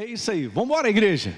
É 0.00 0.04
isso 0.04 0.30
aí. 0.30 0.46
Vamos 0.46 0.70
embora, 0.70 0.88
igreja. 0.88 1.34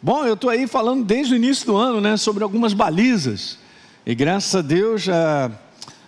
Bom, 0.00 0.24
eu 0.24 0.32
estou 0.32 0.48
aí 0.48 0.66
falando 0.66 1.04
desde 1.04 1.34
o 1.34 1.36
início 1.36 1.66
do 1.66 1.76
ano, 1.76 2.00
né, 2.00 2.16
sobre 2.16 2.42
algumas 2.42 2.72
balizas. 2.72 3.58
E 4.06 4.14
graças 4.14 4.54
a 4.54 4.62
Deus, 4.62 5.02
já 5.02 5.50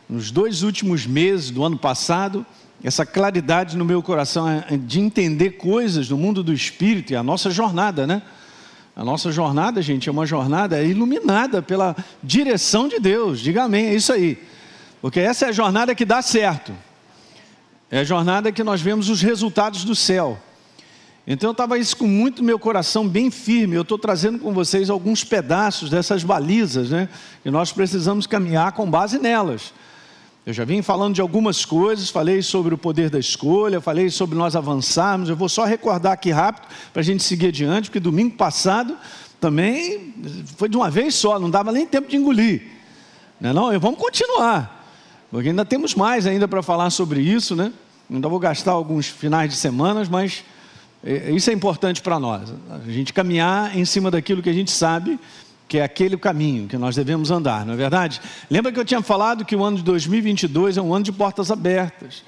nos 0.08 0.30
dois 0.30 0.62
últimos 0.62 1.04
meses 1.04 1.50
do 1.50 1.62
ano 1.62 1.76
passado, 1.76 2.46
essa 2.82 3.04
claridade 3.04 3.76
no 3.76 3.84
meu 3.84 4.02
coração 4.02 4.48
é 4.48 4.74
de 4.74 5.00
entender 5.00 5.50
coisas 5.58 6.08
no 6.08 6.16
mundo 6.16 6.42
do 6.42 6.50
espírito 6.50 7.12
e 7.12 7.16
a 7.16 7.22
nossa 7.22 7.50
jornada, 7.50 8.06
né? 8.06 8.22
A 8.96 9.04
nossa 9.04 9.30
jornada, 9.30 9.82
gente, 9.82 10.09
é 10.09 10.12
uma 10.12 10.24
jornada 10.24 10.82
iluminada 10.82 11.61
pela 11.61 11.95
direção 12.22 12.88
de 12.88 12.98
Deus. 12.98 13.38
Diga 13.38 13.64
amém, 13.64 13.88
é 13.88 13.95
isso 13.95 14.14
aí. 14.14 14.43
Porque 15.02 15.20
essa 15.20 15.45
é 15.45 15.48
a 15.50 15.52
jornada 15.52 15.95
que 15.95 16.06
dá 16.06 16.22
certo. 16.22 16.72
É 17.90 17.98
a 17.98 18.04
jornada 18.04 18.50
que 18.50 18.64
nós 18.64 18.80
vemos 18.80 19.11
os 19.11 19.20
resultados 19.20 19.84
do 19.84 19.95
céu. 19.95 20.40
Então 21.27 21.50
eu 21.50 21.52
estava 21.52 21.79
isso 21.79 21.96
com 21.96 22.07
muito 22.07 22.43
meu 22.43 22.59
coração 22.59 23.07
bem 23.07 23.30
firme. 23.30 23.76
Eu 23.76 23.82
estou 23.82 23.99
trazendo 23.99 24.39
com 24.39 24.53
vocês 24.53 24.90
alguns 24.90 25.22
pedaços 25.22 25.89
dessas 25.89 26.25
balizas, 26.25 26.90
né? 26.90 27.08
E 27.45 27.50
nós 27.50 27.72
precisamos 27.72 28.26
caminhar 28.26 28.72
com 28.72 28.90
base 28.90 29.18
nelas. 29.18 29.72
Eu 30.45 30.53
já 30.53 30.64
vim 30.64 30.82
falando 30.82 31.14
de 31.14 31.21
algumas 31.21 31.64
coisas, 31.64 32.11
falei 32.11 32.42
sobre 32.42 32.75
o 32.75 32.78
poder 32.78 33.08
da 33.08 33.19
escolha, 33.20 33.81
falei 33.81 34.11
sobre 34.11 34.36
nós 34.36 34.56
avançarmos. 34.56 35.28
Eu 35.28 35.36
vou 35.36 35.48
só 35.48 35.64
recordar 35.64 36.14
aqui 36.14 36.33
rápido 36.33 36.67
para 36.92 36.98
a 36.98 37.05
gente 37.05 37.23
seguir 37.23 37.48
adiante, 37.48 37.89
porque 37.89 38.00
domingo 38.00 38.34
passado 38.34 38.97
também 39.41 40.12
foi 40.56 40.69
de 40.69 40.77
uma 40.77 40.91
vez 40.91 41.14
só, 41.14 41.39
não 41.39 41.48
dava 41.48 41.70
nem 41.70 41.86
tempo 41.86 42.09
de 42.09 42.17
engolir. 42.17 42.62
Não, 43.41 43.50
é 43.50 43.53
não? 43.53 43.73
E 43.73 43.78
vamos 43.78 44.00
continuar, 44.00 44.89
porque 45.31 45.48
ainda 45.48 45.64
temos 45.64 45.95
mais 45.95 46.27
ainda 46.27 46.48
para 46.48 46.61
falar 46.61 46.91
sobre 46.91 47.20
isso, 47.20 47.55
né? 47.55 47.73
Ainda 48.11 48.28
vou 48.28 48.41
gastar 48.41 48.73
alguns 48.73 49.06
finais 49.06 49.48
de 49.48 49.56
semanas, 49.56 50.09
mas 50.09 50.45
isso 51.05 51.50
é 51.50 51.52
importante 51.52 52.00
para 52.00 52.19
nós, 52.20 52.52
a 52.70 52.91
gente 52.91 53.12
caminhar 53.12 53.77
em 53.77 53.84
cima 53.84 54.11
daquilo 54.11 54.42
que 54.42 54.50
a 54.50 54.52
gente 54.52 54.70
sabe 54.70 55.19
que 55.69 55.78
é 55.78 55.83
aquele 55.83 56.19
caminho 56.19 56.69
que 56.69 56.77
nós 56.77 56.94
devemos 56.94 57.31
andar, 57.31 57.64
não 57.64 57.72
é 57.72 57.77
verdade? 57.77 58.20
Lembra 58.50 58.70
que 58.70 58.78
eu 58.78 58.84
tinha 58.84 59.00
falado 59.00 59.42
que 59.42 59.56
o 59.56 59.64
ano 59.64 59.78
de 59.78 59.83
2022 59.83 60.77
é 60.77 60.83
um 60.83 60.92
ano 60.92 61.05
de 61.05 61.12
portas 61.12 61.50
abertas. 61.50 62.22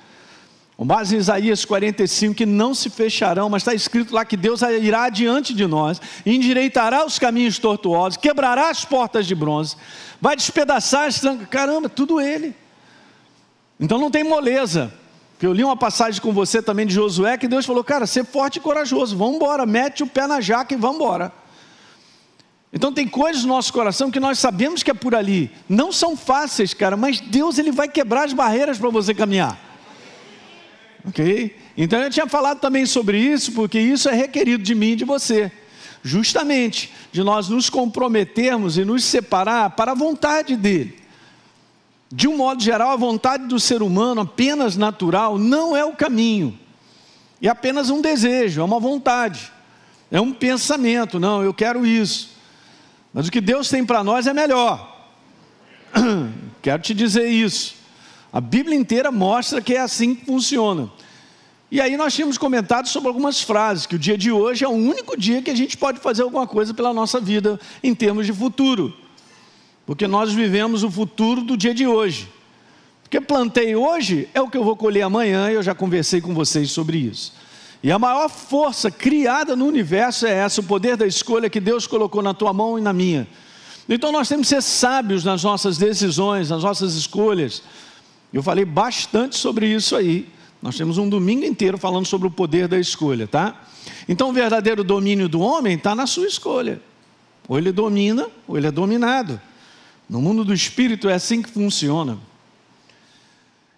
Com 0.79 0.87
base 0.87 1.15
em 1.15 1.19
Isaías 1.19 1.65
45, 1.65 2.35
que 2.35 2.47
não 2.47 2.75
se 2.75 2.89
fecharão, 2.89 3.51
mas 3.51 3.63
está 3.63 3.75
escrito 3.75 4.15
lá 4.15 4.25
que 4.25 4.37
Deus 4.37 4.63
irá 4.63 5.05
adiante 5.05 5.53
de 5.53 5.67
nós, 5.67 6.01
endireitará 6.25 7.05
os 7.05 7.19
caminhos 7.19 7.59
tortuosos, 7.59 8.17
quebrará 8.17 8.71
as 8.71 8.85
portas 8.85 9.27
de 9.27 9.35
bronze, 9.35 9.77
vai 10.21 10.35
despedaçar 10.35 11.07
as 11.07 11.21
trancas, 11.21 11.47
caramba, 11.49 11.89
tudo 11.89 12.21
Ele. 12.21 12.55
Então 13.79 13.99
não 13.99 14.11
tem 14.11 14.25
moleza. 14.25 14.93
Eu 15.45 15.53
li 15.53 15.63
uma 15.63 15.77
passagem 15.77 16.23
com 16.23 16.33
você 16.33 16.63
também 16.63 16.87
de 16.87 16.95
Josué 16.95 17.37
que 17.37 17.47
Deus 17.47 17.67
falou, 17.67 17.85
cara, 17.85 18.07
ser 18.07 18.25
forte 18.25 18.57
e 18.57 18.61
corajoso, 18.61 19.15
vamos 19.15 19.37
embora, 19.37 19.67
mete 19.67 20.03
o 20.03 20.07
pé 20.07 20.27
na 20.27 20.41
jaca 20.41 20.73
e 20.73 20.77
vamos 20.77 20.97
embora. 20.97 21.31
Então 22.73 22.91
tem 22.91 23.07
coisas 23.07 23.43
no 23.43 23.49
nosso 23.49 23.71
coração 23.71 24.11
que 24.11 24.19
nós 24.19 24.39
sabemos 24.39 24.83
que 24.83 24.91
é 24.91 24.95
por 24.95 25.15
ali. 25.15 25.51
Não 25.69 25.93
são 25.93 26.17
fáceis, 26.17 26.73
cara, 26.73 26.97
mas 26.97 27.21
Deus 27.21 27.59
ele 27.59 27.71
vai 27.71 27.87
quebrar 27.89 28.25
as 28.25 28.33
barreiras 28.33 28.79
para 28.79 28.89
você 28.89 29.13
caminhar. 29.13 29.61
Ok? 31.07 31.55
Então 31.77 32.01
eu 32.01 32.09
tinha 32.09 32.27
falado 32.27 32.59
também 32.61 32.87
sobre 32.87 33.19
isso, 33.19 33.53
porque 33.53 33.79
isso 33.79 34.09
é 34.09 34.15
requerido 34.15 34.63
de 34.63 34.75
mim 34.75 34.93
e 34.93 34.97
de 34.97 35.05
você. 35.05 35.53
Justamente 36.03 36.91
de 37.13 37.23
nós 37.23 37.51
nos 37.51 37.69
comprometermos 37.69 38.79
e 38.79 38.85
nos 38.85 39.05
separar 39.05 39.71
para 39.71 39.93
a 39.93 39.95
vontade 39.95 40.57
dele. 40.57 41.04
De 42.15 42.29
um 42.29 42.37
modo 42.37 42.63
geral, 42.63 42.93
a 42.93 42.97
vontade 42.97 43.49
do 43.49 43.59
ser 43.59 43.83
humano, 43.83 44.21
apenas 44.21 44.77
natural, 44.77 45.37
não 45.37 45.77
é 45.77 45.85
o 45.85 45.97
caminho. 45.97 46.57
É 47.43 47.49
apenas 47.49 47.91
um 47.91 48.01
desejo, 48.01 48.61
é 48.61 48.65
uma 48.65 48.79
vontade, 48.79 49.51
é 50.13 50.21
um 50.21 50.33
pensamento. 50.33 51.19
Não, 51.19 51.43
eu 51.43 51.53
quero 51.53 51.85
isso. 51.85 52.31
Mas 53.13 53.27
o 53.27 53.33
que 53.33 53.41
Deus 53.41 53.69
tem 53.69 53.85
para 53.85 54.05
nós 54.05 54.29
é 54.29 54.33
melhor. 54.33 55.11
Quero 56.63 56.83
te 56.83 56.95
dizer 56.95 57.29
isso. 57.29 57.75
A 58.33 58.41
Bíblia 58.41 58.77
inteira 58.77 59.11
mostra 59.11 59.61
que 59.61 59.75
é 59.75 59.81
assim 59.81 60.15
que 60.15 60.25
funciona. 60.25 60.91
E 61.71 61.81
aí 61.81 61.97
nós 61.97 62.15
tínhamos 62.15 62.39
comentado 62.39 62.87
sobre 62.87 63.09
algumas 63.09 63.41
frases, 63.41 63.87
que 63.87 63.97
o 63.97 63.99
dia 63.99 64.17
de 64.17 64.31
hoje 64.31 64.65
é 64.65 64.69
o 64.69 64.73
único 64.73 65.17
dia 65.17 65.43
que 65.43 65.51
a 65.51 65.57
gente 65.57 65.77
pode 65.77 65.99
fazer 65.99 66.23
alguma 66.23 66.47
coisa 66.47 66.73
pela 66.73 66.93
nossa 66.93 67.21
vida 67.21 67.59
em 67.83 67.93
termos 67.93 68.25
de 68.25 68.33
futuro. 68.33 68.95
Porque 69.87 70.07
nós 70.07 70.33
vivemos 70.33 70.83
o 70.83 70.91
futuro 70.91 71.43
do 71.43 71.57
dia 71.57 71.75
de 71.75 71.87
hoje. 71.87 72.29
Porque 73.03 73.21
plantei 73.21 73.77
hoje 73.77 74.29
é 74.35 74.41
o 74.41 74.49
que 74.49 74.57
eu 74.57 74.65
vou 74.65 74.77
colher 74.77 75.03
amanhã, 75.03 75.51
e 75.51 75.55
eu 75.55 75.63
já 75.63 75.75
conversei 75.75 76.21
com 76.21 76.35
vocês 76.35 76.71
sobre 76.71 76.99
isso. 76.99 77.33
E 77.83 77.93
a 77.93 77.99
maior 77.99 78.31
força 78.31 78.91
criada 78.91 79.55
no 79.55 79.67
universo 79.67 80.27
é 80.27 80.33
essa, 80.33 80.63
o 80.63 80.65
poder 80.65 80.97
da 80.97 81.07
escolha 81.07 81.51
que 81.51 81.61
Deus 81.61 81.87
colocou 81.87 82.23
na 82.23 82.33
tua 82.33 82.53
mão 82.53 82.79
e 82.79 82.83
na 82.83 82.95
minha. 82.95 83.29
Então 83.87 84.11
nós 84.11 84.27
temos 84.27 84.49
que 84.49 84.55
ser 84.55 84.63
sábios 84.63 85.23
nas 85.23 85.45
nossas 85.45 85.77
decisões, 85.77 86.49
nas 86.49 86.63
nossas 86.63 86.95
escolhas. 86.95 87.63
Eu 88.33 88.43
falei 88.43 88.65
bastante 88.65 89.37
sobre 89.37 89.67
isso 89.67 89.95
aí. 89.95 90.27
Nós 90.63 90.79
temos 90.79 90.97
um 90.97 91.07
domingo 91.07 91.45
inteiro 91.45 91.77
falando 91.77 92.07
sobre 92.07 92.27
o 92.27 92.31
poder 92.31 92.67
da 92.67 92.81
escolha, 92.81 93.29
tá? 93.29 93.63
Então 94.09 94.31
o 94.31 94.33
verdadeiro 94.33 94.83
domínio 94.83 95.29
do 95.29 95.41
homem 95.41 95.77
está 95.77 95.95
na 95.95 96.07
sua 96.07 96.27
escolha. 96.27 96.81
Ou 97.47 97.59
ele 97.59 97.71
domina, 97.71 98.27
ou 98.49 98.57
ele 98.57 98.67
é 98.67 98.71
dominado. 98.71 99.39
No 100.09 100.21
mundo 100.21 100.45
do 100.45 100.53
espírito 100.53 101.09
é 101.09 101.15
assim 101.15 101.43
que 101.43 101.51
funciona. 101.51 102.19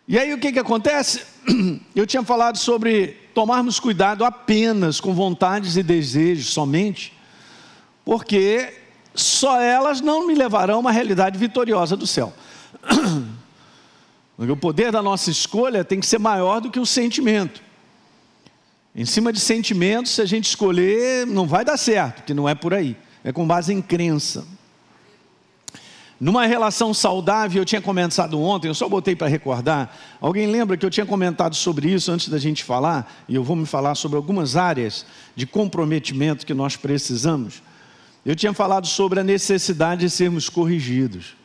E 0.08 0.18
aí 0.18 0.32
o 0.32 0.38
que, 0.38 0.52
que 0.52 0.58
acontece? 0.58 1.22
Eu 1.94 2.06
tinha 2.06 2.22
falado 2.22 2.58
sobre 2.58 3.16
tomarmos 3.34 3.80
cuidado 3.80 4.24
apenas 4.24 5.00
com 5.00 5.14
vontades 5.14 5.76
e 5.76 5.82
desejos 5.82 6.46
somente, 6.46 7.12
porque 8.04 8.72
só 9.14 9.60
elas 9.60 10.00
não 10.00 10.26
me 10.26 10.34
levarão 10.34 10.76
a 10.76 10.78
uma 10.78 10.92
realidade 10.92 11.38
vitoriosa 11.38 11.96
do 11.96 12.06
céu. 12.06 12.32
O 14.38 14.54
poder 14.54 14.92
da 14.92 15.00
nossa 15.00 15.30
escolha 15.30 15.82
tem 15.82 15.98
que 15.98 16.04
ser 16.04 16.18
maior 16.18 16.60
do 16.60 16.70
que 16.70 16.78
o 16.78 16.84
sentimento. 16.84 17.62
Em 18.94 19.06
cima 19.06 19.32
de 19.32 19.40
sentimentos, 19.40 20.12
se 20.12 20.20
a 20.20 20.26
gente 20.26 20.44
escolher, 20.44 21.26
não 21.26 21.46
vai 21.46 21.64
dar 21.64 21.78
certo, 21.78 22.22
que 22.22 22.34
não 22.34 22.46
é 22.46 22.54
por 22.54 22.74
aí. 22.74 22.96
É 23.24 23.32
com 23.32 23.46
base 23.46 23.72
em 23.72 23.80
crença. 23.80 24.46
Numa 26.18 26.46
relação 26.46 26.94
saudável, 26.94 27.60
eu 27.60 27.66
tinha 27.66 27.80
começado 27.80 28.40
ontem, 28.40 28.68
eu 28.68 28.74
só 28.74 28.88
botei 28.88 29.14
para 29.14 29.26
recordar. 29.26 29.94
Alguém 30.18 30.46
lembra 30.46 30.76
que 30.76 30.86
eu 30.86 30.90
tinha 30.90 31.04
comentado 31.04 31.54
sobre 31.54 31.90
isso 31.92 32.10
antes 32.10 32.28
da 32.28 32.38
gente 32.38 32.64
falar? 32.64 33.24
E 33.28 33.34
eu 33.34 33.44
vou 33.44 33.54
me 33.54 33.66
falar 33.66 33.94
sobre 33.94 34.16
algumas 34.16 34.56
áreas 34.56 35.04
de 35.34 35.46
comprometimento 35.46 36.46
que 36.46 36.54
nós 36.54 36.74
precisamos. 36.74 37.62
Eu 38.24 38.34
tinha 38.34 38.54
falado 38.54 38.86
sobre 38.86 39.20
a 39.20 39.22
necessidade 39.22 40.00
de 40.00 40.10
sermos 40.10 40.48
corrigidos. 40.48 41.36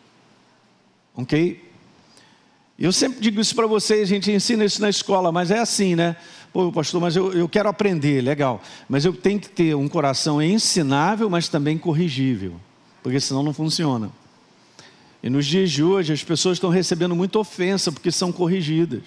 Ok? 1.15 1.69
Eu 2.79 2.93
sempre 2.93 3.19
digo 3.19 3.41
isso 3.41 3.53
para 3.53 3.67
vocês, 3.67 4.03
a 4.03 4.05
gente 4.05 4.31
ensina 4.31 4.63
isso 4.63 4.81
na 4.81 4.89
escola, 4.89 5.33
mas 5.33 5.51
é 5.51 5.59
assim, 5.59 5.95
né? 5.95 6.15
Pô, 6.53 6.71
pastor, 6.71 7.01
mas 7.01 7.15
eu, 7.15 7.33
eu 7.33 7.47
quero 7.47 7.67
aprender, 7.67 8.21
legal. 8.21 8.61
Mas 8.87 9.03
eu 9.03 9.11
tenho 9.13 9.39
que 9.39 9.49
ter 9.49 9.75
um 9.75 9.89
coração 9.89 10.41
ensinável, 10.41 11.29
mas 11.29 11.49
também 11.49 11.77
corrigível, 11.77 12.55
porque 13.03 13.19
senão 13.19 13.43
não 13.43 13.53
funciona. 13.53 14.20
E 15.23 15.29
nos 15.29 15.45
dias 15.45 15.71
de 15.71 15.83
hoje 15.83 16.13
as 16.13 16.23
pessoas 16.23 16.57
estão 16.57 16.69
recebendo 16.69 17.15
muita 17.15 17.39
ofensa 17.39 17.91
porque 17.91 18.11
são 18.11 18.31
corrigidas. 18.31 19.03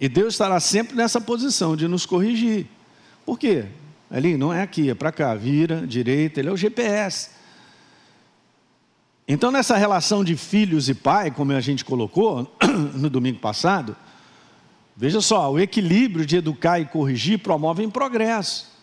E 0.00 0.08
Deus 0.08 0.34
estará 0.34 0.60
sempre 0.60 0.96
nessa 0.96 1.20
posição 1.20 1.76
de 1.76 1.88
nos 1.88 2.06
corrigir. 2.06 2.66
Por 3.24 3.38
quê? 3.38 3.66
Ali, 4.10 4.36
não 4.36 4.52
é 4.52 4.62
aqui, 4.62 4.88
é 4.90 4.94
para 4.94 5.12
cá, 5.12 5.34
vira, 5.34 5.86
direita, 5.86 6.40
ele 6.40 6.48
é 6.48 6.52
o 6.52 6.56
GPS. 6.56 7.30
Então, 9.26 9.50
nessa 9.50 9.76
relação 9.76 10.24
de 10.24 10.36
filhos 10.36 10.88
e 10.88 10.94
pai, 10.94 11.30
como 11.30 11.52
a 11.52 11.60
gente 11.60 11.84
colocou 11.84 12.50
no 12.94 13.10
domingo 13.10 13.38
passado, 13.38 13.94
veja 14.96 15.20
só, 15.20 15.52
o 15.52 15.58
equilíbrio 15.58 16.24
de 16.24 16.36
educar 16.36 16.80
e 16.80 16.86
corrigir 16.86 17.38
promovem 17.38 17.90
progresso. 17.90 18.77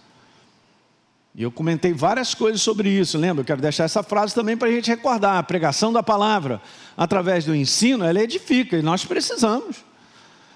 E 1.38 1.44
eu 1.44 1.52
comentei 1.52 1.92
várias 1.92 2.34
coisas 2.34 2.62
sobre 2.62 2.88
isso, 2.90 3.18
lembra? 3.18 3.42
Eu 3.42 3.46
quero 3.46 3.62
deixar 3.62 3.84
essa 3.84 4.02
frase 4.02 4.34
também 4.34 4.56
para 4.56 4.70
a 4.70 4.72
gente 4.72 4.90
recordar. 4.90 5.38
A 5.38 5.44
pregação 5.44 5.92
da 5.92 6.02
palavra, 6.02 6.62
através 6.96 7.44
do 7.44 7.54
ensino, 7.54 8.06
ela 8.06 8.22
edifica 8.22 8.78
e 8.78 8.82
nós 8.82 9.04
precisamos. 9.04 9.84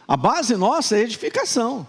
A 0.07 0.15
base 0.15 0.55
nossa 0.55 0.97
é 0.97 1.01
edificação. 1.01 1.85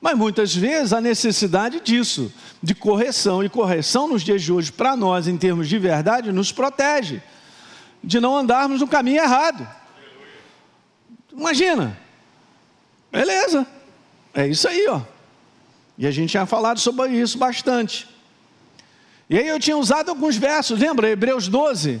Mas 0.00 0.16
muitas 0.16 0.54
vezes 0.54 0.92
a 0.92 1.00
necessidade 1.00 1.80
disso, 1.80 2.32
de 2.62 2.72
correção, 2.72 3.42
e 3.42 3.48
correção 3.48 4.06
nos 4.06 4.22
dias 4.22 4.42
de 4.42 4.52
hoje, 4.52 4.70
para 4.70 4.96
nós, 4.96 5.26
em 5.26 5.36
termos 5.36 5.68
de 5.68 5.76
verdade, 5.76 6.30
nos 6.30 6.52
protege 6.52 7.20
de 8.02 8.20
não 8.20 8.36
andarmos 8.36 8.80
no 8.80 8.86
caminho 8.86 9.20
errado. 9.20 9.66
Imagina, 11.32 11.98
beleza, 13.10 13.66
é 14.32 14.46
isso 14.46 14.68
aí, 14.68 14.86
ó. 14.88 15.00
E 15.98 16.06
a 16.06 16.10
gente 16.12 16.30
tinha 16.30 16.46
falado 16.46 16.78
sobre 16.78 17.10
isso 17.10 17.36
bastante. 17.36 18.06
E 19.28 19.36
aí 19.36 19.48
eu 19.48 19.58
tinha 19.58 19.76
usado 19.76 20.08
alguns 20.08 20.36
versos, 20.36 20.78
lembra? 20.78 21.10
Hebreus 21.10 21.48
12, 21.48 22.00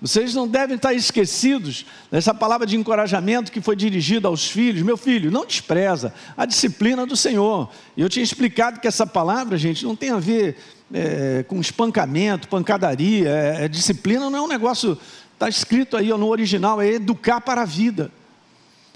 Vocês 0.00 0.34
não 0.34 0.48
devem 0.48 0.76
estar 0.76 0.94
esquecidos 0.94 1.84
dessa 2.10 2.32
palavra 2.32 2.66
de 2.66 2.76
encorajamento 2.76 3.52
que 3.52 3.60
foi 3.60 3.76
dirigida 3.76 4.26
aos 4.26 4.50
filhos. 4.50 4.82
Meu 4.82 4.96
filho, 4.96 5.30
não 5.30 5.44
despreza 5.44 6.14
a 6.36 6.46
disciplina 6.46 7.04
do 7.04 7.16
Senhor. 7.16 7.68
E 7.96 8.00
eu 8.00 8.08
tinha 8.08 8.22
explicado 8.22 8.80
que 8.80 8.88
essa 8.88 9.06
palavra, 9.06 9.56
gente, 9.58 9.84
não 9.84 9.94
tem 9.94 10.10
a 10.10 10.18
ver 10.18 10.56
é, 10.92 11.44
com 11.46 11.60
espancamento, 11.60 12.48
pancadaria. 12.48 13.28
É, 13.28 13.64
é, 13.64 13.68
disciplina 13.68 14.30
não 14.30 14.38
é 14.38 14.42
um 14.42 14.48
negócio, 14.48 14.98
está 15.34 15.48
escrito 15.48 15.96
aí 15.96 16.08
no 16.08 16.28
original, 16.28 16.80
é 16.80 16.88
educar 16.88 17.40
para 17.40 17.62
a 17.62 17.64
vida. 17.64 18.10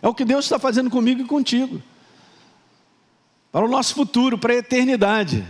É 0.00 0.08
o 0.08 0.14
que 0.14 0.24
Deus 0.24 0.44
está 0.44 0.58
fazendo 0.58 0.90
comigo 0.90 1.20
e 1.20 1.24
contigo. 1.24 1.82
Para 3.56 3.64
o 3.64 3.70
nosso 3.70 3.94
futuro, 3.94 4.36
para 4.36 4.52
a 4.52 4.56
eternidade. 4.56 5.42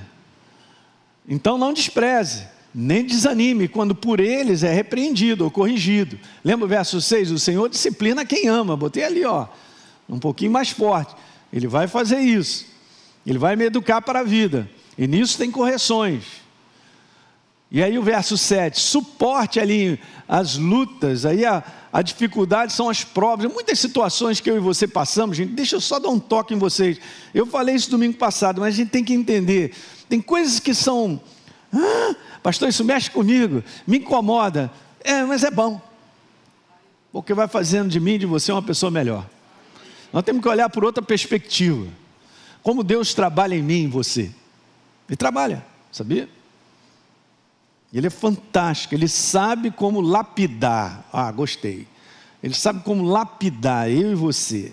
Então 1.29 1.58
não 1.58 1.73
despreze, 1.73 2.47
nem 2.73 3.05
desanime 3.05 3.67
quando 3.67 3.97
por 3.97 4.20
eles 4.20 4.62
é 4.62 4.73
repreendido 4.73 5.43
ou 5.43 5.50
corrigido. 5.50 6.17
Lembra 6.44 6.67
o 6.67 6.69
verso 6.69 7.00
6? 7.00 7.32
O 7.32 7.38
Senhor 7.41 7.69
disciplina 7.69 8.25
quem 8.25 8.47
ama. 8.47 8.76
Botei 8.76 9.03
ali, 9.03 9.25
ó, 9.25 9.49
um 10.08 10.20
pouquinho 10.20 10.53
mais 10.53 10.70
forte. 10.70 11.17
Ele 11.53 11.67
vai 11.67 11.88
fazer 11.88 12.20
isso. 12.20 12.67
Ele 13.26 13.38
vai 13.38 13.56
me 13.56 13.64
educar 13.64 14.00
para 14.00 14.20
a 14.20 14.23
vida. 14.23 14.70
E 14.97 15.08
nisso 15.08 15.37
tem 15.37 15.50
correções. 15.50 16.23
E 17.71 17.83
aí 17.83 17.99
o 17.99 18.03
verso 18.03 18.39
7, 18.39 18.79
suporte 18.79 19.59
ali 19.59 20.01
as 20.29 20.57
lutas, 20.57 21.27
aí 21.27 21.45
a, 21.45 21.65
a 21.93 22.01
dificuldade 22.01 22.73
são 22.73 22.89
as 22.89 23.03
provas, 23.03 23.53
muitas 23.53 23.79
situações 23.81 24.39
que 24.39 24.49
eu 24.49 24.57
e 24.57 24.61
você 24.61 24.87
passamos, 24.87 25.37
gente, 25.37 25.53
deixa 25.53 25.77
eu 25.77 25.81
só 25.81 25.99
dar 25.99 26.09
um 26.09 26.19
toque 26.19 26.55
em 26.55 26.59
vocês. 26.59 26.99
Eu 27.35 27.45
falei 27.45 27.75
isso 27.75 27.91
domingo 27.91 28.17
passado, 28.17 28.61
mas 28.61 28.75
a 28.75 28.77
gente 28.77 28.91
tem 28.91 29.03
que 29.03 29.13
entender, 29.13 29.75
tem 30.09 30.21
coisas 30.21 30.61
que 30.61 30.73
são, 30.73 31.21
ah, 31.73 32.15
pastor, 32.41 32.69
isso 32.69 32.85
mexe 32.85 33.11
comigo, 33.11 33.63
me 33.85 33.99
incomoda, 33.99 34.71
é, 35.03 35.25
mas 35.25 35.43
é 35.43 35.51
bom, 35.51 35.81
porque 37.13 37.35
vai 37.35 37.49
fazendo 37.49 37.89
de 37.89 37.99
mim 37.99 38.13
e 38.13 38.19
de 38.19 38.27
você 38.27 38.53
uma 38.53 38.63
pessoa 38.63 38.93
melhor. 38.93 39.27
Nós 40.13 40.23
temos 40.23 40.41
que 40.41 40.49
olhar 40.49 40.71
por 40.71 40.85
outra 40.85 41.03
perspectiva, 41.03 41.89
como 42.63 42.85
Deus 42.85 43.13
trabalha 43.13 43.57
em 43.57 43.63
mim 43.63 43.75
e 43.75 43.85
em 43.85 43.89
você. 43.89 44.31
Ele 45.09 45.17
trabalha, 45.17 45.65
sabia? 45.91 46.29
Ele 47.93 48.06
é 48.06 48.11
fantástico, 48.11 48.94
ele 48.94 49.09
sabe 49.09 49.71
como 49.71 50.00
lapidar. 50.00 51.05
Ah, 51.12 51.31
gostei. 51.33 51.87
Ele 52.43 52.55
sabe 52.55 52.83
como 52.83 53.05
lapidar 53.05 53.91
eu 53.91 54.12
e 54.12 54.15
você, 54.15 54.73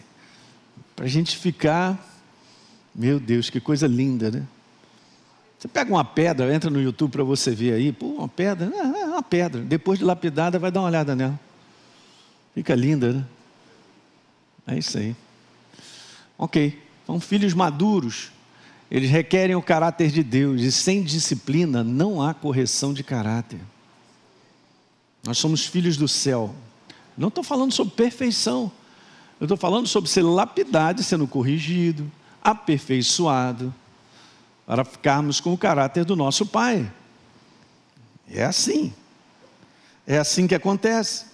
para 0.96 1.06
a 1.06 1.08
gente 1.08 1.38
ficar, 1.38 1.98
meu 2.94 3.20
Deus, 3.20 3.50
que 3.50 3.60
coisa 3.60 3.88
linda, 3.88 4.30
né? 4.30 4.46
Você 5.58 5.68
pega 5.68 5.90
uma 5.90 6.04
pedra, 6.04 6.54
entra 6.54 6.70
no 6.70 6.82
YouTube 6.82 7.12
para 7.12 7.24
você 7.24 7.52
ver 7.52 7.74
aí, 7.74 7.94
pô, 7.94 8.08
uma 8.08 8.28
pedra, 8.28 8.66
é 8.76 9.06
uma 9.06 9.24
pedra. 9.24 9.62
Depois 9.62 9.98
de 9.98 10.04
lapidada, 10.04 10.60
vai 10.60 10.70
dar 10.70 10.82
uma 10.82 10.88
olhada 10.88 11.16
nela. 11.16 11.40
Fica 12.54 12.76
linda, 12.76 13.14
né? 13.14 13.26
É 14.68 14.78
isso 14.78 14.98
aí. 14.98 15.16
Ok. 16.38 16.82
São 17.06 17.20
filhos 17.20 17.54
maduros 17.54 18.32
eles 18.94 19.10
requerem 19.10 19.56
o 19.56 19.62
caráter 19.62 20.12
de 20.12 20.22
Deus, 20.22 20.62
e 20.62 20.72
sem 20.72 21.02
disciplina 21.02 21.84
não 21.84 22.22
há 22.22 22.32
correção 22.32 22.94
de 22.94 23.04
caráter. 23.04 23.60
Nós 25.24 25.40
somos 25.40 25.66
filhos 25.66 25.98
do 25.98 26.08
céu. 26.08 26.54
Não 27.18 27.30
estou 27.30 27.44
falando 27.44 27.72
sobre 27.72 27.96
perfeição, 27.96 28.72
eu 29.40 29.46
estou 29.46 29.58
falando 29.58 29.88
sobre 29.88 30.12
ser 30.12 30.22
lapidado, 30.22 31.02
sendo 31.02 31.26
corrigido, 31.28 32.10
aperfeiçoado, 32.40 33.74
para 34.64 34.86
ficarmos 34.86 35.40
com 35.40 35.52
o 35.52 35.58
caráter 35.58 36.06
do 36.06 36.16
nosso 36.16 36.46
Pai. 36.46 36.90
É 38.30 38.44
assim. 38.44 38.94
É 40.06 40.20
assim 40.20 40.46
que 40.46 40.54
acontece. 40.54 41.26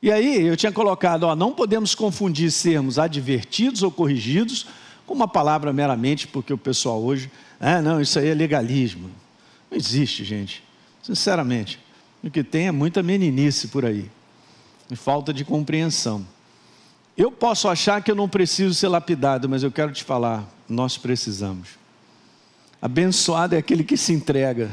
E 0.00 0.10
aí, 0.10 0.46
eu 0.46 0.56
tinha 0.56 0.72
colocado, 0.72 1.24
ó, 1.24 1.36
não 1.36 1.52
podemos 1.52 1.94
confundir 1.94 2.50
sermos 2.50 2.98
advertidos 2.98 3.82
ou 3.82 3.90
corrigidos 3.90 4.66
com 5.06 5.14
uma 5.14 5.28
palavra 5.28 5.72
meramente, 5.72 6.26
porque 6.26 6.52
o 6.52 6.58
pessoal 6.58 7.02
hoje, 7.02 7.30
ah, 7.60 7.80
não, 7.80 8.00
isso 8.00 8.18
aí 8.18 8.28
é 8.28 8.34
legalismo. 8.34 9.10
Não 9.70 9.76
existe, 9.76 10.24
gente. 10.24 10.62
Sinceramente, 11.02 11.78
o 12.22 12.30
que 12.30 12.42
tem 12.42 12.68
é 12.68 12.72
muita 12.72 13.02
meninice 13.02 13.68
por 13.68 13.84
aí, 13.84 14.10
e 14.90 14.96
falta 14.96 15.32
de 15.32 15.44
compreensão. 15.44 16.26
Eu 17.16 17.30
posso 17.30 17.68
achar 17.68 18.02
que 18.02 18.10
eu 18.10 18.14
não 18.14 18.28
preciso 18.28 18.74
ser 18.74 18.88
lapidado, 18.88 19.48
mas 19.48 19.62
eu 19.62 19.70
quero 19.70 19.92
te 19.92 20.02
falar, 20.02 20.48
nós 20.68 20.96
precisamos. 20.96 21.70
Abençoado 22.80 23.54
é 23.54 23.58
aquele 23.58 23.84
que 23.84 23.96
se 23.96 24.12
entrega 24.12 24.70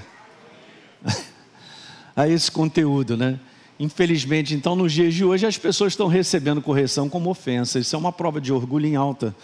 a 2.16 2.28
esse 2.28 2.52
conteúdo, 2.52 3.16
né? 3.16 3.40
Infelizmente, 3.80 4.54
então, 4.54 4.76
nos 4.76 4.94
dias 4.94 5.14
de 5.14 5.26
hoje, 5.26 5.46
as 5.46 5.58
pessoas 5.58 5.94
estão 5.94 6.08
recebendo 6.08 6.62
correção 6.62 7.10
como 7.10 7.30
ofensa. 7.30 7.80
Isso 7.80 7.96
é 7.96 8.00
uma 8.00 8.12
prova 8.12 8.40
de 8.40 8.54
orgulho 8.54 8.86
em 8.86 8.96
alta 8.96 9.36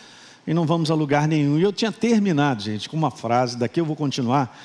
e 0.48 0.54
não 0.54 0.66
vamos 0.66 0.90
a 0.90 0.96
lugar 0.96 1.28
nenhum. 1.28 1.60
E 1.60 1.62
eu 1.62 1.74
tinha 1.74 1.92
terminado, 1.92 2.64
gente, 2.64 2.88
com 2.88 2.96
uma 2.96 3.12
frase, 3.12 3.58
daqui 3.58 3.82
eu 3.82 3.86
vou 3.86 3.98
continuar, 3.98 4.58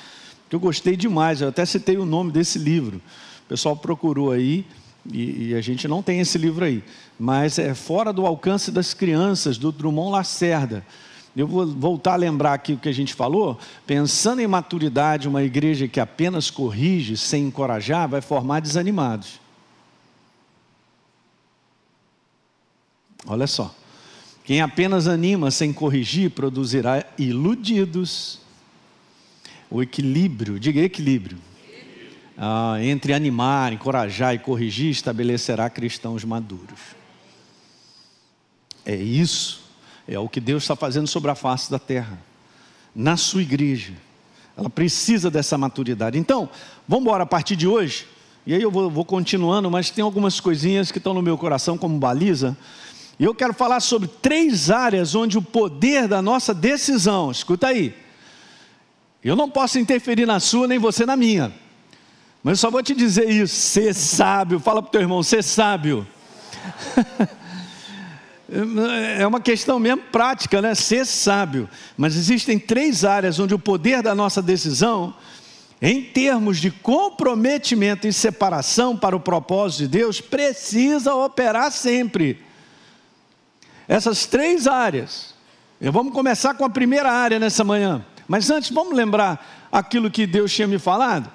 que 0.49 0.55
eu 0.55 0.59
gostei 0.59 0.95
demais, 0.95 1.41
eu 1.41 1.49
até 1.49 1.65
citei 1.65 1.97
o 1.97 2.05
nome 2.05 2.31
desse 2.31 2.57
livro. 2.57 3.01
O 3.45 3.49
pessoal 3.49 3.75
procurou 3.75 4.31
aí, 4.31 4.65
e, 5.11 5.49
e 5.49 5.55
a 5.55 5.59
gente 5.59 5.85
não 5.85 6.01
tem 6.01 6.21
esse 6.21 6.37
livro 6.37 6.63
aí, 6.63 6.81
mas 7.19 7.59
é 7.59 7.73
Fora 7.73 8.13
do 8.13 8.25
Alcance 8.25 8.71
das 8.71 8.93
Crianças, 8.93 9.57
do 9.57 9.73
Drummond 9.73 10.13
Lacerda. 10.13 10.85
Eu 11.35 11.47
vou 11.47 11.65
voltar 11.67 12.13
a 12.13 12.15
lembrar 12.15 12.53
aqui 12.53 12.73
o 12.73 12.77
que 12.77 12.87
a 12.87 12.93
gente 12.93 13.13
falou. 13.13 13.57
Pensando 13.87 14.39
em 14.39 14.47
maturidade, 14.47 15.27
uma 15.27 15.43
igreja 15.43 15.87
que 15.87 15.99
apenas 15.99 16.51
corrige 16.51 17.17
sem 17.17 17.45
encorajar 17.45 18.07
vai 18.07 18.21
formar 18.21 18.61
desanimados. 18.61 19.41
Olha 23.25 23.47
só. 23.47 23.73
Quem 24.43 24.61
apenas 24.61 25.07
anima 25.07 25.49
sem 25.51 25.71
corrigir 25.71 26.31
produzirá 26.31 27.05
iludidos. 27.17 28.39
O 29.69 29.81
equilíbrio, 29.81 30.59
diga 30.59 30.81
equilíbrio. 30.81 31.37
Ah, 32.37 32.77
entre 32.81 33.13
animar, 33.13 33.71
encorajar 33.71 34.35
e 34.35 34.39
corrigir 34.39 34.91
estabelecerá 34.91 35.69
cristãos 35.69 36.25
maduros. 36.25 36.79
É 38.85 38.95
isso, 38.95 39.63
é 40.07 40.19
o 40.19 40.27
que 40.27 40.41
Deus 40.41 40.63
está 40.63 40.75
fazendo 40.75 41.07
sobre 41.07 41.31
a 41.31 41.35
face 41.35 41.71
da 41.71 41.79
terra, 41.79 42.19
na 42.93 43.15
sua 43.15 43.41
igreja. 43.41 43.93
Ela 44.57 44.69
precisa 44.69 45.31
dessa 45.31 45.57
maturidade. 45.57 46.17
Então, 46.17 46.49
vamos 46.87 47.05
embora 47.05 47.23
a 47.23 47.25
partir 47.25 47.55
de 47.55 47.67
hoje. 47.67 48.05
E 48.45 48.53
aí 48.53 48.61
eu 48.61 48.69
vou, 48.69 48.89
vou 48.89 49.05
continuando, 49.05 49.71
mas 49.71 49.89
tem 49.89 50.03
algumas 50.03 50.39
coisinhas 50.39 50.91
que 50.91 50.97
estão 50.97 51.13
no 51.13 51.21
meu 51.21 51.37
coração 51.37 51.77
como 51.77 51.97
baliza 51.97 52.57
e 53.19 53.23
eu 53.23 53.35
quero 53.35 53.53
falar 53.53 53.79
sobre 53.79 54.07
três 54.07 54.71
áreas 54.71 55.15
onde 55.15 55.37
o 55.37 55.41
poder 55.41 56.07
da 56.07 56.21
nossa 56.21 56.53
decisão, 56.53 57.31
escuta 57.31 57.67
aí, 57.67 57.95
eu 59.23 59.35
não 59.35 59.49
posso 59.49 59.79
interferir 59.79 60.25
na 60.25 60.39
sua 60.39 60.67
nem 60.67 60.79
você 60.79 61.05
na 61.05 61.15
minha, 61.15 61.53
mas 62.43 62.57
eu 62.57 62.57
só 62.57 62.69
vou 62.69 62.83
te 62.83 62.93
dizer 62.93 63.29
isso: 63.29 63.55
ser 63.55 63.93
sábio, 63.93 64.59
fala 64.59 64.81
para 64.81 64.89
o 64.89 64.91
teu 64.91 65.01
irmão, 65.01 65.23
ser 65.23 65.41
sábio. 65.41 66.05
é 69.17 69.25
uma 69.25 69.39
questão 69.39 69.79
mesmo 69.79 70.03
prática, 70.11 70.61
né? 70.61 70.75
Ser 70.75 71.05
sábio. 71.05 71.69
Mas 71.97 72.17
existem 72.17 72.59
três 72.59 73.05
áreas 73.05 73.39
onde 73.39 73.53
o 73.53 73.59
poder 73.59 74.01
da 74.01 74.13
nossa 74.13 74.41
decisão, 74.41 75.13
em 75.81 76.01
termos 76.01 76.59
de 76.59 76.69
comprometimento 76.69 78.07
e 78.07 78.13
separação 78.13 78.97
para 78.97 79.15
o 79.15 79.19
propósito 79.19 79.79
de 79.79 79.87
Deus, 79.87 80.19
precisa 80.19 81.15
operar 81.15 81.71
sempre. 81.71 82.41
Essas 83.93 84.25
três 84.25 84.65
áreas. 84.65 85.35
Vamos 85.79 86.13
começar 86.13 86.55
com 86.55 86.65
a 86.65 86.69
primeira 86.69 87.11
área 87.11 87.37
nessa 87.37 87.63
manhã. 87.63 88.03
Mas 88.27 88.49
antes, 88.49 88.71
vamos 88.71 88.95
lembrar 88.95 89.67
aquilo 89.71 90.09
que 90.09 90.25
Deus 90.25 90.51
tinha 90.51 90.67
me 90.67 90.79
falado 90.79 91.31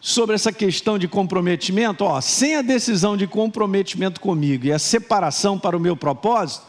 sobre 0.00 0.36
essa 0.36 0.52
questão 0.52 0.96
de 0.96 1.08
comprometimento. 1.08 2.04
Ó, 2.04 2.20
sem 2.20 2.54
a 2.54 2.62
decisão 2.62 3.16
de 3.16 3.26
comprometimento 3.26 4.20
comigo 4.20 4.66
e 4.66 4.72
a 4.72 4.78
separação 4.78 5.58
para 5.58 5.76
o 5.76 5.80
meu 5.80 5.96
propósito, 5.96 6.64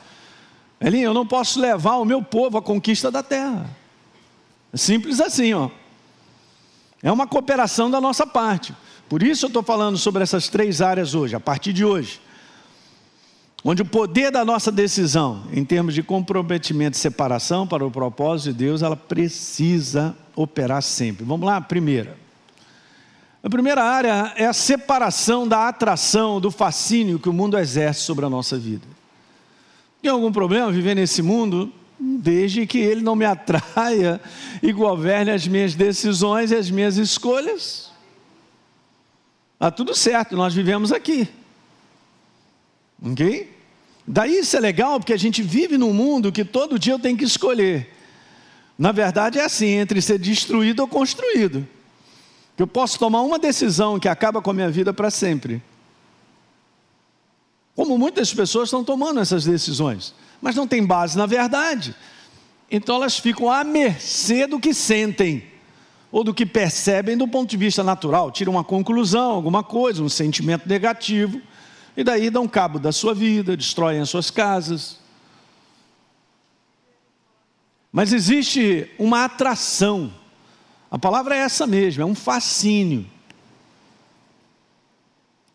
Elinho, 0.81 1.09
eu 1.09 1.13
não 1.13 1.27
posso 1.27 1.59
levar 1.59 1.97
o 1.97 2.05
meu 2.05 2.23
povo 2.23 2.57
à 2.57 2.61
conquista 2.63 3.11
da 3.11 3.21
terra. 3.21 3.69
É 4.73 4.77
simples 4.77 5.21
assim, 5.21 5.53
ó. 5.53 5.69
É 7.03 7.11
uma 7.11 7.27
cooperação 7.27 7.91
da 7.91 8.01
nossa 8.01 8.25
parte. 8.25 8.73
Por 9.07 9.21
isso 9.21 9.45
eu 9.45 9.49
estou 9.49 9.61
falando 9.61 9.95
sobre 9.95 10.23
essas 10.23 10.47
três 10.47 10.81
áreas 10.81 11.13
hoje, 11.13 11.35
a 11.35 11.39
partir 11.39 11.71
de 11.71 11.85
hoje 11.85 12.19
onde 13.63 13.81
o 13.81 13.85
poder 13.85 14.31
da 14.31 14.45
nossa 14.45 14.71
decisão, 14.71 15.43
em 15.51 15.65
termos 15.65 15.93
de 15.93 16.01
comprometimento 16.01 16.97
e 16.97 16.99
separação 16.99 17.67
para 17.67 17.85
o 17.85 17.91
propósito 17.91 18.53
de 18.53 18.65
Deus, 18.65 18.81
ela 18.81 18.95
precisa 18.95 20.15
operar 20.35 20.81
sempre. 20.81 21.25
Vamos 21.25 21.45
lá, 21.45 21.59
primeira. 21.59 22.17
A 23.43 23.49
primeira 23.49 23.83
área 23.83 24.33
é 24.35 24.45
a 24.45 24.53
separação 24.53 25.47
da 25.47 25.67
atração, 25.67 26.41
do 26.41 26.51
fascínio 26.51 27.19
que 27.19 27.29
o 27.29 27.33
mundo 27.33 27.57
exerce 27.57 28.01
sobre 28.01 28.25
a 28.25 28.29
nossa 28.29 28.57
vida. 28.57 28.85
Tem 30.01 30.11
algum 30.11 30.31
problema 30.31 30.71
viver 30.71 30.95
nesse 30.95 31.21
mundo? 31.21 31.71
Desde 31.99 32.65
que 32.65 32.77
ele 32.77 33.01
não 33.01 33.15
me 33.15 33.25
atraia 33.25 34.21
e 34.63 34.71
governe 34.71 35.31
as 35.31 35.47
minhas 35.47 35.75
decisões 35.75 36.51
e 36.51 36.55
as 36.55 36.69
minhas 36.69 36.97
escolhas. 36.97 37.91
Tá 39.57 39.69
tudo 39.69 39.93
certo, 39.93 40.37
nós 40.37 40.53
vivemos 40.53 40.91
aqui. 40.93 41.27
Ok? 43.03 43.55
Daí 44.05 44.39
isso 44.39 44.57
é 44.57 44.59
legal 44.59 44.99
porque 44.99 45.13
a 45.13 45.17
gente 45.17 45.41
vive 45.41 45.77
num 45.77 45.93
mundo 45.93 46.31
que 46.31 46.43
todo 46.43 46.79
dia 46.79 46.93
eu 46.93 46.99
tenho 46.99 47.17
que 47.17 47.23
escolher. 47.23 47.95
Na 48.77 48.91
verdade 48.91 49.37
é 49.37 49.43
assim, 49.43 49.67
entre 49.67 50.01
ser 50.01 50.17
destruído 50.17 50.79
ou 50.79 50.87
construído. 50.87 51.67
Eu 52.57 52.67
posso 52.67 52.97
tomar 52.99 53.21
uma 53.21 53.37
decisão 53.37 53.99
que 53.99 54.07
acaba 54.07 54.41
com 54.41 54.51
a 54.51 54.53
minha 54.53 54.69
vida 54.69 54.93
para 54.93 55.09
sempre. 55.09 55.61
Como 57.75 57.97
muitas 57.97 58.33
pessoas 58.33 58.67
estão 58.67 58.83
tomando 58.83 59.19
essas 59.19 59.45
decisões, 59.45 60.13
mas 60.41 60.55
não 60.55 60.67
tem 60.67 60.85
base 60.85 61.17
na 61.17 61.25
verdade. 61.25 61.95
Então 62.69 62.95
elas 62.95 63.17
ficam 63.17 63.49
à 63.49 63.63
mercê 63.63 64.45
do 64.45 64.59
que 64.59 64.73
sentem 64.73 65.43
ou 66.11 66.23
do 66.23 66.33
que 66.33 66.45
percebem 66.45 67.15
do 67.15 67.27
ponto 67.27 67.49
de 67.49 67.57
vista 67.57 67.83
natural, 67.83 68.31
tiram 68.31 68.53
uma 68.53 68.63
conclusão, 68.63 69.31
alguma 69.31 69.63
coisa, 69.63 70.01
um 70.01 70.09
sentimento 70.09 70.67
negativo, 70.67 71.41
e 71.99 72.03
daí 72.03 72.29
dão 72.29 72.47
cabo 72.47 72.79
da 72.79 72.93
sua 72.93 73.13
vida, 73.13 73.57
destroem 73.57 73.99
as 73.99 74.09
suas 74.09 74.31
casas. 74.31 74.97
Mas 77.91 78.13
existe 78.13 78.89
uma 78.97 79.25
atração, 79.25 80.09
a 80.89 80.97
palavra 80.97 81.35
é 81.35 81.39
essa 81.39 81.67
mesmo, 81.67 82.01
é 82.01 82.05
um 82.05 82.15
fascínio. 82.15 83.05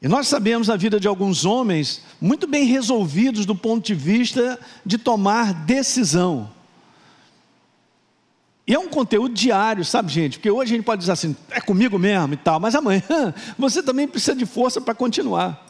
E 0.03 0.07
nós 0.07 0.29
sabemos 0.29 0.69
a 0.69 0.77
vida 0.77 1.01
de 1.01 1.09
alguns 1.09 1.47
homens 1.47 2.03
muito 2.21 2.47
bem 2.47 2.67
resolvidos 2.67 3.47
do 3.47 3.55
ponto 3.55 3.87
de 3.87 3.95
vista 3.95 4.61
de 4.85 4.99
tomar 4.99 5.65
decisão. 5.65 6.51
E 8.67 8.75
é 8.75 8.79
um 8.79 8.89
conteúdo 8.89 9.33
diário, 9.33 9.83
sabe, 9.83 10.13
gente? 10.13 10.37
Porque 10.37 10.51
hoje 10.51 10.75
a 10.75 10.77
gente 10.77 10.85
pode 10.85 11.01
dizer 11.01 11.13
assim, 11.13 11.35
é 11.49 11.59
comigo 11.63 11.99
mesmo 11.99 12.35
e 12.35 12.37
tal, 12.37 12.61
mas 12.61 12.75
amanhã 12.75 13.03
você 13.59 13.83
também 13.83 14.07
precisa 14.07 14.37
de 14.37 14.45
força 14.45 14.79
para 14.79 14.95
continuar 14.95 15.63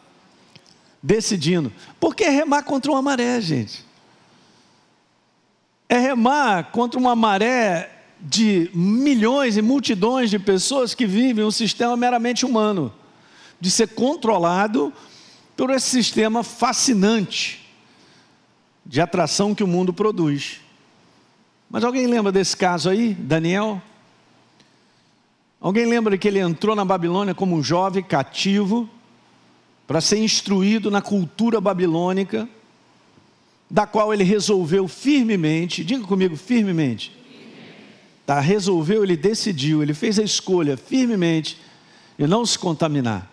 decidindo. 1.04 1.70
Porque 2.00 2.24
remar 2.24 2.62
contra 2.62 2.90
uma 2.90 3.02
maré, 3.02 3.38
gente. 3.38 3.84
É 5.86 5.98
remar 5.98 6.70
contra 6.72 6.98
uma 6.98 7.14
maré 7.14 7.90
de 8.18 8.70
milhões 8.72 9.58
e 9.58 9.62
multidões 9.62 10.30
de 10.30 10.38
pessoas 10.38 10.94
que 10.94 11.06
vivem 11.06 11.44
um 11.44 11.50
sistema 11.50 11.94
meramente 11.94 12.46
humano, 12.46 12.90
de 13.60 13.70
ser 13.70 13.88
controlado 13.88 14.90
por 15.54 15.68
esse 15.68 15.90
sistema 15.90 16.42
fascinante 16.42 17.70
de 18.84 18.98
atração 18.98 19.54
que 19.54 19.62
o 19.62 19.68
mundo 19.68 19.92
produz. 19.92 20.62
Mas 21.68 21.84
alguém 21.84 22.06
lembra 22.06 22.32
desse 22.32 22.56
caso 22.56 22.88
aí, 22.88 23.12
Daniel? 23.12 23.80
Alguém 25.60 25.84
lembra 25.84 26.16
que 26.16 26.28
ele 26.28 26.38
entrou 26.38 26.74
na 26.74 26.84
Babilônia 26.84 27.34
como 27.34 27.54
um 27.56 27.62
jovem 27.62 28.02
cativo 28.02 28.88
para 29.86 30.00
ser 30.00 30.18
instruído 30.18 30.90
na 30.90 31.02
cultura 31.02 31.60
babilônica, 31.60 32.48
da 33.70 33.86
qual 33.86 34.12
ele 34.12 34.24
resolveu 34.24 34.86
firmemente, 34.86 35.84
diga 35.84 36.04
comigo, 36.04 36.36
firmemente. 36.36 37.12
Tá, 38.26 38.40
resolveu, 38.40 39.02
ele 39.02 39.16
decidiu, 39.16 39.82
ele 39.82 39.92
fez 39.92 40.18
a 40.18 40.22
escolha 40.22 40.76
firmemente 40.76 41.58
de 42.18 42.26
não 42.26 42.46
se 42.46 42.58
contaminar. 42.58 43.30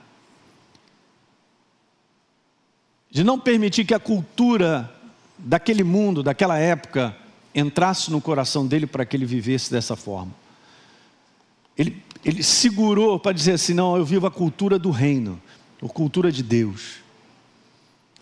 De 3.10 3.24
não 3.24 3.40
permitir 3.40 3.86
que 3.86 3.94
a 3.94 4.00
cultura 4.00 4.94
daquele 5.38 5.84
mundo, 5.84 6.22
daquela 6.22 6.58
época, 6.58 7.16
entrasse 7.54 8.12
no 8.12 8.22
coração 8.22 8.66
dele 8.66 8.86
para 8.86 9.06
que 9.06 9.16
ele 9.16 9.26
vivesse 9.26 9.72
dessa 9.72 9.96
forma. 9.96 10.34
Ele, 11.78 12.02
ele 12.24 12.44
segurou 12.44 13.20
para 13.20 13.32
dizer 13.32 13.54
assim: 13.54 13.74
não, 13.74 13.98
eu 13.98 14.06
vivo 14.06 14.28
a 14.28 14.32
cultura 14.32 14.78
do 14.78 14.92
reino, 14.92 15.42
a 15.82 15.88
cultura 15.88 16.32
de 16.32 16.44
Deus. 16.44 17.02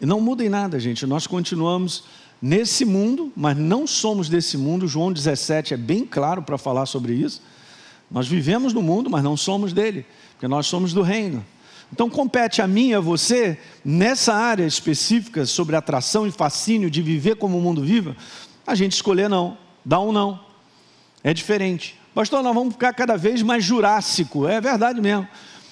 E 0.02 0.06
não 0.06 0.22
muda 0.22 0.44
em 0.44 0.50
nada, 0.50 0.80
gente, 0.80 1.06
nós 1.06 1.28
continuamos 1.28 2.04
nesse 2.42 2.86
mundo, 2.86 3.32
mas 3.36 3.58
não 3.58 3.86
somos 3.86 4.30
desse 4.30 4.58
mundo. 4.58 4.88
João 4.88 5.12
17 5.12 5.74
é 5.74 5.78
bem 5.78 6.06
claro 6.06 6.42
para 6.42 6.58
falar 6.58 6.86
sobre 6.86 7.14
isso. 7.14 7.42
Nós 8.10 8.28
vivemos 8.28 8.74
no 8.74 8.82
mundo, 8.82 9.10
mas 9.10 9.24
não 9.24 9.36
somos 9.36 9.74
dele, 9.74 10.06
porque 10.32 10.48
nós 10.48 10.68
somos 10.68 10.94
do 10.94 11.02
reino. 11.02 11.46
Então 11.92 12.10
compete 12.10 12.62
a 12.62 12.68
mim 12.68 12.90
e 12.90 12.94
a 12.94 13.00
você, 13.00 13.58
nessa 13.84 14.34
área 14.34 14.66
específica 14.66 15.46
sobre 15.46 15.76
atração 15.76 16.26
e 16.26 16.32
fascínio 16.32 16.90
de 16.90 17.02
viver 17.02 17.36
como 17.36 17.58
o 17.58 17.62
mundo 17.62 17.82
vive, 17.82 18.16
a 18.66 18.76
gente 18.76 18.94
escolher 18.94 19.28
não, 19.28 19.58
dá 19.84 20.00
um 20.00 20.12
não. 20.12 20.40
É 21.24 21.34
diferente. 21.34 22.00
Pastor, 22.14 22.42
nós 22.42 22.54
vamos 22.54 22.74
ficar 22.74 22.94
cada 22.94 23.18
vez 23.18 23.42
mais 23.42 23.64
jurássico. 23.64 24.48
É 24.48 24.62
verdade 24.62 25.02
mesmo. 25.02 25.28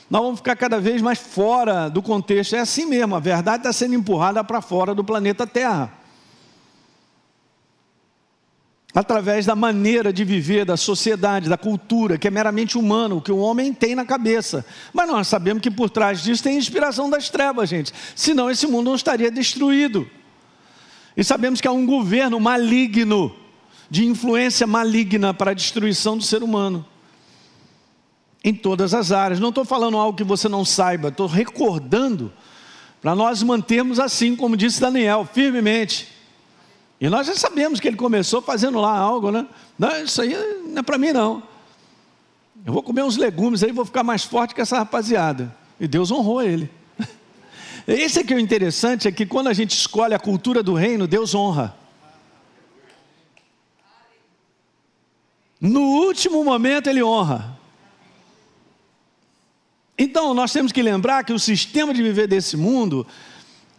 Nós 0.09 0.21
vamos 0.21 0.39
ficar 0.39 0.55
cada 0.55 0.79
vez 0.79 1.01
mais 1.01 1.19
fora 1.19 1.89
do 1.89 2.01
contexto. 2.01 2.55
É 2.55 2.59
assim 2.59 2.85
mesmo, 2.85 3.15
a 3.15 3.19
verdade 3.19 3.57
está 3.57 3.73
sendo 3.73 3.95
empurrada 3.95 4.43
para 4.43 4.61
fora 4.61 4.95
do 4.95 5.03
planeta 5.03 5.45
Terra. 5.45 5.91
Através 8.95 9.45
da 9.45 9.55
maneira 9.55 10.11
de 10.13 10.23
viver, 10.23 10.65
da 10.65 10.77
sociedade, 10.77 11.49
da 11.49 11.57
cultura, 11.57 12.17
que 12.17 12.27
é 12.27 12.31
meramente 12.31 12.77
humano, 12.77 13.17
o 13.17 13.21
que 13.21 13.31
o 13.31 13.37
homem 13.37 13.73
tem 13.73 13.93
na 13.93 14.05
cabeça. 14.05 14.65
Mas 14.93 15.09
nós 15.09 15.27
sabemos 15.27 15.61
que 15.61 15.69
por 15.69 15.89
trás 15.89 16.23
disso 16.23 16.41
tem 16.41 16.57
inspiração 16.57 17.09
das 17.09 17.29
trevas, 17.29 17.69
gente. 17.69 17.93
Senão 18.15 18.49
esse 18.49 18.65
mundo 18.65 18.85
não 18.85 18.95
estaria 18.95 19.29
destruído. 19.29 20.09
E 21.15 21.23
sabemos 21.23 21.59
que 21.59 21.67
há 21.67 21.71
um 21.71 21.85
governo 21.85 22.39
maligno, 22.39 23.35
de 23.89 24.05
influência 24.05 24.65
maligna 24.65 25.33
para 25.33 25.51
a 25.51 25.53
destruição 25.53 26.17
do 26.17 26.23
ser 26.23 26.41
humano. 26.41 26.85
Em 28.47 28.53
todas 28.53 28.93
as 28.93 29.11
áreas. 29.11 29.41
Não 29.41 29.49
estou 29.49 29.65
falando 29.65 29.97
algo 29.97 30.17
que 30.17 30.23
você 30.23 30.47
não 30.47 30.63
saiba, 30.63 31.09
estou 31.09 31.27
recordando 31.27 32.31
para 33.01 33.13
nós 33.13 33.43
mantermos 33.43 33.99
assim, 33.99 34.37
como 34.37 34.55
disse 34.55 34.79
Daniel, 34.79 35.27
firmemente. 35.29 36.07
E 37.01 37.09
nós 37.09 37.27
já 37.27 37.35
sabemos 37.35 37.81
que 37.81 37.89
ele 37.89 37.97
começou 37.97 38.41
fazendo 38.41 38.79
lá 38.79 38.97
algo, 38.97 39.31
né? 39.31 39.45
Não, 39.77 40.01
isso 40.01 40.21
aí 40.21 40.33
não 40.65 40.79
é 40.79 40.81
para 40.81 40.97
mim, 40.97 41.11
não. 41.11 41.43
Eu 42.65 42.71
vou 42.71 42.81
comer 42.81 43.03
uns 43.03 43.17
legumes 43.17 43.63
aí, 43.63 43.73
vou 43.73 43.83
ficar 43.83 44.01
mais 44.01 44.23
forte 44.23 44.55
que 44.55 44.61
essa 44.61 44.77
rapaziada. 44.77 45.53
E 45.77 45.85
Deus 45.85 46.09
honrou 46.09 46.41
ele. 46.41 46.71
Esse 47.85 48.21
aqui 48.21 48.33
é 48.33 48.37
o 48.37 48.39
interessante, 48.39 49.09
é 49.09 49.11
que 49.11 49.25
quando 49.25 49.47
a 49.47 49.53
gente 49.53 49.71
escolhe 49.71 50.13
a 50.13 50.19
cultura 50.19 50.63
do 50.63 50.73
reino, 50.73 51.05
Deus 51.05 51.35
honra. 51.35 51.75
No 55.59 55.81
último 55.81 56.45
momento 56.45 56.89
ele 56.89 57.03
honra. 57.03 57.56
Então 59.97 60.33
nós 60.33 60.53
temos 60.53 60.71
que 60.71 60.81
lembrar 60.81 61.23
que 61.23 61.33
o 61.33 61.39
sistema 61.39 61.93
de 61.93 62.03
viver 62.03 62.27
desse 62.27 62.55
mundo, 62.55 63.07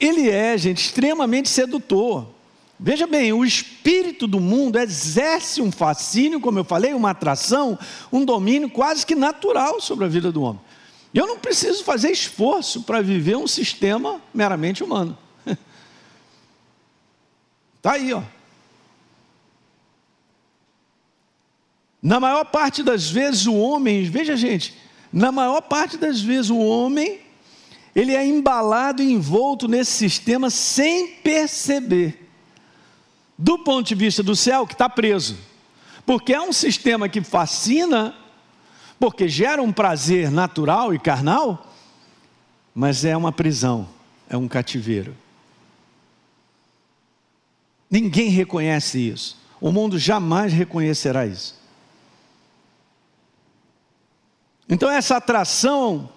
ele 0.00 0.28
é, 0.28 0.58
gente, 0.58 0.78
extremamente 0.78 1.48
sedutor. 1.48 2.28
Veja 2.80 3.06
bem, 3.06 3.32
o 3.32 3.44
espírito 3.44 4.26
do 4.26 4.40
mundo 4.40 4.78
exerce 4.78 5.60
um 5.60 5.70
fascínio, 5.70 6.40
como 6.40 6.58
eu 6.58 6.64
falei, 6.64 6.92
uma 6.92 7.10
atração, 7.10 7.78
um 8.12 8.24
domínio 8.24 8.70
quase 8.70 9.04
que 9.06 9.14
natural 9.14 9.80
sobre 9.80 10.04
a 10.04 10.08
vida 10.08 10.32
do 10.32 10.42
homem. 10.42 10.60
Eu 11.12 11.26
não 11.26 11.38
preciso 11.38 11.82
fazer 11.84 12.10
esforço 12.10 12.82
para 12.82 13.00
viver 13.00 13.36
um 13.36 13.46
sistema 13.46 14.20
meramente 14.32 14.84
humano. 14.84 15.16
Está 17.76 17.92
aí, 17.98 18.12
ó. 18.12 18.22
Na 22.00 22.20
maior 22.20 22.44
parte 22.44 22.82
das 22.82 23.10
vezes 23.10 23.46
o 23.46 23.54
homem, 23.54 24.04
veja 24.04 24.36
gente, 24.36 24.76
na 25.12 25.32
maior 25.32 25.62
parte 25.62 25.96
das 25.96 26.20
vezes 26.20 26.50
o 26.50 26.58
homem, 26.58 27.20
ele 27.94 28.14
é 28.14 28.26
embalado 28.26 29.02
e 29.02 29.12
envolto 29.12 29.66
nesse 29.66 29.90
sistema 29.90 30.50
sem 30.50 31.08
perceber. 31.08 32.28
Do 33.36 33.58
ponto 33.58 33.86
de 33.86 33.94
vista 33.94 34.22
do 34.22 34.36
céu, 34.36 34.66
que 34.66 34.74
está 34.74 34.88
preso. 34.88 35.36
Porque 36.04 36.32
é 36.32 36.40
um 36.40 36.52
sistema 36.52 37.08
que 37.08 37.22
fascina, 37.22 38.14
porque 38.98 39.28
gera 39.28 39.62
um 39.62 39.72
prazer 39.72 40.30
natural 40.30 40.94
e 40.94 40.98
carnal, 40.98 41.72
mas 42.74 43.04
é 43.04 43.16
uma 43.16 43.32
prisão, 43.32 43.88
é 44.28 44.36
um 44.36 44.48
cativeiro. 44.48 45.16
Ninguém 47.90 48.28
reconhece 48.28 49.08
isso. 49.08 49.36
O 49.60 49.72
mundo 49.72 49.98
jamais 49.98 50.52
reconhecerá 50.52 51.26
isso. 51.26 51.57
Então, 54.68 54.90
essa 54.90 55.16
atração 55.16 56.08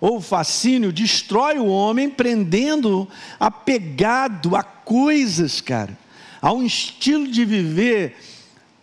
ou 0.00 0.20
fascínio 0.20 0.92
destrói 0.92 1.58
o 1.58 1.66
homem, 1.66 2.08
prendendo 2.10 3.08
apegado 3.38 4.56
a 4.56 4.62
coisas, 4.62 5.60
cara, 5.60 5.96
a 6.40 6.52
um 6.52 6.62
estilo 6.62 7.28
de 7.28 7.44
viver 7.44 8.16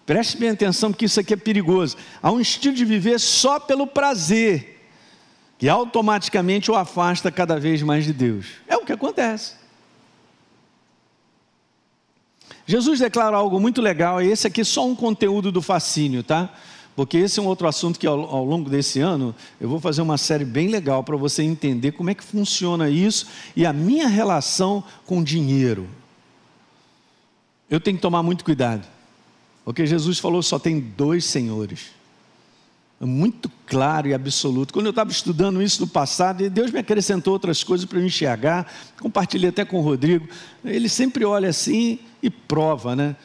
Preste 0.08 0.38
bem 0.38 0.52
atenção, 0.52 0.90
porque 0.90 1.04
isso 1.04 1.20
aqui 1.20 1.34
é 1.34 1.38
perigoso. 1.38 1.98
Há 2.24 2.32
um 2.32 2.40
estilo 2.40 2.74
de 2.74 2.86
viver 2.86 3.20
só 3.20 3.60
pelo 3.60 3.86
prazer, 3.86 4.88
que 5.60 5.68
automaticamente 5.68 6.72
o 6.72 6.76
afasta 6.76 7.30
cada 7.30 7.60
vez 7.60 7.82
mais 7.82 8.06
de 8.06 8.14
Deus. 8.14 8.46
É 8.70 8.78
o 8.78 8.86
que 8.86 8.94
acontece. 8.94 9.56
Jesus 12.66 13.02
declara 13.02 13.36
algo 13.36 13.60
muito 13.60 13.82
legal, 13.82 14.22
e 14.22 14.32
esse 14.32 14.48
aqui 14.48 14.62
é 14.62 14.64
só 14.64 14.88
um 14.88 14.96
conteúdo 14.96 15.52
do 15.52 15.62
fascínio, 15.62 16.24
tá? 16.24 16.54
Porque 16.98 17.16
esse 17.16 17.40
é 17.40 17.44
um 17.44 17.46
outro 17.46 17.68
assunto 17.68 18.00
que 18.00 18.08
ao, 18.08 18.20
ao 18.22 18.44
longo 18.44 18.72
desse 18.72 19.00
ano 19.02 19.36
eu 19.62 19.70
vou 19.70 19.80
fazer 19.80 20.02
uma 20.02 20.18
série 20.18 20.44
bem 20.44 20.68
legal 20.68 21.04
para 21.04 21.16
você 21.16 21.44
entender 21.44 21.92
como 21.92 22.10
é 22.10 22.16
que 22.16 22.24
funciona 22.24 22.90
isso 22.90 23.28
e 23.56 23.68
a 23.68 23.72
minha 23.72 24.08
relação 24.08 24.84
com 25.06 25.24
dinheiro. 25.24 25.88
Eu 27.70 27.80
tenho 27.80 27.98
que 27.98 28.02
tomar 28.02 28.24
muito 28.24 28.44
cuidado, 28.44 28.84
porque 29.64 29.86
Jesus 29.86 30.18
falou 30.18 30.42
só 30.42 30.58
tem 30.58 30.80
dois 30.80 31.24
senhores. 31.24 31.92
É 33.00 33.06
muito 33.06 33.52
claro 33.68 34.08
e 34.08 34.14
absoluto. 34.16 34.74
Quando 34.74 34.88
eu 34.88 34.90
estava 34.90 35.12
estudando 35.12 35.62
isso 35.62 35.82
no 35.82 35.88
passado, 35.88 36.44
e 36.44 36.50
Deus 36.50 36.72
me 36.72 36.80
acrescentou 36.80 37.34
outras 37.34 37.64
coisas 37.64 37.86
para 37.86 38.00
eu 38.00 38.06
enxergar, 38.08 38.74
compartilhei 39.00 39.50
até 39.50 39.64
com 39.64 39.78
o 39.78 39.82
Rodrigo. 39.82 40.28
Ele 40.66 40.90
sempre 40.90 41.24
olha 41.24 41.50
assim 41.50 42.00
e 42.24 42.32
prova, 42.32 42.96
né? 42.96 43.16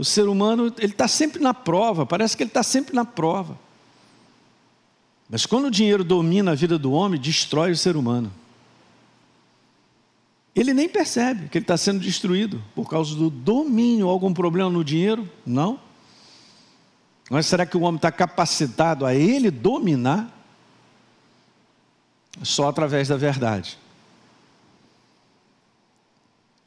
O 0.00 0.04
ser 0.04 0.30
humano, 0.30 0.72
ele 0.78 0.92
está 0.92 1.06
sempre 1.06 1.42
na 1.42 1.52
prova, 1.52 2.06
parece 2.06 2.34
que 2.34 2.42
ele 2.42 2.48
está 2.48 2.62
sempre 2.62 2.94
na 2.94 3.04
prova. 3.04 3.58
Mas 5.28 5.44
quando 5.44 5.66
o 5.66 5.70
dinheiro 5.70 6.02
domina 6.02 6.52
a 6.52 6.54
vida 6.54 6.78
do 6.78 6.90
homem, 6.90 7.20
destrói 7.20 7.70
o 7.70 7.76
ser 7.76 7.96
humano. 7.96 8.32
Ele 10.56 10.72
nem 10.72 10.88
percebe 10.88 11.50
que 11.50 11.58
ele 11.58 11.64
está 11.64 11.76
sendo 11.76 12.00
destruído 12.00 12.64
por 12.74 12.88
causa 12.88 13.14
do 13.14 13.28
domínio. 13.28 14.08
Algum 14.08 14.32
problema 14.32 14.70
no 14.70 14.82
dinheiro? 14.82 15.28
Não. 15.44 15.78
Mas 17.28 17.44
será 17.44 17.66
que 17.66 17.76
o 17.76 17.82
homem 17.82 17.96
está 17.96 18.10
capacitado 18.10 19.04
a 19.04 19.14
ele 19.14 19.50
dominar? 19.50 20.34
Só 22.42 22.70
através 22.70 23.06
da 23.08 23.18
verdade. 23.18 23.78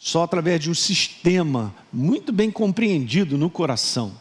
Só 0.04 0.24
através 0.24 0.60
de 0.60 0.70
um 0.70 0.74
sistema 0.74 1.74
muito 1.92 2.34
bem 2.34 2.52
compreendido 2.52 3.38
no 3.38 3.50
coração. 3.50 4.12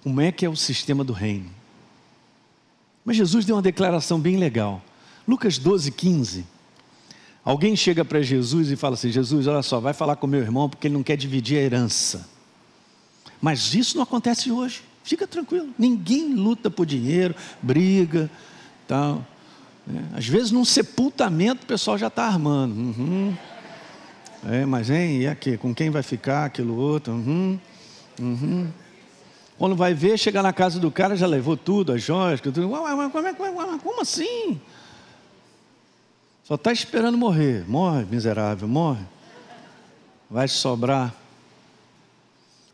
Como 0.00 0.20
é 0.20 0.30
que 0.30 0.46
é 0.46 0.48
o 0.48 0.54
sistema 0.54 1.02
do 1.02 1.12
reino? 1.12 1.50
Mas 3.04 3.16
Jesus 3.16 3.44
deu 3.44 3.56
uma 3.56 3.62
declaração 3.62 4.20
bem 4.20 4.36
legal. 4.36 4.80
Lucas 5.26 5.58
12, 5.58 5.90
15. 5.90 6.46
Alguém 7.44 7.74
chega 7.74 8.04
para 8.04 8.22
Jesus 8.22 8.70
e 8.70 8.76
fala 8.76 8.94
assim: 8.94 9.10
Jesus, 9.10 9.48
olha 9.48 9.60
só, 9.62 9.80
vai 9.80 9.92
falar 9.92 10.14
com 10.14 10.28
meu 10.28 10.38
irmão 10.38 10.68
porque 10.68 10.86
ele 10.86 10.94
não 10.94 11.02
quer 11.02 11.16
dividir 11.16 11.58
a 11.58 11.62
herança. 11.62 12.28
Mas 13.40 13.74
isso 13.74 13.96
não 13.96 14.04
acontece 14.04 14.52
hoje. 14.52 14.82
Fica 15.02 15.26
tranquilo, 15.26 15.70
ninguém 15.76 16.32
luta 16.32 16.70
por 16.70 16.86
dinheiro, 16.86 17.34
briga, 17.60 18.30
tal. 18.86 19.26
Né? 19.84 20.04
Às 20.14 20.28
vezes 20.28 20.52
num 20.52 20.64
sepultamento 20.64 21.64
o 21.64 21.66
pessoal 21.66 21.98
já 21.98 22.06
está 22.06 22.24
armando. 22.24 22.72
Uhum. 22.72 23.36
É, 24.48 24.66
mas 24.66 24.90
hein, 24.90 25.22
e 25.22 25.26
aqui? 25.26 25.56
Com 25.56 25.74
quem 25.74 25.90
vai 25.90 26.02
ficar 26.02 26.46
aquilo 26.46 26.76
outro? 26.76 27.12
Uhum. 27.12 27.58
Uhum. 28.20 28.68
Quando 29.56 29.76
vai 29.76 29.94
ver, 29.94 30.18
chega 30.18 30.42
na 30.42 30.52
casa 30.52 30.80
do 30.80 30.90
cara, 30.90 31.16
já 31.16 31.26
levou 31.26 31.56
tudo, 31.56 31.92
as 31.92 32.02
joias, 32.02 32.40
tudo. 32.40 32.68
Como, 32.68 33.78
como 33.78 34.00
assim? 34.00 34.60
Só 36.42 36.56
está 36.56 36.72
esperando 36.72 37.16
morrer. 37.16 37.64
Morre, 37.68 38.04
miserável, 38.10 38.66
morre. 38.66 39.04
Vai 40.28 40.48
sobrar 40.48 41.14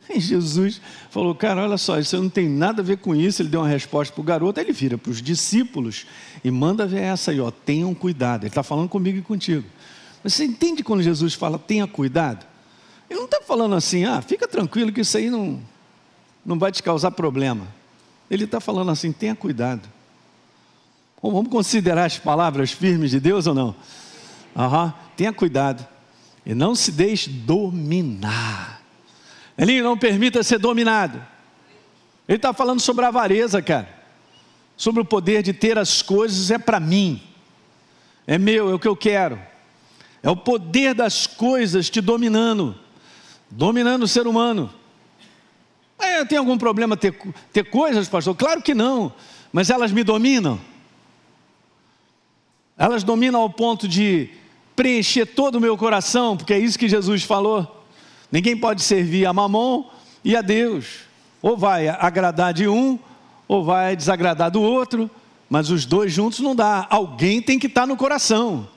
e 0.15 0.21
Jesus 0.21 0.81
falou: 1.11 1.35
Cara, 1.35 1.63
olha 1.63 1.77
só, 1.77 1.99
isso 1.99 2.17
não 2.17 2.29
tem 2.29 2.49
nada 2.49 2.81
a 2.81 2.85
ver 2.85 2.99
com 2.99 3.15
isso. 3.15 3.43
Ele 3.43 3.49
deu 3.49 3.61
uma 3.61 3.69
resposta 3.69 4.13
para 4.13 4.21
o 4.21 4.25
garoto, 4.25 4.59
aí 4.59 4.67
ele 4.67 4.73
vira 4.73 4.97
para 4.97 5.11
os 5.11 5.21
discípulos 5.21 6.07
e 6.43 6.51
manda 6.51 6.87
ver 6.87 7.01
essa 7.01 7.31
aí, 7.31 7.41
ó, 7.41 7.51
tenham 7.51 7.95
cuidado. 7.95 8.43
Ele 8.43 8.49
está 8.49 8.63
falando 8.63 8.89
comigo 8.89 9.19
e 9.19 9.23
contigo. 9.23 9.65
Mas 10.23 10.35
você 10.35 10.45
entende 10.45 10.83
quando 10.83 11.03
Jesus 11.03 11.35
fala 11.35 11.59
tenha 11.59 11.87
cuidado? 11.87 12.47
Ele 13.09 13.19
não 13.19 13.27
está 13.27 13.41
falando 13.41 13.75
assim, 13.75 14.05
ah, 14.05 14.21
fica 14.21 14.47
tranquilo 14.47 14.93
que 14.93 15.01
isso 15.01 15.17
aí 15.17 15.31
não, 15.31 15.61
não 16.45 16.59
vai 16.59 16.71
te 16.71 16.83
causar 16.83 17.11
problema. 17.11 17.67
Ele 18.31 18.45
está 18.45 18.61
falando 18.61 18.91
assim, 18.91 19.13
tenha 19.13 19.35
cuidado. 19.35 19.89
Bom, 21.23 21.33
vamos 21.33 21.51
considerar 21.51 22.05
as 22.05 22.19
palavras 22.19 22.71
firmes 22.71 23.11
de 23.11 23.21
Deus 23.21 23.47
ou 23.47 23.55
não? 23.55 23.75
Uhum. 24.55 24.93
Tenha 25.17 25.33
cuidado. 25.33 25.87
E 26.45 26.55
não 26.55 26.75
se 26.75 26.93
deixe 26.93 27.31
dominar 27.31 28.79
ele 29.59 29.83
não 29.83 29.99
permita 29.99 30.43
ser 30.45 30.59
dominado. 30.59 31.21
Ele 32.29 32.37
está 32.37 32.53
falando 32.53 32.79
sobre 32.79 33.05
a 33.05 33.09
avareza, 33.09 33.61
cara. 33.61 33.89
Sobre 34.77 35.03
o 35.03 35.05
poder 35.05 35.43
de 35.43 35.53
ter 35.53 35.77
as 35.77 36.01
coisas 36.01 36.53
é 36.53 36.59
para 36.59 36.79
mim. 36.79 37.21
É 38.25 38.39
meu, 38.39 38.71
é 38.71 38.75
o 38.75 38.79
que 38.79 38.87
eu 38.87 38.95
quero. 38.95 39.41
É 40.23 40.31
o 40.31 40.37
poder 40.37 40.95
das 40.95 41.27
coisas 41.27 41.89
te 41.89 42.01
dominando. 42.01 42.75
Dominando 43.51 44.03
o 44.03 44.09
ser 44.09 44.27
humano. 44.27 44.73
É, 45.99 46.25
tem 46.25 46.39
algum 46.39 46.57
problema 46.57 46.97
ter, 46.97 47.17
ter 47.53 47.65
coisas, 47.65 48.09
pastor? 48.09 48.35
Claro 48.35 48.63
que 48.63 48.75
não. 48.75 49.13
Mas 49.53 49.71
elas 49.71 49.91
me 49.91 50.05
dominam. 50.05 50.61
Elas 52.77 53.03
dominam 53.03 53.41
ao 53.41 53.51
ponto 53.51 53.89
de 53.89 54.31
preencher 54.77 55.27
todo 55.27 55.57
o 55.57 55.61
meu 55.61 55.77
coração, 55.77 56.37
porque 56.37 56.55
é 56.55 56.59
isso 56.59 56.79
que 56.79 56.89
Jesus 56.89 57.25
falou. 57.25 57.85
Ninguém 58.31 58.57
pode 58.57 58.83
servir 58.83 59.27
a 59.27 59.33
mamon 59.33 59.85
e 60.25 60.37
a 60.37 60.43
Deus. 60.43 61.01
Ou 61.43 61.57
vai 61.57 61.89
agradar 61.89 62.53
de 62.53 62.69
um, 62.69 62.99
ou 63.49 63.65
vai 63.65 63.97
desagradar 63.97 64.51
do 64.51 64.63
outro, 64.63 65.11
mas 65.51 65.71
os 65.71 65.85
dois 65.85 66.13
juntos 66.13 66.41
não 66.41 66.55
dá. 66.55 66.87
Alguém 66.91 67.43
tem 67.43 67.59
que 67.59 67.67
estar 67.67 67.87
no 67.87 67.97
coração. 67.97 68.69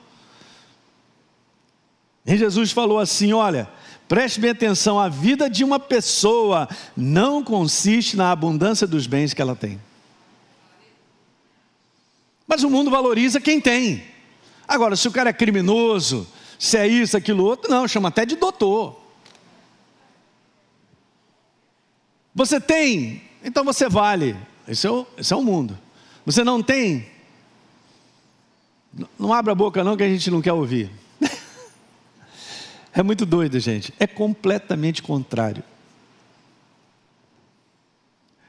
E 2.24 2.36
Jesus 2.36 2.70
falou 2.70 2.98
assim: 2.98 3.32
olha, 3.32 3.68
preste 4.08 4.40
bem 4.40 4.50
atenção, 4.50 4.98
a 4.98 5.08
vida 5.08 5.50
de 5.50 5.64
uma 5.64 5.78
pessoa 5.78 6.68
não 6.96 7.42
consiste 7.42 8.16
na 8.16 8.30
abundância 8.30 8.86
dos 8.86 9.06
bens 9.06 9.34
que 9.34 9.42
ela 9.42 9.56
tem. 9.56 9.80
Mas 12.46 12.62
o 12.62 12.70
mundo 12.70 12.90
valoriza 12.90 13.40
quem 13.40 13.60
tem. 13.60 14.04
Agora, 14.66 14.96
se 14.96 15.08
o 15.08 15.12
cara 15.12 15.30
é 15.30 15.32
criminoso, 15.32 16.26
se 16.58 16.76
é 16.76 16.86
isso, 16.86 17.16
aquilo 17.16 17.44
outro, 17.44 17.70
não, 17.70 17.88
chama 17.88 18.08
até 18.08 18.24
de 18.24 18.36
doutor. 18.36 19.00
Você 22.34 22.60
tem, 22.60 23.22
então 23.44 23.64
você 23.64 23.88
vale. 23.88 24.36
Esse 24.66 24.86
é 24.86 24.90
o, 24.90 25.06
esse 25.18 25.32
é 25.32 25.36
o 25.36 25.42
mundo. 25.42 25.78
Você 26.24 26.44
não 26.44 26.62
tem, 26.62 27.06
não 29.18 29.32
abra 29.32 29.52
a 29.52 29.56
boca 29.56 29.82
não 29.82 29.96
que 29.96 30.02
a 30.02 30.08
gente 30.08 30.30
não 30.30 30.40
quer 30.40 30.52
ouvir. 30.52 30.90
É 32.94 33.02
muito 33.02 33.24
doido, 33.24 33.58
gente. 33.58 33.92
É 33.98 34.06
completamente 34.06 35.02
contrário. 35.02 35.62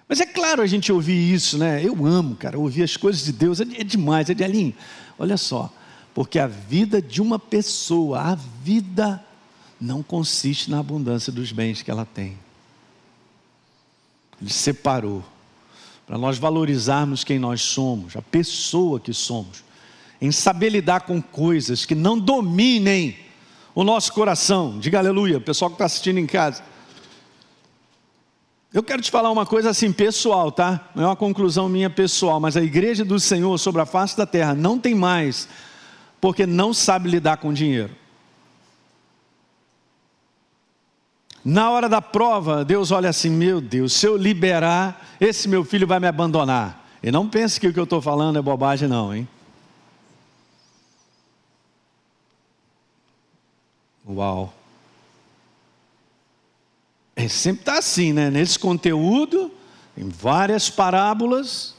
Mas 0.07 0.19
é 0.19 0.25
claro 0.25 0.61
a 0.61 0.67
gente 0.67 0.91
ouvir 0.91 1.33
isso, 1.33 1.57
né? 1.57 1.83
Eu 1.83 2.05
amo, 2.05 2.35
cara, 2.35 2.59
ouvir 2.59 2.83
as 2.83 2.97
coisas 2.97 3.23
de 3.23 3.31
Deus 3.31 3.61
é, 3.61 3.63
é 3.63 3.83
demais, 3.83 4.29
é 4.29 4.33
de 4.33 4.43
alinho. 4.43 4.73
Olha 5.17 5.37
só, 5.37 5.73
porque 6.13 6.37
a 6.37 6.47
vida 6.47 7.01
de 7.01 7.21
uma 7.21 7.39
pessoa, 7.39 8.19
a 8.19 8.35
vida 8.35 9.23
não 9.79 10.03
consiste 10.03 10.69
na 10.69 10.79
abundância 10.79 11.31
dos 11.31 11.51
bens 11.51 11.81
que 11.81 11.89
ela 11.89 12.05
tem. 12.05 12.37
Ele 14.41 14.51
separou 14.51 15.23
para 16.05 16.17
nós 16.17 16.37
valorizarmos 16.37 17.23
quem 17.23 17.39
nós 17.39 17.61
somos, 17.61 18.15
a 18.15 18.21
pessoa 18.21 18.99
que 18.99 19.13
somos, 19.13 19.63
em 20.21 20.31
saber 20.31 20.69
lidar 20.69 21.01
com 21.01 21.21
coisas 21.21 21.85
que 21.85 21.95
não 21.95 22.19
dominem 22.19 23.17
o 23.75 23.83
nosso 23.83 24.13
coração. 24.13 24.77
Diga 24.79 24.99
aleluia, 24.99 25.39
pessoal 25.39 25.69
que 25.69 25.75
está 25.75 25.85
assistindo 25.85 26.19
em 26.19 26.27
casa. 26.27 26.63
Eu 28.73 28.81
quero 28.81 29.01
te 29.01 29.11
falar 29.11 29.29
uma 29.29 29.45
coisa 29.45 29.69
assim 29.69 29.91
pessoal, 29.91 30.51
tá? 30.51 30.89
Não 30.95 31.03
é 31.03 31.07
uma 31.07 31.15
conclusão 31.15 31.69
minha 31.69 31.89
pessoal, 31.89 32.39
mas 32.39 32.57
a 32.57 32.63
igreja 32.63 33.05
do 33.05 33.19
Senhor 33.19 33.55
sobre 33.59 33.81
a 33.81 33.85
face 33.85 34.17
da 34.17 34.25
terra 34.25 34.55
não 34.55 34.79
tem 34.79 34.95
mais, 34.95 35.47
porque 36.19 36.47
não 36.47 36.73
sabe 36.73 37.07
lidar 37.07 37.37
com 37.37 37.53
dinheiro. 37.53 37.91
Na 41.45 41.69
hora 41.69 41.89
da 41.89 42.01
prova, 42.01 42.63
Deus 42.65 42.89
olha 42.89 43.09
assim: 43.09 43.29
meu 43.29 43.61
Deus, 43.61 43.93
se 43.93 44.07
eu 44.07 44.17
liberar, 44.17 45.15
esse 45.19 45.47
meu 45.47 45.63
filho 45.63 45.85
vai 45.85 45.99
me 45.99 46.07
abandonar. 46.07 46.83
E 47.03 47.11
não 47.11 47.27
pense 47.27 47.59
que 47.59 47.67
o 47.67 47.73
que 47.73 47.79
eu 47.79 47.83
estou 47.83 48.01
falando 48.01 48.39
é 48.39 48.41
bobagem, 48.41 48.87
não, 48.87 49.13
hein? 49.13 49.27
Uau! 54.07 54.53
É, 57.15 57.27
sempre 57.27 57.61
está 57.61 57.77
assim, 57.77 58.11
né? 58.11 58.29
Nesse 58.29 58.57
conteúdo, 58.57 59.51
em 59.97 60.09
várias 60.09 60.69
parábolas, 60.69 61.75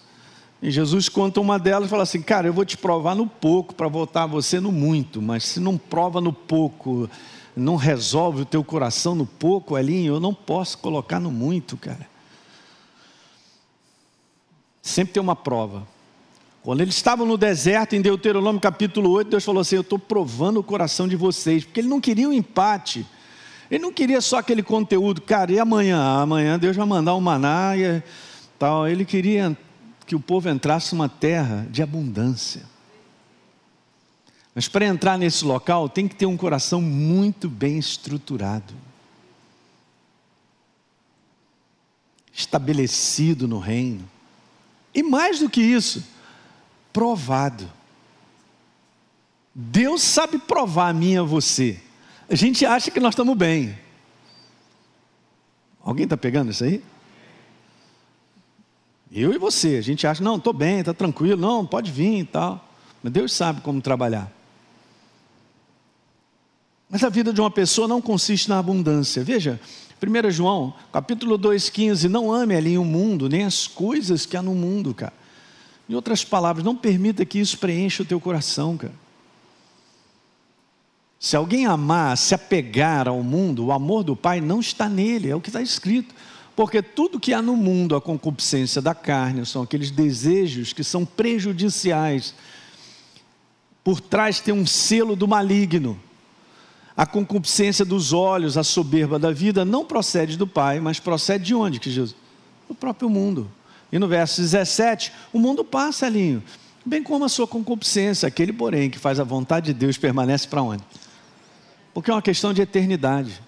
e 0.62 0.70
Jesus 0.70 1.08
conta 1.08 1.40
uma 1.40 1.58
delas 1.58 1.88
e 1.88 1.90
fala 1.90 2.04
assim: 2.04 2.22
Cara, 2.22 2.46
eu 2.46 2.52
vou 2.52 2.64
te 2.64 2.78
provar 2.78 3.14
no 3.14 3.26
pouco 3.26 3.74
para 3.74 3.88
voltar 3.88 4.26
você 4.26 4.60
no 4.60 4.72
muito, 4.72 5.20
mas 5.20 5.44
se 5.44 5.60
não 5.60 5.76
prova 5.76 6.20
no 6.20 6.32
pouco, 6.32 7.10
não 7.54 7.76
resolve 7.76 8.42
o 8.42 8.46
teu 8.46 8.64
coração 8.64 9.14
no 9.14 9.26
pouco, 9.26 9.76
Elinho, 9.76 10.14
eu 10.14 10.20
não 10.20 10.32
posso 10.32 10.78
colocar 10.78 11.20
no 11.20 11.30
muito, 11.30 11.76
cara. 11.76 12.08
Sempre 14.80 15.14
tem 15.14 15.22
uma 15.22 15.36
prova. 15.36 15.86
Quando 16.64 16.80
eles 16.80 16.94
estavam 16.94 17.26
no 17.26 17.36
deserto, 17.36 17.94
em 17.94 18.00
Deuteronômio 18.00 18.58
capítulo 18.58 19.10
8, 19.10 19.28
Deus 19.28 19.44
falou 19.44 19.60
assim: 19.60 19.76
Eu 19.76 19.82
estou 19.82 19.98
provando 19.98 20.60
o 20.60 20.64
coração 20.64 21.06
de 21.06 21.14
vocês, 21.14 21.62
porque 21.62 21.78
ele 21.78 21.88
não 21.88 22.00
queria 22.00 22.26
um 22.26 22.32
empate. 22.32 23.06
Ele 23.70 23.82
não 23.82 23.92
queria 23.92 24.18
só 24.22 24.38
aquele 24.38 24.62
conteúdo, 24.62 25.20
cara, 25.20 25.52
e 25.52 25.58
amanhã? 25.58 26.00
Amanhã 26.22 26.58
Deus 26.58 26.74
vai 26.74 26.86
mandar 26.86 27.14
um 27.16 27.20
maná 27.20 27.76
e 27.76 28.02
tal, 28.58 28.88
ele 28.88 29.04
queria 29.04 29.54
que 30.06 30.16
o 30.16 30.20
povo 30.20 30.48
entrasse 30.48 30.94
numa 30.94 31.06
terra 31.06 31.66
de 31.70 31.82
abundância. 31.82 32.62
Mas 34.54 34.66
para 34.66 34.86
entrar 34.86 35.18
nesse 35.18 35.44
local 35.44 35.86
tem 35.86 36.08
que 36.08 36.16
ter 36.16 36.24
um 36.24 36.36
coração 36.36 36.80
muito 36.80 37.46
bem 37.46 37.78
estruturado, 37.78 38.72
estabelecido 42.32 43.46
no 43.46 43.58
reino. 43.58 44.08
E 44.94 45.02
mais 45.02 45.40
do 45.40 45.50
que 45.50 45.60
isso, 45.60 46.13
provado. 46.94 47.68
Deus 49.52 50.00
sabe 50.00 50.38
provar 50.38 50.88
a 50.88 50.92
mim 50.92 51.14
e 51.14 51.18
a 51.18 51.22
você. 51.22 51.80
A 52.30 52.36
gente 52.36 52.64
acha 52.64 52.90
que 52.90 53.00
nós 53.00 53.12
estamos 53.12 53.36
bem. 53.36 53.76
Alguém 55.82 56.04
está 56.04 56.16
pegando 56.16 56.52
isso 56.52 56.64
aí? 56.64 56.82
Eu 59.12 59.34
e 59.34 59.38
você, 59.38 59.76
a 59.76 59.82
gente 59.82 60.06
acha, 60.06 60.22
não, 60.22 60.36
estou 60.36 60.52
bem, 60.52 60.80
está 60.80 60.94
tranquilo, 60.94 61.40
não, 61.40 61.66
pode 61.66 61.90
vir 61.90 62.20
e 62.20 62.24
tal. 62.24 62.66
Mas 63.02 63.12
Deus 63.12 63.32
sabe 63.32 63.60
como 63.60 63.82
trabalhar. 63.82 64.32
Mas 66.88 67.02
a 67.02 67.08
vida 67.08 67.32
de 67.32 67.40
uma 67.40 67.50
pessoa 67.50 67.88
não 67.88 68.00
consiste 68.00 68.48
na 68.48 68.58
abundância. 68.58 69.22
Veja, 69.22 69.60
1 70.00 70.30
João, 70.30 70.72
capítulo 70.92 71.38
2,15, 71.38 72.08
não 72.08 72.32
ame 72.32 72.54
ali 72.54 72.78
o 72.78 72.84
mundo, 72.84 73.28
nem 73.28 73.42
as 73.44 73.66
coisas 73.66 74.24
que 74.24 74.36
há 74.36 74.42
no 74.42 74.54
mundo, 74.54 74.94
cara. 74.94 75.23
Em 75.88 75.94
outras 75.94 76.24
palavras, 76.24 76.64
não 76.64 76.74
permita 76.74 77.24
que 77.24 77.38
isso 77.38 77.58
preencha 77.58 78.02
o 78.02 78.06
teu 78.06 78.20
coração, 78.20 78.76
cara. 78.76 79.04
Se 81.24 81.36
alguém 81.36 81.64
amar, 81.64 82.18
se 82.18 82.34
apegar 82.34 83.08
ao 83.08 83.22
mundo, 83.22 83.64
o 83.64 83.72
amor 83.72 84.04
do 84.04 84.14
Pai 84.14 84.42
não 84.42 84.60
está 84.60 84.88
nele, 84.88 85.30
é 85.30 85.34
o 85.34 85.40
que 85.40 85.48
está 85.48 85.62
escrito. 85.62 86.14
Porque 86.54 86.82
tudo 86.82 87.18
que 87.18 87.32
há 87.32 87.40
no 87.40 87.56
mundo, 87.56 87.96
a 87.96 88.00
concupiscência 88.00 88.82
da 88.82 88.94
carne, 88.94 89.44
são 89.46 89.62
aqueles 89.62 89.90
desejos 89.90 90.72
que 90.72 90.84
são 90.84 91.04
prejudiciais. 91.04 92.34
Por 93.82 94.00
trás 94.00 94.38
tem 94.38 94.52
um 94.52 94.66
selo 94.66 95.16
do 95.16 95.26
maligno. 95.26 95.98
A 96.96 97.06
concupiscência 97.06 97.84
dos 97.84 98.12
olhos, 98.12 98.56
a 98.56 98.62
soberba 98.62 99.18
da 99.18 99.32
vida, 99.32 99.64
não 99.64 99.84
procede 99.84 100.36
do 100.36 100.46
Pai, 100.46 100.78
mas 100.78 101.00
procede 101.00 101.44
de 101.44 101.54
onde, 101.54 101.80
que 101.80 101.90
Jesus? 101.90 102.14
Do 102.68 102.74
próprio 102.74 103.10
mundo. 103.10 103.50
E 103.94 103.98
no 103.98 104.06
verso 104.06 104.42
17, 104.42 105.10
o 105.32 105.38
mundo 105.38 105.64
passa, 105.64 106.04
Alinho, 106.04 106.42
bem 106.84 107.02
como 107.02 107.24
a 107.24 107.28
sua 107.30 107.46
concupiscência, 107.46 108.26
aquele, 108.26 108.52
porém, 108.52 108.90
que 108.90 108.98
faz 108.98 109.18
a 109.18 109.24
vontade 109.24 109.72
de 109.72 109.74
Deus 109.74 109.96
permanece 109.96 110.46
para 110.46 110.60
onde? 110.60 110.84
porque 111.94 112.10
é 112.10 112.14
uma 112.14 112.20
questão 112.20 112.52
de 112.52 112.60
eternidade. 112.60 113.40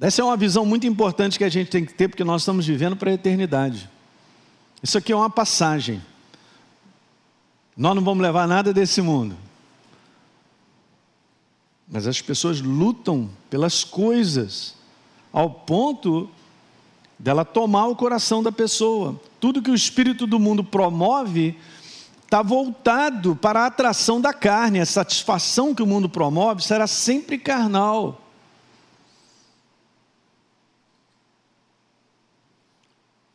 Essa 0.00 0.22
é 0.22 0.24
uma 0.24 0.38
visão 0.38 0.64
muito 0.64 0.86
importante 0.86 1.36
que 1.36 1.44
a 1.44 1.50
gente 1.50 1.70
tem 1.70 1.84
que 1.84 1.92
ter, 1.92 2.08
porque 2.08 2.24
nós 2.24 2.42
estamos 2.42 2.66
vivendo 2.66 2.96
para 2.96 3.10
a 3.10 3.14
eternidade. 3.14 3.88
Isso 4.82 4.96
aqui 4.96 5.12
é 5.12 5.16
uma 5.16 5.30
passagem. 5.30 6.02
Nós 7.76 7.94
não 7.94 8.02
vamos 8.02 8.22
levar 8.22 8.48
nada 8.48 8.72
desse 8.72 9.02
mundo. 9.02 9.36
Mas 11.86 12.06
as 12.06 12.22
pessoas 12.22 12.60
lutam 12.60 13.30
pelas 13.50 13.84
coisas, 13.84 14.74
ao 15.30 15.50
ponto 15.50 16.30
dela 17.24 17.42
tomar 17.42 17.86
o 17.86 17.96
coração 17.96 18.42
da 18.42 18.52
pessoa. 18.52 19.18
Tudo 19.40 19.62
que 19.62 19.70
o 19.70 19.74
espírito 19.74 20.26
do 20.26 20.38
mundo 20.38 20.62
promove 20.62 21.56
está 22.22 22.42
voltado 22.42 23.34
para 23.34 23.62
a 23.62 23.66
atração 23.66 24.20
da 24.20 24.34
carne, 24.34 24.78
a 24.78 24.84
satisfação 24.84 25.74
que 25.74 25.82
o 25.82 25.86
mundo 25.86 26.06
promove 26.06 26.62
será 26.62 26.86
sempre 26.86 27.38
carnal. 27.38 28.20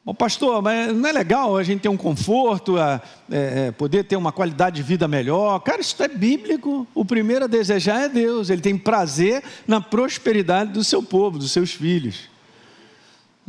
Bom, 0.06 0.14
pastor, 0.14 0.62
mas 0.62 0.96
não 0.96 1.10
é 1.10 1.12
legal 1.12 1.58
a 1.58 1.64
gente 1.64 1.82
ter 1.82 1.90
um 1.90 1.98
conforto, 1.98 2.78
a, 2.78 3.02
é, 3.32 3.70
é, 3.70 3.72
poder 3.72 4.04
ter 4.04 4.18
uma 4.18 4.32
qualidade 4.32 4.76
de 4.76 4.84
vida 4.84 5.08
melhor? 5.08 5.60
Cara, 5.62 5.82
isso 5.82 6.02
é 6.04 6.08
bíblico. 6.08 6.86
O 6.94 7.04
primeiro 7.04 7.46
a 7.46 7.48
desejar 7.48 8.04
é 8.04 8.10
Deus. 8.10 8.52
Ele 8.52 8.62
tem 8.62 8.78
prazer 8.78 9.44
na 9.68 9.82
prosperidade 9.82 10.74
do 10.74 10.84
seu 10.84 11.02
povo, 11.02 11.40
dos 11.40 11.52
seus 11.52 11.72
filhos. 11.72 12.30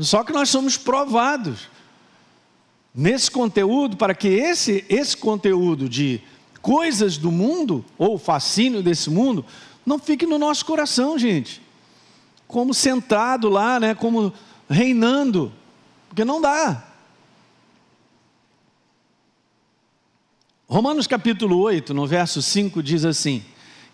Só 0.00 0.24
que 0.24 0.32
nós 0.32 0.48
somos 0.48 0.76
provados 0.76 1.68
nesse 2.94 3.30
conteúdo 3.30 3.96
para 3.96 4.14
que 4.14 4.28
esse, 4.28 4.84
esse 4.88 5.16
conteúdo 5.16 5.88
de 5.88 6.20
coisas 6.62 7.16
do 7.16 7.30
mundo, 7.30 7.84
ou 7.98 8.18
fascínio 8.18 8.82
desse 8.82 9.10
mundo, 9.10 9.44
não 9.84 9.98
fique 9.98 10.26
no 10.26 10.38
nosso 10.38 10.64
coração, 10.64 11.18
gente. 11.18 11.62
Como 12.46 12.74
sentado 12.74 13.48
lá, 13.48 13.78
né, 13.78 13.94
como 13.94 14.32
reinando, 14.68 15.52
porque 16.08 16.24
não 16.24 16.40
dá. 16.40 16.84
Romanos 20.68 21.06
capítulo 21.06 21.58
8, 21.58 21.92
no 21.92 22.06
verso 22.06 22.40
5 22.40 22.82
diz 22.82 23.04
assim: 23.04 23.44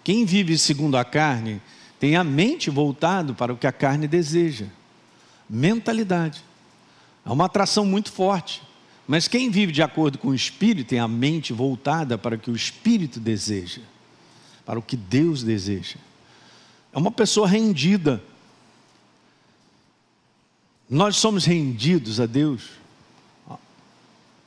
Quem 0.04 0.24
vive 0.24 0.58
segundo 0.58 0.96
a 0.96 1.04
carne 1.04 1.60
tem 1.98 2.16
a 2.16 2.24
mente 2.24 2.68
voltado 2.68 3.34
para 3.34 3.52
o 3.52 3.56
que 3.56 3.66
a 3.66 3.72
carne 3.72 4.06
deseja. 4.06 4.66
Mentalidade. 5.48 6.42
É 7.24 7.30
uma 7.30 7.46
atração 7.46 7.84
muito 7.84 8.12
forte. 8.12 8.62
Mas 9.06 9.28
quem 9.28 9.50
vive 9.50 9.72
de 9.72 9.82
acordo 9.82 10.18
com 10.18 10.28
o 10.28 10.34
Espírito 10.34 10.88
tem 10.88 10.98
a 10.98 11.06
mente 11.06 11.52
voltada 11.52 12.18
para 12.18 12.34
o 12.34 12.38
que 12.38 12.50
o 12.50 12.56
Espírito 12.56 13.20
deseja, 13.20 13.82
para 14.64 14.78
o 14.78 14.82
que 14.82 14.96
Deus 14.96 15.42
deseja. 15.42 15.96
É 16.92 16.98
uma 16.98 17.10
pessoa 17.12 17.46
rendida. 17.46 18.22
Nós 20.90 21.16
somos 21.16 21.44
rendidos 21.44 22.20
a 22.20 22.26
Deus 22.26 22.62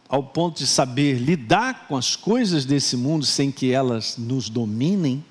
ao 0.10 0.24
ponto 0.24 0.58
de 0.58 0.66
saber 0.66 1.20
lidar 1.20 1.88
com 1.88 1.96
as 1.96 2.16
coisas 2.16 2.66
desse 2.66 2.98
mundo 2.98 3.24
sem 3.26 3.52
que 3.52 3.72
elas 3.72 4.18
nos 4.18 4.50
dominem? 4.50 5.24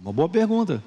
Uma 0.00 0.12
boa 0.12 0.28
pergunta. 0.28 0.84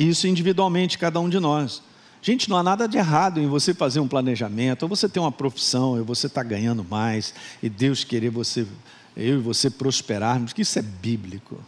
Isso 0.00 0.26
individualmente, 0.26 0.96
cada 0.96 1.20
um 1.20 1.28
de 1.28 1.38
nós. 1.38 1.82
Gente, 2.22 2.48
não 2.48 2.56
há 2.56 2.62
nada 2.62 2.88
de 2.88 2.96
errado 2.96 3.38
em 3.38 3.46
você 3.46 3.74
fazer 3.74 4.00
um 4.00 4.08
planejamento, 4.08 4.84
ou 4.84 4.88
você 4.88 5.06
ter 5.06 5.20
uma 5.20 5.30
profissão, 5.30 5.98
ou 5.98 6.04
você 6.04 6.26
estar 6.26 6.42
tá 6.42 6.48
ganhando 6.48 6.82
mais, 6.82 7.34
e 7.62 7.68
Deus 7.68 8.02
querer 8.02 8.30
você, 8.30 8.66
eu 9.14 9.38
e 9.38 9.42
você 9.42 9.68
prosperarmos, 9.68 10.54
que 10.54 10.62
isso 10.62 10.78
é 10.78 10.82
bíblico. 10.82 11.62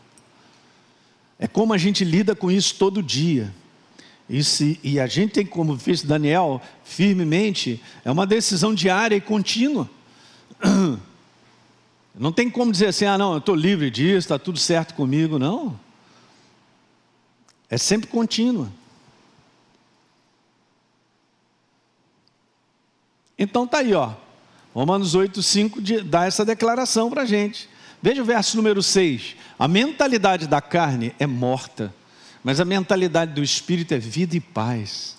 É 1.39 1.47
como 1.47 1.75
a 1.75 1.79
gente 1.79 2.07
lida 2.07 2.35
com 2.35 2.51
isso 2.51 2.77
todo 2.77 3.03
dia. 3.03 3.53
Isso, 4.31 4.79
e 4.83 4.99
a 4.99 5.07
gente 5.07 5.33
tem, 5.33 5.45
como 5.45 5.79
fez 5.79 6.03
Daniel, 6.03 6.63
firmemente, 6.85 7.83
é 8.03 8.11
uma 8.11 8.27
decisão 8.27 8.75
diária 8.75 9.15
e 9.15 9.21
contínua. 9.21 9.91
Não 12.19 12.33
tem 12.33 12.49
como 12.49 12.73
dizer 12.73 12.87
assim, 12.87 13.07
ah, 13.07 13.17
não, 13.17 13.33
eu 13.33 13.39
estou 13.39 13.55
livre 13.55 13.91
disso, 13.91 14.19
está 14.19 14.39
tudo 14.39 14.59
certo 14.59 14.93
comigo. 14.93 15.39
Não. 15.39 15.81
É 17.73 17.79
sempre 17.79 18.07
contínua. 18.07 18.71
Então 23.39 23.67
tá 23.67 23.79
aí, 23.79 23.95
ó. 23.95 24.13
Romanos 24.75 25.15
8, 25.15 25.43
5 25.43 25.81
dá 26.05 26.27
essa 26.27 26.45
declaração 26.45 27.09
para 27.09 27.23
a 27.23 27.25
gente. 27.25 27.71
Veja 28.03 28.21
o 28.21 28.27
verso 28.27 28.59
número 28.59 28.83
6. 28.83 29.37
A 29.59 29.67
mentalidade 29.67 30.47
da 30.47 30.61
carne 30.61 31.15
é 31.19 31.27
morta, 31.27 31.95
mas 32.45 32.61
a 32.61 32.65
mentalidade 32.67 33.33
do 33.33 33.43
espírito 33.43 33.95
é 33.95 33.99
vida 33.99 34.37
e 34.37 34.41
paz. 34.41 35.17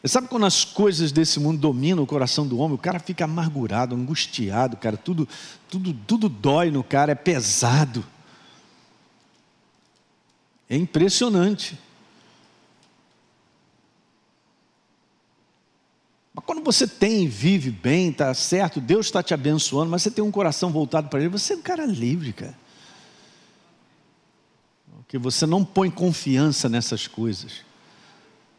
Você 0.00 0.06
sabe 0.06 0.28
quando 0.28 0.46
as 0.46 0.64
coisas 0.64 1.10
desse 1.10 1.40
mundo 1.40 1.58
dominam 1.58 2.04
o 2.04 2.06
coração 2.06 2.46
do 2.46 2.58
homem, 2.58 2.76
o 2.76 2.78
cara 2.78 3.00
fica 3.00 3.24
amargurado, 3.24 3.96
angustiado, 3.96 4.76
cara, 4.76 4.96
tudo, 4.96 5.28
tudo, 5.68 5.92
tudo 6.06 6.28
dói 6.28 6.70
no 6.70 6.84
cara, 6.84 7.10
é 7.10 7.16
pesado. 7.16 8.06
É 10.68 10.76
impressionante. 10.76 11.78
Mas 16.34 16.44
quando 16.44 16.62
você 16.62 16.86
tem, 16.86 17.26
vive 17.26 17.70
bem, 17.70 18.10
está 18.10 18.32
certo, 18.34 18.80
Deus 18.80 19.06
está 19.06 19.22
te 19.22 19.32
abençoando, 19.32 19.90
mas 19.90 20.02
você 20.02 20.10
tem 20.10 20.22
um 20.22 20.30
coração 20.30 20.70
voltado 20.70 21.08
para 21.08 21.20
Ele, 21.20 21.28
você 21.28 21.54
é 21.54 21.56
um 21.56 21.62
cara 21.62 21.86
livre, 21.86 22.32
cara. 22.32 22.56
Porque 24.98 25.16
você 25.16 25.46
não 25.46 25.64
põe 25.64 25.90
confiança 25.90 26.68
nessas 26.68 27.06
coisas. 27.06 27.62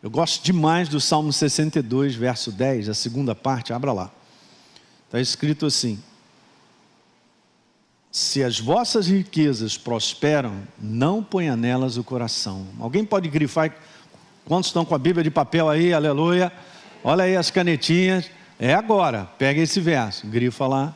Eu 0.02 0.10
gosto 0.10 0.44
demais 0.44 0.90
do 0.90 1.00
Salmo 1.00 1.32
62, 1.32 2.16
verso 2.16 2.52
10, 2.52 2.90
a 2.90 2.94
segunda 2.94 3.36
parte, 3.36 3.72
abra 3.72 3.94
lá. 3.94 4.12
Está 5.06 5.20
escrito 5.20 5.66
assim: 5.66 6.02
Se 8.12 8.44
as 8.44 8.60
vossas 8.60 9.08
riquezas 9.08 9.78
prosperam, 9.78 10.64
não 10.80 11.24
ponha 11.24 11.56
nelas 11.56 11.96
o 11.96 12.04
coração. 12.04 12.66
Alguém 12.80 13.06
pode 13.06 13.30
grifar? 13.30 13.76
Quantos 14.46 14.70
estão 14.70 14.84
com 14.84 14.96
a 14.96 14.98
Bíblia 15.00 15.24
de 15.24 15.30
papel 15.30 15.70
aí? 15.70 15.94
Aleluia. 15.94 16.52
Olha 17.04 17.26
aí 17.26 17.36
as 17.36 17.52
canetinhas. 17.52 18.30
É 18.58 18.74
agora. 18.74 19.26
Pega 19.38 19.62
esse 19.62 19.80
verso, 19.80 20.26
grifa 20.26 20.66
lá. 20.66 20.96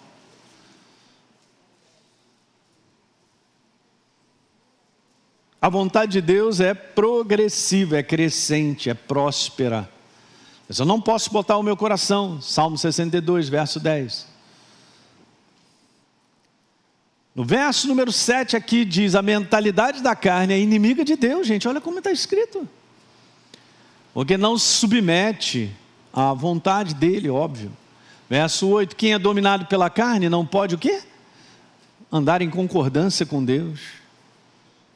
A 5.62 5.70
vontade 5.70 6.14
de 6.14 6.22
Deus 6.22 6.60
é 6.60 6.74
progressiva, 6.74 7.98
é 7.98 8.04
crescente, 8.04 8.90
é 8.90 8.94
próspera. 8.94 9.88
Mas 10.68 10.80
eu 10.80 10.86
não 10.86 11.00
posso 11.00 11.32
botar 11.32 11.58
o 11.58 11.64
meu 11.64 11.78
coração. 11.78 12.42
Salmo 12.42 12.78
62, 12.78 13.48
verso 13.48 13.80
10. 13.80 14.33
No 17.36 17.44
verso 17.44 17.88
número 17.88 18.12
7 18.12 18.56
aqui 18.56 18.86
diz: 18.86 19.16
a 19.16 19.22
mentalidade 19.22 20.02
da 20.02 20.16
carne 20.16 20.54
é 20.54 20.60
inimiga 20.60 21.04
de 21.04 21.16
Deus, 21.16 21.48
gente. 21.48 21.68
Olha 21.68 21.82
como 21.82 21.98
está 21.98 22.12
escrito. 22.12 22.68
Porque 24.14 24.38
não 24.38 24.58
se 24.58 24.68
submete 24.78 25.72
à 26.14 26.34
vontade 26.34 26.94
dele, 26.94 27.30
óbvio. 27.30 27.72
Verso 28.30 28.68
8: 28.68 28.96
quem 28.96 29.14
é 29.14 29.20
dominado 29.20 29.66
pela 29.66 29.90
carne 29.90 30.30
não 30.30 30.46
pode 30.46 30.76
o 30.76 30.78
quê? 30.78 31.02
Andar 32.12 32.44
em 32.44 32.50
concordância 32.50 33.26
com 33.26 33.44
Deus, 33.44 33.80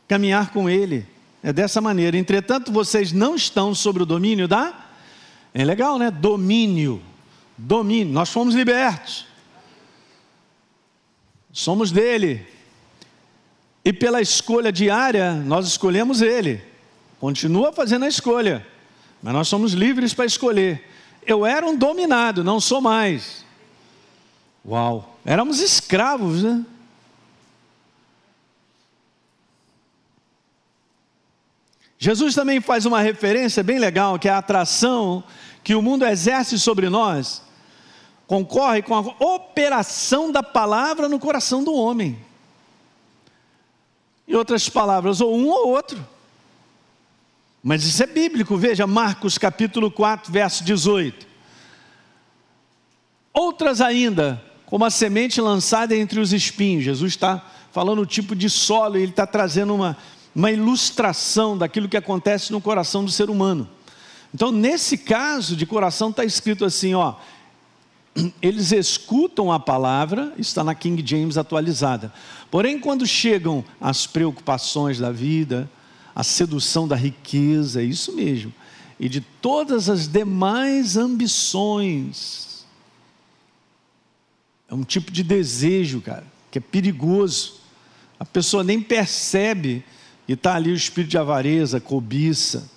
caminhar 0.08 0.52
com 0.52 0.70
Ele. 0.70 1.06
É 1.42 1.54
dessa 1.54 1.80
maneira. 1.80 2.18
Entretanto, 2.18 2.72
vocês 2.72 3.12
não 3.12 3.36
estão 3.36 3.74
sobre 3.74 4.04
o 4.04 4.06
domínio 4.06 4.48
da. 4.48 4.74
É 5.54 5.64
legal, 5.64 5.98
né? 5.98 6.12
Domínio. 6.12 7.02
Domínio. 7.58 8.14
Nós 8.14 8.30
fomos 8.30 8.54
libertos. 8.54 9.27
Somos 11.58 11.92
dele. 11.92 12.46
E 13.84 13.92
pela 13.92 14.22
escolha 14.22 14.72
diária, 14.72 15.34
nós 15.34 15.66
escolhemos 15.66 16.22
ele. 16.22 16.64
Continua 17.20 17.74
fazendo 17.74 18.06
a 18.06 18.08
escolha. 18.08 18.64
Mas 19.24 19.34
nós 19.34 19.48
somos 19.48 19.74
livres 19.74 20.14
para 20.14 20.26
escolher. 20.26 20.88
Eu 21.26 21.48
era 21.48 21.66
um 21.66 21.76
dominado, 21.76 22.44
não 22.44 22.60
sou 22.60 22.80
mais. 22.80 23.44
Uau, 24.64 25.18
éramos 25.26 25.60
escravos, 25.60 26.44
né? 26.44 26.64
Jesus 31.98 32.36
também 32.36 32.62
faz 32.62 32.86
uma 32.86 33.02
referência 33.02 33.64
bem 33.64 33.80
legal, 33.80 34.20
que 34.20 34.30
é 34.30 34.32
a 34.32 34.38
atração 34.38 35.24
que 35.64 35.74
o 35.74 35.82
mundo 35.82 36.06
exerce 36.06 36.60
sobre 36.60 36.88
nós, 36.88 37.42
concorre 38.28 38.82
com 38.82 38.94
a 38.94 39.00
operação 39.00 40.32
da 40.32 40.44
palavra 40.44 41.08
no 41.08 41.18
coração 41.18 41.64
do 41.64 41.74
homem. 41.74 42.20
Em 44.28 44.36
outras 44.36 44.68
palavras, 44.68 45.22
ou 45.22 45.34
um 45.34 45.48
ou 45.48 45.70
outro. 45.70 46.06
Mas 47.64 47.86
isso 47.86 48.04
é 48.04 48.06
bíblico, 48.06 48.58
veja 48.58 48.86
Marcos 48.86 49.38
capítulo 49.38 49.90
4, 49.90 50.32
verso 50.32 50.64
18. 50.64 51.26
Outras 53.34 53.80
ainda, 53.80 54.44
como 54.66 54.84
a 54.84 54.90
semente 54.90 55.40
lançada 55.40 55.96
entre 55.96 56.20
os 56.20 56.34
espinhos. 56.34 56.84
Jesus 56.84 57.14
está 57.14 57.44
falando 57.72 58.02
o 58.02 58.06
tipo 58.06 58.36
de 58.36 58.50
solo 58.50 58.98
ele 58.98 59.12
está 59.12 59.26
trazendo 59.26 59.74
uma, 59.74 59.96
uma 60.36 60.52
ilustração 60.52 61.58
daquilo 61.58 61.88
que 61.88 61.96
acontece 61.96 62.52
no 62.52 62.60
coração 62.60 63.06
do 63.06 63.12
ser 63.12 63.30
humano. 63.30 63.70
Então, 64.34 64.52
nesse 64.52 64.98
caso 64.98 65.56
de 65.56 65.66
coração, 65.66 66.10
está 66.10 66.26
escrito 66.26 66.66
assim: 66.66 66.94
ó, 66.94 67.16
eles 68.42 68.72
escutam 68.72 69.52
a 69.52 69.60
palavra, 69.60 70.34
está 70.38 70.64
na 70.64 70.74
King 70.74 71.04
James 71.06 71.38
atualizada. 71.38 72.14
Porém, 72.50 72.80
quando 72.80 73.06
chegam 73.06 73.64
as 73.80 74.08
preocupações 74.08 75.00
da 75.00 75.12
vida, 75.12 75.70
a 76.16 76.24
sedução 76.24 76.88
da 76.88 76.96
riqueza, 76.96 77.82
é 77.82 77.86
isso 77.86 78.16
mesmo, 78.16 78.54
e 79.00 79.08
de 79.08 79.22
todas 79.22 79.90
as 79.90 80.08
demais 80.08 80.98
ambições. 80.98 82.66
É 84.70 84.74
um 84.74 84.84
tipo 84.84 85.12
de 85.12 85.24
desejo, 85.24 86.02
cara, 86.02 86.26
que 86.52 86.58
é 86.58 86.62
perigoso. 86.62 87.56
A 88.20 88.26
pessoa 88.26 88.64
nem 88.64 88.82
percebe 88.82 89.84
e 90.28 90.34
está 90.34 90.56
ali 90.56 90.72
o 90.72 90.76
espírito 90.76 91.12
de 91.12 91.18
avareza, 91.18 91.80
cobiça. 91.80 92.70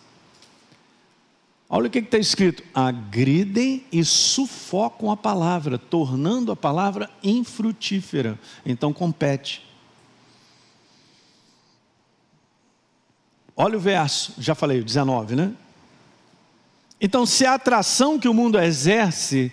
Olha 1.73 1.87
o 1.87 1.91
que 1.91 2.01
está 2.01 2.19
escrito: 2.19 2.65
agridem 2.75 3.85
e 3.93 4.05
sufocam 4.05 5.09
a 5.09 5.17
palavra, 5.17 5.79
tornando 5.79 6.51
a 6.51 6.57
palavra 6.57 7.09
infrutífera. 7.23 8.37
Então 8.67 8.93
compete. 8.93 9.65
Olha 13.57 13.77
o 13.77 13.81
verso, 13.81 14.35
já 14.39 14.55
falei, 14.55 14.83
19, 14.83 15.37
né? 15.37 15.53
Então, 16.99 17.25
se 17.25 17.47
a 17.47 17.55
atração 17.55 18.19
que 18.19 18.29
o 18.29 18.35
mundo 18.35 18.59
exerce 18.59 19.53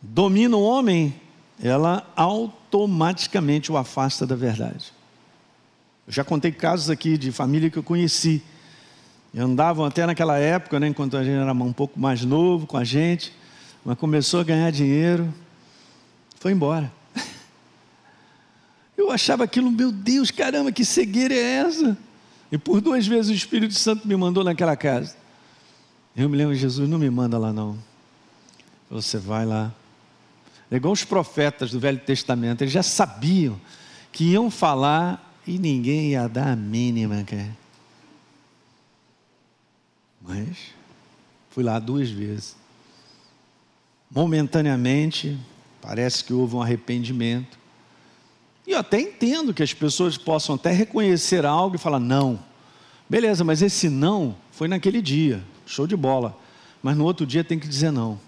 domina 0.00 0.56
o 0.56 0.62
homem, 0.62 1.14
ela 1.62 2.08
automaticamente 2.16 3.70
o 3.70 3.76
afasta 3.76 4.26
da 4.26 4.34
verdade. 4.34 4.92
Eu 6.06 6.12
já 6.12 6.24
contei 6.24 6.52
casos 6.52 6.90
aqui 6.90 7.16
de 7.16 7.32
família 7.32 7.70
que 7.70 7.76
eu 7.76 7.82
conheci. 7.82 8.42
Andavam 9.38 9.84
até 9.84 10.06
naquela 10.06 10.38
época, 10.38 10.80
né, 10.80 10.88
enquanto 10.88 11.16
a 11.16 11.22
gente 11.22 11.36
era 11.36 11.52
um 11.52 11.72
pouco 11.72 12.00
mais 12.00 12.24
novo 12.24 12.66
com 12.66 12.78
a 12.78 12.84
gente, 12.84 13.34
mas 13.84 13.98
começou 13.98 14.40
a 14.40 14.44
ganhar 14.44 14.70
dinheiro, 14.72 15.32
foi 16.40 16.52
embora. 16.52 16.90
Eu 18.96 19.10
achava 19.10 19.44
aquilo, 19.44 19.70
meu 19.70 19.92
Deus, 19.92 20.30
caramba, 20.30 20.72
que 20.72 20.84
cegueira 20.84 21.34
é 21.34 21.38
essa? 21.38 21.96
E 22.50 22.56
por 22.56 22.80
duas 22.80 23.06
vezes 23.06 23.30
o 23.30 23.34
Espírito 23.34 23.74
Santo 23.74 24.08
me 24.08 24.16
mandou 24.16 24.42
naquela 24.42 24.74
casa. 24.74 25.14
Eu 26.16 26.30
me 26.30 26.36
lembro, 26.36 26.54
Jesus, 26.54 26.88
não 26.88 26.98
me 26.98 27.10
manda 27.10 27.36
lá 27.36 27.52
não. 27.52 27.76
Você 28.90 29.18
vai 29.18 29.44
lá. 29.44 29.70
É 30.70 30.76
igual 30.76 30.92
os 30.92 31.04
profetas 31.04 31.70
do 31.70 31.78
Velho 31.78 31.98
Testamento, 31.98 32.62
eles 32.62 32.72
já 32.72 32.82
sabiam 32.82 33.60
que 34.10 34.24
iam 34.32 34.50
falar 34.50 35.34
e 35.46 35.58
ninguém 35.58 36.12
ia 36.12 36.26
dar 36.26 36.48
a 36.52 36.56
mínima, 36.56 37.22
cara. 37.24 37.65
Mas 40.26 40.74
fui 41.50 41.62
lá 41.62 41.78
duas 41.78 42.10
vezes. 42.10 42.56
Momentaneamente, 44.10 45.38
parece 45.80 46.24
que 46.24 46.32
houve 46.32 46.56
um 46.56 46.62
arrependimento. 46.62 47.58
E 48.66 48.72
eu 48.72 48.78
até 48.78 49.00
entendo 49.00 49.54
que 49.54 49.62
as 49.62 49.72
pessoas 49.72 50.18
possam 50.18 50.56
até 50.56 50.72
reconhecer 50.72 51.44
algo 51.46 51.76
e 51.76 51.78
falar, 51.78 52.00
não. 52.00 52.38
Beleza, 53.08 53.44
mas 53.44 53.62
esse 53.62 53.88
não 53.88 54.36
foi 54.50 54.66
naquele 54.66 55.00
dia, 55.00 55.42
show 55.64 55.86
de 55.86 55.96
bola. 55.96 56.36
Mas 56.82 56.96
no 56.96 57.04
outro 57.04 57.24
dia 57.24 57.44
tem 57.44 57.58
que 57.58 57.68
dizer 57.68 57.92
não. 57.92 58.18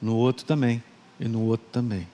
No 0.00 0.16
outro 0.16 0.44
também. 0.44 0.82
E 1.18 1.26
no 1.26 1.42
outro 1.42 1.66
também. 1.72 2.06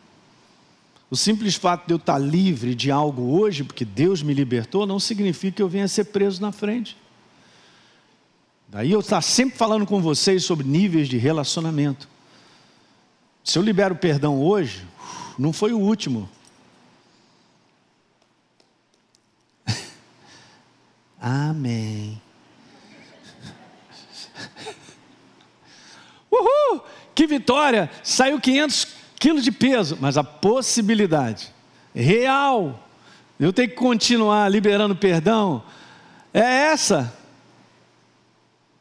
O 1.11 1.17
simples 1.17 1.55
fato 1.55 1.87
de 1.87 1.93
eu 1.93 1.97
estar 1.97 2.19
livre 2.19 2.75
de 2.75 2.91
algo 2.91 3.39
hoje, 3.39 3.65
porque 3.65 3.85
Deus 3.85 4.23
me 4.23 4.35
libertou, 4.35 4.87
não 4.87 4.99
significa 4.99 5.57
que 5.57 5.63
eu 5.63 5.69
venha 5.69 5.89
ser 5.89 6.05
preso 6.05 6.41
na 6.41 6.53
frente. 6.53 6.97
Daí 8.69 8.93
eu 8.93 9.01
estar 9.01 9.23
sempre 9.23 9.57
falando 9.57 9.87
com 9.87 10.03
vocês 10.03 10.45
sobre 10.45 10.67
níveis 10.67 11.09
de 11.09 11.17
relacionamento. 11.17 12.07
Se 13.43 13.59
eu 13.59 13.63
libero 13.63 13.97
perdão 13.97 14.43
hoje, 14.43 14.87
não 15.39 15.55
foi 15.55 15.73
o 15.73 15.79
último. 15.79 16.29
Amém. 21.19 22.21
Uhul! 26.31 26.85
Que 27.15 27.27
vitória! 27.27 27.91
Saiu 28.05 28.39
500 28.39 28.87
quilos 29.19 29.43
de 29.43 29.51
peso, 29.51 29.97
mas 29.99 30.19
a 30.19 30.25
possibilidade 30.25 31.55
real 31.95 32.85
eu 33.41 33.53
tenho 33.53 33.69
que 33.69 33.77
continuar 33.77 34.51
liberando 34.51 34.97
perdão 34.97 35.63
é 36.35 36.41
essa. 36.41 37.17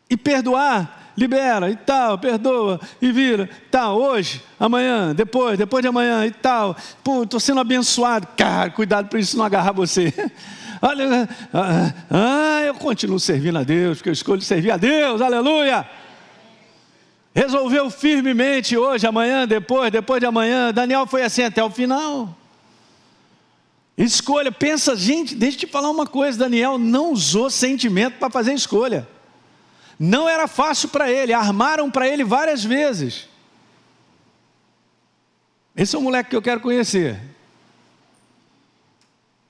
E 0.09 0.15
perdoar, 0.15 1.11
libera 1.17 1.69
e 1.69 1.75
tal, 1.75 2.17
perdoa 2.17 2.79
e 3.01 3.11
vira, 3.11 3.49
tal, 3.71 3.99
hoje, 3.99 4.41
amanhã, 4.59 5.13
depois, 5.13 5.57
depois 5.57 5.81
de 5.81 5.87
amanhã 5.87 6.25
e 6.25 6.31
tal. 6.31 6.77
Pô, 7.03 7.23
estou 7.23 7.39
sendo 7.39 7.59
abençoado. 7.59 8.27
Cara, 8.37 8.69
cuidado 8.69 9.09
para 9.09 9.19
isso 9.19 9.37
não 9.37 9.43
agarrar 9.43 9.71
você. 9.71 10.13
Olha, 10.79 11.27
ah, 11.51 11.93
ah, 12.09 12.61
eu 12.63 12.75
continuo 12.75 13.19
servindo 13.19 13.57
a 13.57 13.63
Deus, 13.63 13.97
porque 13.97 14.09
eu 14.09 14.13
escolho 14.13 14.41
servir 14.41 14.71
a 14.71 14.77
Deus, 14.77 15.21
aleluia. 15.21 15.89
Resolveu 17.33 17.89
firmemente 17.89 18.77
hoje, 18.77 19.05
amanhã, 19.05 19.47
depois, 19.47 19.91
depois 19.91 20.19
de 20.19 20.25
amanhã. 20.25 20.71
Daniel 20.71 21.07
foi 21.07 21.23
assim 21.23 21.43
até 21.43 21.63
o 21.63 21.69
final. 21.69 22.35
Escolha, 23.97 24.51
pensa, 24.51 24.95
gente, 24.95 25.33
deixa 25.33 25.57
eu 25.57 25.59
te 25.61 25.67
falar 25.67 25.89
uma 25.89 26.05
coisa: 26.05 26.37
Daniel 26.37 26.77
não 26.77 27.11
usou 27.11 27.49
sentimento 27.49 28.19
para 28.19 28.29
fazer 28.29 28.53
escolha. 28.53 29.07
Não 29.99 30.29
era 30.29 30.47
fácil 30.47 30.89
para 30.89 31.11
ele, 31.11 31.33
armaram 31.33 31.89
para 31.89 32.07
ele 32.07 32.23
várias 32.23 32.63
vezes. 32.63 33.27
Esse 35.75 35.95
é 35.95 35.99
o 35.99 36.01
moleque 36.01 36.31
que 36.31 36.35
eu 36.35 36.41
quero 36.41 36.59
conhecer. 36.59 37.19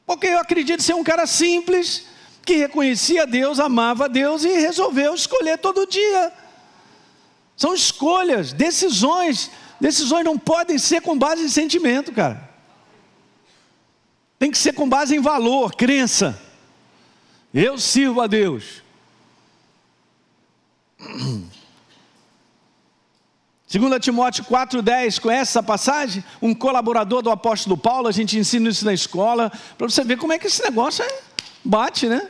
Porque 0.05 0.27
eu 0.27 0.39
acredito 0.39 0.81
ser 0.81 0.93
um 0.93 1.03
cara 1.03 1.27
simples, 1.27 2.07
que 2.45 2.55
reconhecia 2.55 3.27
Deus, 3.27 3.59
amava 3.59 4.07
Deus 4.07 4.45
e 4.45 4.59
resolveu 4.59 5.13
escolher 5.13 5.57
todo 5.57 5.85
dia. 5.85 6.31
São 7.57 7.73
escolhas, 7.73 8.53
decisões. 8.53 9.51
Decisões 9.81 10.23
não 10.23 10.37
podem 10.37 10.77
ser 10.77 11.01
com 11.01 11.17
base 11.17 11.43
em 11.43 11.49
sentimento, 11.49 12.13
cara. 12.13 12.47
Tem 14.39 14.49
que 14.49 14.57
ser 14.57 14.73
com 14.73 14.87
base 14.87 15.15
em 15.15 15.19
valor, 15.19 15.75
crença. 15.75 16.41
Eu 17.53 17.77
sirvo 17.77 18.21
a 18.21 18.27
Deus. 18.27 18.83
2 23.69 23.99
Timóteo 23.99 24.45
4,10, 24.45 25.19
conhece 25.19 25.51
essa 25.51 25.61
passagem? 25.61 26.23
Um 26.41 26.55
colaborador 26.55 27.21
do 27.21 27.29
apóstolo 27.29 27.77
Paulo, 27.77 28.07
a 28.07 28.13
gente 28.13 28.37
ensina 28.37 28.69
isso 28.69 28.85
na 28.85 28.93
escola, 28.93 29.51
para 29.77 29.89
você 29.89 30.05
ver 30.05 30.17
como 30.17 30.31
é 30.31 30.39
que 30.39 30.47
esse 30.47 30.63
negócio 30.63 31.03
é, 31.03 31.19
bate, 31.65 32.07
né? 32.07 32.29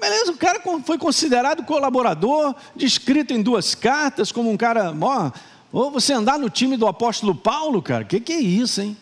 Beleza, 0.00 0.32
o 0.32 0.36
cara 0.36 0.60
foi 0.84 0.98
considerado 0.98 1.64
colaborador, 1.64 2.54
descrito 2.74 3.32
em 3.32 3.42
duas 3.42 3.74
cartas, 3.74 4.32
como 4.32 4.50
um 4.50 4.56
cara, 4.56 4.92
ó, 5.00 5.30
ou 5.72 5.90
você 5.90 6.12
andar 6.12 6.38
no 6.38 6.50
time 6.50 6.76
do 6.76 6.88
apóstolo 6.88 7.34
Paulo, 7.34 7.80
cara, 7.80 8.04
que, 8.04 8.18
que 8.18 8.32
é 8.32 8.40
isso, 8.40 8.80
hein? 8.80 8.96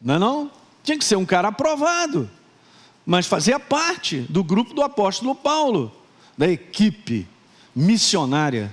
Não 0.00 0.14
é 0.14 0.18
não? 0.18 0.50
Tinha 0.84 0.98
que 0.98 1.04
ser 1.04 1.16
um 1.16 1.26
cara 1.26 1.48
aprovado, 1.48 2.30
mas 3.04 3.26
fazia 3.26 3.58
parte 3.58 4.20
do 4.20 4.44
grupo 4.44 4.72
do 4.72 4.82
apóstolo 4.82 5.34
Paulo, 5.34 5.92
da 6.38 6.48
equipe 6.48 7.26
missionária 7.74 8.72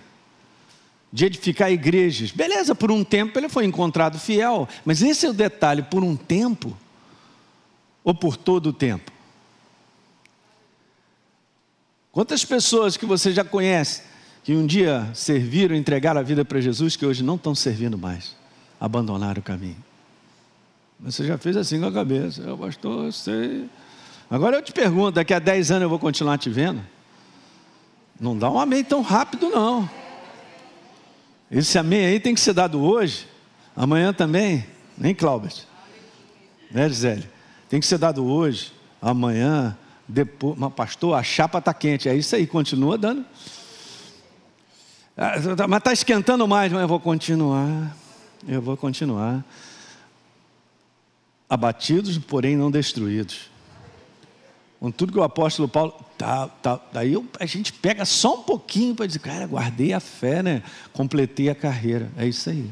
de 1.12 1.26
edificar 1.26 1.72
igrejas. 1.72 2.32
Beleza, 2.32 2.76
por 2.76 2.92
um 2.92 3.04
tempo 3.04 3.40
ele 3.40 3.50
foi 3.50 3.66
encontrado 3.66 4.20
fiel, 4.20 4.70
mas 4.86 5.02
esse 5.02 5.26
é 5.26 5.30
o 5.30 5.34
detalhe: 5.34 5.82
por 5.82 6.04
um 6.04 6.16
tempo 6.16 6.78
ou 8.04 8.14
por 8.14 8.38
todo 8.38 8.68
o 8.68 8.74
tempo? 8.74 9.12
Quantas 12.12 12.46
pessoas 12.46 12.96
que 12.96 13.06
você 13.06 13.32
já 13.34 13.44
conhece 13.44 14.04
que 14.44 14.54
um 14.54 14.66
dia 14.66 15.10
serviram, 15.14 15.76
entregaram 15.76 16.20
a 16.20 16.24
vida 16.24 16.46
para 16.46 16.62
Jesus, 16.62 16.96
que 16.96 17.06
hoje 17.06 17.24
não 17.24 17.36
estão 17.36 17.56
servindo 17.56 17.98
mais, 17.98 18.36
abandonaram 18.80 19.40
o 19.40 19.44
caminho? 19.44 19.84
Você 21.00 21.26
já 21.26 21.38
fez 21.38 21.58
assim 21.58 21.80
com 21.80 21.88
a 21.88 21.92
cabeça, 21.92 22.42
eu, 22.42 22.58
pastor, 22.58 23.12
sei. 23.12 23.70
Agora 24.30 24.58
eu 24.58 24.62
te 24.62 24.72
pergunto: 24.72 25.12
daqui 25.12 25.34
a 25.34 25.40
10 25.40 25.72
anos 25.72 25.84
eu 25.84 25.90
vou 25.90 26.00
continuar 26.00 26.38
te 26.38 26.50
vendo? 26.50 26.82
Não 28.20 28.38
dá 28.38 28.50
um 28.50 28.60
amém 28.60 28.84
tão 28.84 29.02
rápido, 29.02 29.50
não. 29.50 29.90
Esse 31.52 31.78
amém 31.78 32.06
aí 32.06 32.20
tem 32.20 32.34
que 32.34 32.42
ser 32.42 32.54
dado 32.54 32.82
hoje, 32.82 33.28
amanhã 33.76 34.14
também, 34.14 34.66
nem 34.98 35.14
Cláudio. 35.14 35.52
Né, 36.72 36.90
Gisele? 36.90 37.30
Tem 37.70 37.80
que 37.80 37.86
ser 37.86 37.98
dado 37.98 38.26
hoje, 38.26 38.74
amanhã, 39.02 39.78
depois. 40.08 40.58
Mas, 40.58 40.74
pastor, 40.74 41.18
a 41.18 41.24
chapa 41.24 41.60
está 41.60 41.74
quente. 41.74 42.10
É 42.10 42.16
isso 42.16 42.36
aí, 42.36 42.48
continua 42.48 42.98
dando. 42.98 43.26
Ah, 45.18 45.36
mas 45.68 45.78
está 45.78 45.94
esquentando 45.94 46.48
mais, 46.48 46.72
mas 46.72 46.82
eu 46.82 46.88
vou 46.88 47.00
continuar. 47.00 47.96
Eu 48.48 48.62
vou 48.62 48.76
continuar. 48.76 49.44
Abatidos, 51.50 52.18
porém 52.18 52.58
não 52.58 52.70
destruídos. 52.70 53.50
Com 54.86 54.92
tudo 54.92 55.12
que 55.12 55.18
o 55.18 55.24
apóstolo 55.24 55.68
Paulo. 55.68 55.96
Tá, 56.16 56.48
tá, 56.48 56.80
daí 56.94 57.14
eu, 57.14 57.26
a 57.40 57.46
gente 57.48 57.74
pega 57.74 58.06
só 58.06 58.36
um 58.36 58.44
pouquinho 58.44 58.94
para 58.94 59.08
dizer, 59.08 59.18
cara, 59.18 59.48
guardei 59.48 59.94
a 59.94 60.00
fé, 60.00 60.44
né? 60.44 60.62
Completei 60.94 61.50
a 61.50 61.56
carreira. 61.56 62.12
É 62.16 62.28
isso 62.28 62.52
aí. 62.52 62.70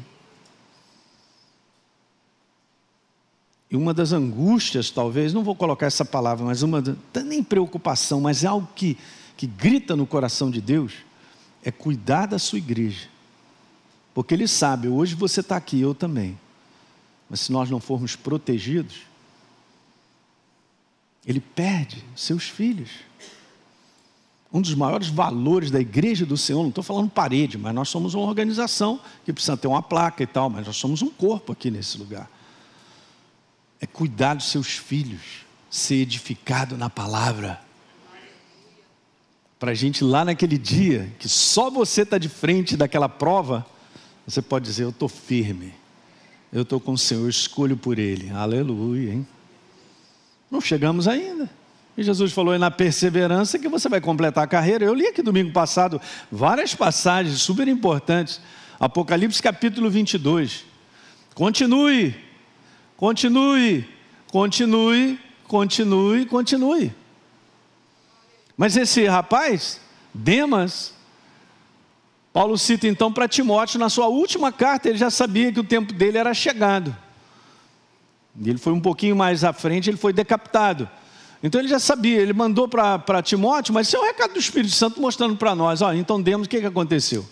E 3.68 3.76
uma 3.76 3.92
das 3.92 4.12
angústias, 4.12 4.90
talvez, 4.90 5.34
não 5.34 5.42
vou 5.42 5.56
colocar 5.56 5.86
essa 5.86 6.04
palavra, 6.04 6.46
mas 6.46 6.62
uma, 6.62 6.80
é 7.14 7.20
nem 7.24 7.42
preocupação, 7.42 8.20
mas 8.20 8.44
é 8.44 8.46
algo 8.46 8.68
que, 8.76 8.96
que 9.36 9.48
grita 9.48 9.96
no 9.96 10.06
coração 10.06 10.52
de 10.52 10.60
Deus, 10.60 10.92
é 11.64 11.72
cuidar 11.72 12.26
da 12.26 12.38
sua 12.38 12.58
igreja. 12.58 13.08
Porque 14.14 14.34
Ele 14.34 14.46
sabe, 14.46 14.86
hoje 14.86 15.16
você 15.16 15.40
está 15.40 15.56
aqui, 15.56 15.80
eu 15.80 15.92
também. 15.92 16.38
Mas 17.28 17.40
se 17.40 17.50
nós 17.50 17.68
não 17.68 17.80
formos 17.80 18.14
protegidos, 18.14 19.00
ele 21.26 21.40
perde 21.40 22.04
seus 22.14 22.44
filhos. 22.44 22.90
Um 24.52 24.60
dos 24.60 24.74
maiores 24.74 25.08
valores 25.08 25.70
da 25.70 25.80
igreja 25.80 26.24
do 26.24 26.36
Senhor, 26.36 26.62
não 26.62 26.68
estou 26.68 26.84
falando 26.84 27.10
parede, 27.10 27.58
mas 27.58 27.74
nós 27.74 27.88
somos 27.88 28.14
uma 28.14 28.24
organização 28.24 29.00
que 29.24 29.32
precisa 29.32 29.56
ter 29.56 29.66
uma 29.66 29.82
placa 29.82 30.22
e 30.22 30.26
tal, 30.26 30.48
mas 30.48 30.66
nós 30.66 30.76
somos 30.76 31.02
um 31.02 31.10
corpo 31.10 31.52
aqui 31.52 31.70
nesse 31.70 31.98
lugar. 31.98 32.30
É 33.80 33.86
cuidar 33.86 34.34
dos 34.34 34.46
seus 34.46 34.68
filhos, 34.76 35.44
ser 35.68 35.96
edificado 35.96 36.76
na 36.76 36.88
palavra. 36.88 37.60
Para 39.58 39.72
a 39.72 39.74
gente 39.74 40.04
lá 40.04 40.24
naquele 40.24 40.58
dia, 40.58 41.12
que 41.18 41.28
só 41.28 41.68
você 41.68 42.02
está 42.02 42.16
de 42.16 42.28
frente 42.28 42.76
daquela 42.76 43.08
prova, 43.08 43.66
você 44.26 44.40
pode 44.40 44.66
dizer: 44.66 44.84
Eu 44.84 44.90
estou 44.90 45.08
firme, 45.08 45.74
eu 46.52 46.62
estou 46.62 46.78
com 46.78 46.92
o 46.92 46.98
Senhor, 46.98 47.22
eu 47.22 47.28
escolho 47.28 47.76
por 47.76 47.98
Ele. 47.98 48.30
Aleluia, 48.30 49.14
hein? 49.14 49.26
Não 50.54 50.60
chegamos 50.60 51.08
ainda. 51.08 51.50
E 51.96 52.02
Jesus 52.04 52.32
falou: 52.32 52.54
é 52.54 52.58
na 52.58 52.70
perseverança 52.70 53.58
que 53.58 53.68
você 53.68 53.88
vai 53.88 54.00
completar 54.00 54.44
a 54.44 54.46
carreira. 54.46 54.84
Eu 54.84 54.94
li 54.94 55.08
aqui 55.08 55.20
domingo 55.20 55.50
passado 55.50 56.00
várias 56.30 56.76
passagens 56.76 57.42
super 57.42 57.66
importantes. 57.66 58.40
Apocalipse 58.78 59.42
capítulo 59.42 59.90
22. 59.90 60.64
Continue, 61.34 62.14
continue, 62.96 63.84
continue, 64.30 65.18
continue, 65.48 66.26
continue. 66.26 66.94
Mas 68.56 68.76
esse 68.76 69.06
rapaz, 69.06 69.80
Demas, 70.14 70.94
Paulo 72.32 72.56
cita 72.56 72.86
então 72.86 73.12
para 73.12 73.26
Timóteo, 73.26 73.80
na 73.80 73.88
sua 73.88 74.06
última 74.06 74.52
carta, 74.52 74.88
ele 74.88 74.98
já 74.98 75.10
sabia 75.10 75.50
que 75.52 75.58
o 75.58 75.64
tempo 75.64 75.92
dele 75.92 76.16
era 76.16 76.32
chegado. 76.32 76.96
Ele 78.42 78.58
foi 78.58 78.72
um 78.72 78.80
pouquinho 78.80 79.14
mais 79.14 79.44
à 79.44 79.52
frente, 79.52 79.90
ele 79.90 79.96
foi 79.96 80.12
decapitado. 80.12 80.88
Então 81.42 81.60
ele 81.60 81.68
já 81.68 81.78
sabia, 81.78 82.20
ele 82.20 82.32
mandou 82.32 82.66
para 82.66 83.22
Timóteo, 83.22 83.74
mas 83.74 83.86
isso 83.86 83.96
é 83.96 84.00
o 84.00 84.04
recado 84.04 84.32
do 84.32 84.38
Espírito 84.38 84.72
Santo 84.72 85.00
mostrando 85.00 85.36
para 85.36 85.54
nós. 85.54 85.82
Olha, 85.82 85.98
então 85.98 86.20
demos 86.20 86.46
o 86.46 86.50
que, 86.50 86.60
que 86.60 86.66
aconteceu. 86.66 87.24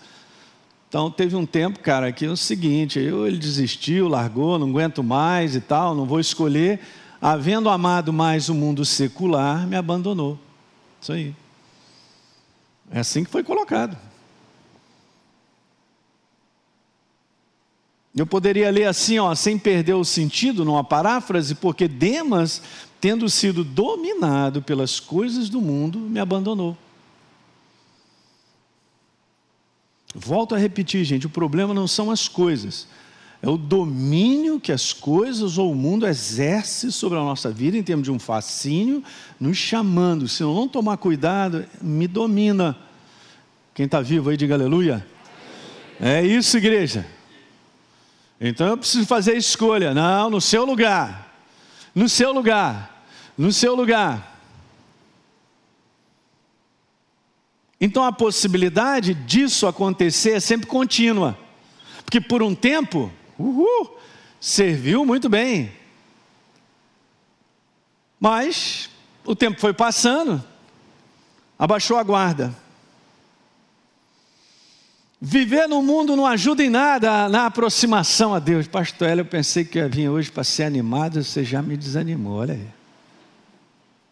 Então 0.89 1.11
teve 1.11 1.35
um 1.35 1.47
tempo, 1.47 1.81
cara, 1.81 2.13
que 2.13 2.27
é 2.27 2.29
o 2.29 2.37
seguinte, 2.37 3.01
eu, 3.01 3.27
ele 3.27 3.39
desistiu, 3.39 4.09
largou, 4.09 4.59
não 4.59 4.69
aguento 4.69 5.03
mais 5.03 5.57
e 5.57 5.61
tal, 5.61 5.95
não 5.95 6.05
vou 6.05 6.21
escolher. 6.21 6.81
Havendo 7.21 7.71
amado 7.71 8.13
mais 8.13 8.49
o 8.51 8.55
mundo 8.55 8.85
secular, 8.85 9.67
me 9.67 9.77
abandonou. 9.77 10.39
Isso 11.01 11.13
aí. 11.13 11.35
É 12.91 13.01
assim 13.01 13.25
que 13.25 13.31
foi 13.31 13.43
colocado. 13.43 13.97
Eu 18.15 18.27
poderia 18.27 18.71
ler 18.71 18.85
assim, 18.85 19.19
ó, 19.19 19.35
sem 19.35 19.59
perder 19.59 19.95
o 19.95 20.05
sentido, 20.05 20.65
numa 20.65 20.85
paráfrase, 20.85 21.55
porque 21.55 21.89
Demas, 21.89 22.63
tendo 23.01 23.29
sido 23.31 23.65
dominado 23.65 24.61
pelas 24.61 25.01
coisas 25.01 25.49
do 25.49 25.61
mundo, 25.61 25.99
me 25.99 26.21
abandonou. 26.21 26.77
Volto 30.15 30.55
a 30.55 30.59
repetir, 30.59 31.05
gente, 31.05 31.27
o 31.27 31.31
problema 31.31 31.73
não 31.73 31.89
são 31.89 32.11
as 32.11 32.29
coisas, 32.29 32.87
é 33.41 33.49
o 33.49 33.57
domínio 33.57 34.61
que 34.61 34.71
as 34.71 34.93
coisas 34.93 35.57
ou 35.57 35.73
o 35.73 35.75
mundo 35.75 36.07
exerce 36.07 36.93
sobre 36.93 37.19
a 37.19 37.23
nossa 37.23 37.51
vida 37.51 37.79
em 37.79 37.83
termos 37.83 38.05
de 38.05 38.11
um 38.13 38.19
fascínio, 38.19 39.03
nos 39.41 39.57
chamando. 39.57 40.29
Se 40.29 40.45
eu 40.45 40.55
não 40.55 40.69
tomar 40.69 40.97
cuidado, 40.99 41.65
me 41.81 42.07
domina. 42.07 42.77
Quem 43.75 43.87
está 43.87 44.01
vivo 44.01 44.31
aí, 44.31 44.37
diga 44.37 44.55
aleluia. 44.55 45.05
É 45.99 46.23
isso, 46.25 46.57
igreja. 46.57 47.05
Então 48.45 48.67
eu 48.67 48.77
preciso 48.77 49.07
fazer 49.07 49.37
escolha. 49.37 49.95
Não, 49.95 50.29
no 50.29 50.41
seu 50.41 50.65
lugar. 50.65 51.33
No 51.95 52.09
seu 52.09 52.33
lugar. 52.33 53.07
No 53.39 53.53
seu 53.53 53.77
lugar. 53.77 54.37
Então 57.81 58.03
a 58.03 58.11
possibilidade 58.11 59.15
disso 59.15 59.69
acontecer 59.69 60.33
é 60.33 60.41
sempre 60.41 60.67
contínua. 60.67 61.39
Porque 62.05 62.21
por 62.21 62.43
um 62.43 62.53
tempo, 62.53 63.13
uhul, 63.39 63.97
serviu 64.41 65.07
muito 65.07 65.29
bem. 65.29 65.73
Mas 68.19 68.91
o 69.25 69.37
tempo 69.37 69.61
foi 69.61 69.73
passando, 69.73 70.43
abaixou 71.57 71.97
a 71.97 72.03
guarda. 72.03 72.62
Viver 75.25 75.69
no 75.69 75.81
mundo 75.85 76.17
não 76.17 76.27
ajuda 76.27 76.65
em 76.65 76.69
nada 76.69 77.29
na 77.29 77.47
aproximação 77.47 78.35
a 78.35 78.41
Deus. 78.41 78.67
Pastor 78.67 79.07
Hélio, 79.07 79.23
eu 79.23 79.27
pensei 79.27 79.65
que 79.65 79.79
ia 79.79 79.89
vir 79.89 80.09
hoje 80.09 80.33
para 80.33 80.43
ser 80.43 80.65
animado, 80.65 81.23
você 81.23 81.45
já 81.45 81.63
me 81.63 81.77
desanimou, 81.77 82.41
olha 82.41 82.55
aí. 82.55 82.67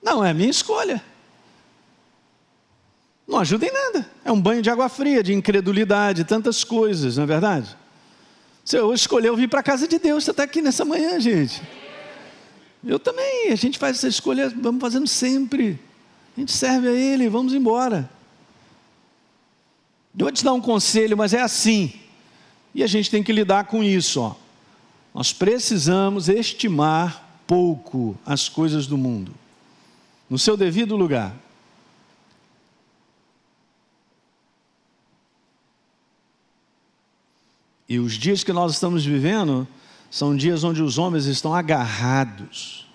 Não, 0.01 0.25
é 0.25 0.31
a 0.31 0.35
minha 0.35 0.49
escolha. 0.49 1.03
Não 3.27 3.41
ajuda 3.41 3.67
em 3.67 3.73
nada. 3.73 4.09
É 4.25 4.31
um 4.31 4.41
banho 4.41 4.63
de 4.63 4.71
água 4.71 4.89
fria, 4.89 5.21
de 5.21 5.35
incredulidade, 5.35 6.23
tantas 6.23 6.63
coisas, 6.63 7.17
não 7.17 7.25
é 7.25 7.27
verdade? 7.27 7.77
Você 8.65 8.79
hoje 8.79 9.01
escolheu 9.01 9.35
vir 9.35 9.49
para 9.49 9.59
a 9.59 9.65
casa 9.65 9.89
de 9.89 9.99
Deus, 9.99 10.23
você 10.23 10.31
está 10.31 10.45
aqui 10.45 10.63
nessa 10.63 10.85
manhã, 10.85 11.19
gente. 11.19 11.61
Eu 12.87 13.01
também, 13.01 13.51
a 13.51 13.57
gente 13.57 13.81
faz 13.81 13.97
essa 13.97 14.07
escolha, 14.07 14.49
vamos 14.49 14.81
fazendo 14.81 15.09
sempre. 15.09 15.77
A 16.37 16.41
gente 16.41 16.53
serve 16.53 16.87
a 16.87 16.93
Ele, 16.93 17.29
vamos 17.29 17.53
embora. 17.53 18.09
Eu 20.17 20.27
vou 20.27 20.33
te 20.33 20.45
dar 20.45 20.53
um 20.53 20.61
conselho, 20.61 21.17
mas 21.17 21.33
é 21.33 21.41
assim. 21.41 21.93
E 22.75 22.83
a 22.83 22.87
gente 22.87 23.11
tem 23.11 23.23
que 23.23 23.33
lidar 23.33 23.65
com 23.65 23.83
isso. 23.83 24.21
Ó. 24.21 24.35
Nós 25.15 25.33
precisamos 25.33 26.29
estimar 26.29 27.43
pouco 27.47 28.17
as 28.25 28.49
coisas 28.49 28.87
do 28.87 28.97
mundo. 28.97 29.35
no 30.29 30.39
seu 30.39 30.57
devido 30.57 30.97
lugar. 30.97 31.35
E 37.89 37.99
os 37.99 38.13
dias 38.13 38.45
que 38.45 38.53
nós 38.53 38.75
estamos 38.75 39.05
vivendo 39.05 39.67
são 40.09 40.37
dias 40.37 40.63
onde 40.63 40.81
os 40.81 40.99
homens 40.99 41.27
estão 41.27 41.53
agarrados 41.53 42.87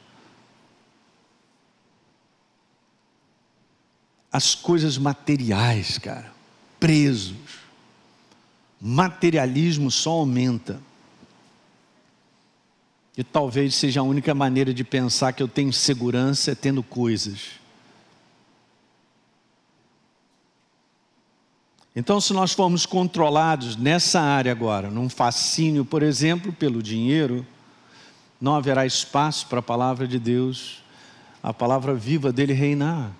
às 4.32 4.55
coisas 4.55 4.97
materiais, 4.97 5.97
cara, 5.97 6.34
presos. 6.80 7.36
Materialismo 8.80 9.89
só 9.89 10.11
aumenta. 10.11 10.80
E 13.17 13.23
talvez 13.23 13.76
seja 13.76 14.01
a 14.01 14.03
única 14.03 14.36
maneira 14.36 14.73
de 14.73 14.84
pensar 14.84 15.34
que 15.34 15.41
eu 15.41 15.47
tenho 15.47 15.71
segurança 15.71 16.51
é 16.51 16.55
tendo 16.55 16.84
coisas. 16.84 17.59
Então, 21.95 22.19
se 22.19 22.34
nós 22.34 22.51
formos 22.51 22.86
controlados 22.86 23.78
nessa 23.78 24.19
área 24.19 24.51
agora, 24.51 24.89
num 24.89 25.07
fascínio, 25.07 25.86
por 25.86 26.03
exemplo, 26.03 26.51
pelo 26.51 26.84
dinheiro, 26.84 27.47
não 28.39 28.53
haverá 28.53 28.86
espaço 28.86 29.47
para 29.47 29.59
a 29.59 29.63
palavra 29.63 30.05
de 30.05 30.19
Deus, 30.19 30.84
a 31.41 31.53
palavra 31.53 31.95
viva 31.95 32.34
dele 32.34 32.51
reinar. 32.51 33.11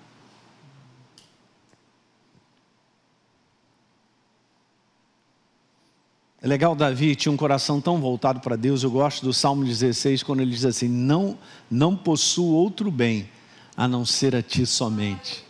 É 6.42 6.46
legal, 6.46 6.74
Davi 6.74 7.16
tinha 7.16 7.32
um 7.32 7.36
coração 7.36 7.80
tão 7.80 7.98
voltado 7.98 8.40
para 8.40 8.56
Deus. 8.56 8.82
Eu 8.82 8.90
gosto 8.90 9.24
do 9.24 9.32
Salmo 9.32 9.64
16, 9.64 10.22
quando 10.22 10.40
ele 10.40 10.50
diz 10.50 10.64
assim: 10.64 10.88
Não, 10.88 11.38
não 11.70 11.96
possuo 11.96 12.52
outro 12.52 12.90
bem 12.90 13.28
a 13.76 13.88
não 13.88 14.04
ser 14.04 14.36
a 14.36 14.42
ti 14.42 14.66
somente. 14.66 15.44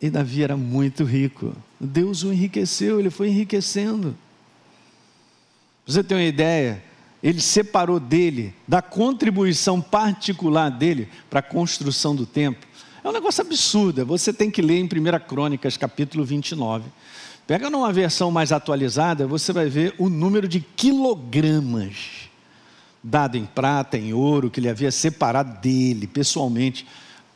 E 0.00 0.10
Davi 0.10 0.42
era 0.42 0.56
muito 0.56 1.04
rico. 1.04 1.54
Deus 1.80 2.22
o 2.22 2.32
enriqueceu, 2.32 3.00
ele 3.00 3.10
foi 3.10 3.28
enriquecendo. 3.28 4.16
Você 5.86 6.04
tem 6.04 6.18
uma 6.18 6.24
ideia? 6.24 6.82
Ele 7.22 7.40
separou 7.40 7.98
dele, 7.98 8.54
da 8.68 8.82
contribuição 8.82 9.80
particular 9.80 10.70
dele 10.70 11.08
para 11.30 11.40
a 11.40 11.42
construção 11.42 12.14
do 12.14 12.26
templo. 12.26 12.68
É 13.02 13.08
um 13.08 13.12
negócio 13.12 13.40
absurdo. 13.40 14.04
Você 14.04 14.32
tem 14.32 14.50
que 14.50 14.60
ler 14.60 14.78
em 14.78 14.84
1 14.84 14.88
Crônicas, 15.26 15.76
capítulo 15.76 16.24
29. 16.24 16.84
Pega 17.46 17.70
numa 17.70 17.92
versão 17.92 18.30
mais 18.30 18.50
atualizada, 18.50 19.26
você 19.26 19.52
vai 19.52 19.68
ver 19.68 19.94
o 19.98 20.08
número 20.08 20.48
de 20.48 20.60
quilogramas 20.60 22.26
dado 23.06 23.36
em 23.36 23.46
prata, 23.46 23.96
em 23.96 24.12
ouro, 24.12 24.50
que 24.50 24.58
ele 24.58 24.68
havia 24.68 24.90
separado 24.90 25.60
dele, 25.60 26.08
pessoalmente, 26.08 26.84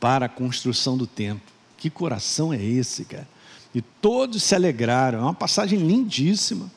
para 0.01 0.25
a 0.25 0.29
construção 0.29 0.97
do 0.97 1.07
templo. 1.07 1.47
Que 1.77 1.89
coração 1.89 2.51
é 2.51 2.61
esse, 2.61 3.05
cara? 3.05 3.27
E 3.73 3.81
todos 3.81 4.43
se 4.43 4.53
alegraram. 4.53 5.19
É 5.19 5.21
uma 5.21 5.33
passagem 5.33 5.79
lindíssima. 5.79 6.69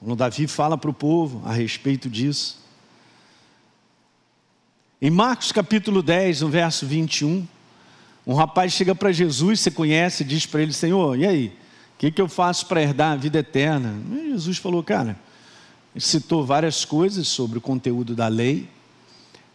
Quando 0.00 0.16
Davi 0.16 0.48
fala 0.48 0.76
para 0.76 0.90
o 0.90 0.94
povo 0.94 1.42
a 1.44 1.52
respeito 1.52 2.10
disso. 2.10 2.58
Em 5.00 5.10
Marcos 5.10 5.52
capítulo 5.52 6.02
10, 6.02 6.40
no 6.40 6.48
verso 6.48 6.86
21, 6.86 7.46
um 8.26 8.34
rapaz 8.34 8.72
chega 8.72 8.96
para 8.96 9.12
Jesus, 9.12 9.60
você 9.60 9.70
conhece, 9.70 10.24
diz 10.24 10.44
para 10.44 10.62
ele: 10.62 10.72
Senhor, 10.72 11.16
e 11.16 11.24
aí? 11.24 11.52
O 11.96 11.98
que, 11.98 12.10
que 12.10 12.20
eu 12.20 12.28
faço 12.28 12.66
para 12.66 12.82
herdar 12.82 13.12
a 13.12 13.16
vida 13.16 13.38
eterna? 13.38 13.94
E 14.12 14.30
Jesus 14.32 14.58
falou, 14.58 14.82
cara, 14.82 15.16
citou 15.96 16.44
várias 16.44 16.84
coisas 16.84 17.26
sobre 17.26 17.56
o 17.56 17.60
conteúdo 17.60 18.14
da 18.14 18.28
lei. 18.28 18.68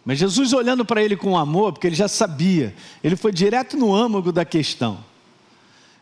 Mas 0.04 0.18
Jesus, 0.18 0.52
olhando 0.52 0.84
para 0.84 1.00
ele 1.00 1.16
com 1.16 1.38
amor, 1.38 1.72
porque 1.72 1.86
ele 1.86 1.94
já 1.94 2.08
sabia, 2.08 2.74
ele 3.04 3.14
foi 3.14 3.32
direto 3.32 3.76
no 3.76 3.94
âmago 3.94 4.32
da 4.32 4.44
questão. 4.44 4.98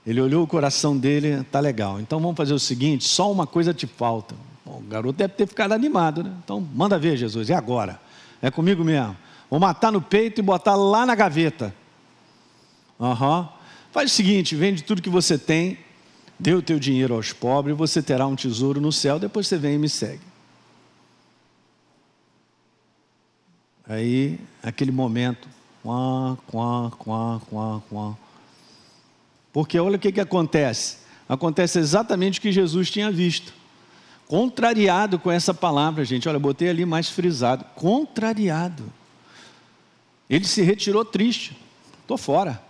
Ele 0.07 0.18
olhou 0.18 0.43
o 0.43 0.47
coração 0.47 0.97
dele, 0.97 1.45
tá 1.53 1.61
legal. 1.61 2.01
Então 2.01 2.18
vamos 2.18 2.36
fazer 2.36 2.55
o 2.55 2.59
seguinte: 2.59 3.07
só 3.07 3.30
uma 3.30 3.47
coisa 3.47 3.74
te 3.74 3.86
falta. 3.86 4.34
Bom, 4.64 4.78
o 4.78 4.82
garoto 4.88 5.18
deve 5.18 5.34
ter 5.34 5.47
ficado 5.47 5.72
animado, 5.72 6.24
né? 6.24 6.32
Então 6.43 6.66
manda 6.74 6.99
ver, 6.99 7.18
Jesus, 7.18 7.51
é 7.51 7.55
agora. 7.55 8.01
É 8.41 8.51
comigo 8.51 8.82
mesmo. 8.82 9.14
Vou 9.51 9.61
matar 9.61 9.93
no 9.93 10.01
peito 10.01 10.41
e 10.41 10.43
botar 10.43 10.74
lá 10.74 11.05
na 11.05 11.14
gaveta. 11.14 11.74
Uhum. 12.99 13.47
Faz 13.93 14.11
o 14.11 14.14
seguinte: 14.14 14.55
vende 14.57 14.82
tudo 14.82 15.03
que 15.03 15.11
você 15.11 15.36
tem, 15.36 15.76
dê 16.41 16.55
o 16.55 16.62
teu 16.62 16.78
dinheiro 16.78 17.14
aos 17.14 17.34
pobres, 17.34 17.76
você 17.76 18.03
terá 18.03 18.26
um 18.26 18.34
tesouro 18.34 18.80
no 18.80 18.91
céu, 18.91 19.18
depois 19.18 19.47
você 19.47 19.59
vem 19.59 19.74
e 19.74 19.78
me 19.78 19.88
segue. 19.91 20.22
Aí, 23.86 24.41
aquele 24.62 24.91
momento, 24.91 25.47
quá, 25.82 26.38
quá, 26.47 26.91
quá, 26.99 27.41
quá, 27.51 27.82
quá. 27.91 28.16
Porque 29.53 29.78
olha 29.78 29.97
o 29.97 29.99
que, 29.99 30.12
que 30.12 30.20
acontece. 30.20 30.99
Acontece 31.28 31.78
exatamente 31.78 32.38
o 32.38 32.43
que 32.43 32.53
Jesus 32.53 32.91
tinha 32.91 33.11
visto. 33.11 33.53
Contrariado 34.26 35.18
com 35.18 35.30
essa 35.30 35.53
palavra, 35.53 36.05
gente. 36.05 36.28
Olha, 36.28 36.38
botei 36.38 36.70
ali 36.70 36.86
mais 36.86 37.11
frisado. 37.11 37.64
Contrariado. 37.74 38.84
Ele 40.28 40.45
se 40.45 40.62
retirou 40.62 41.05
triste. 41.05 41.57
Estou 42.01 42.16
fora. 42.16 42.62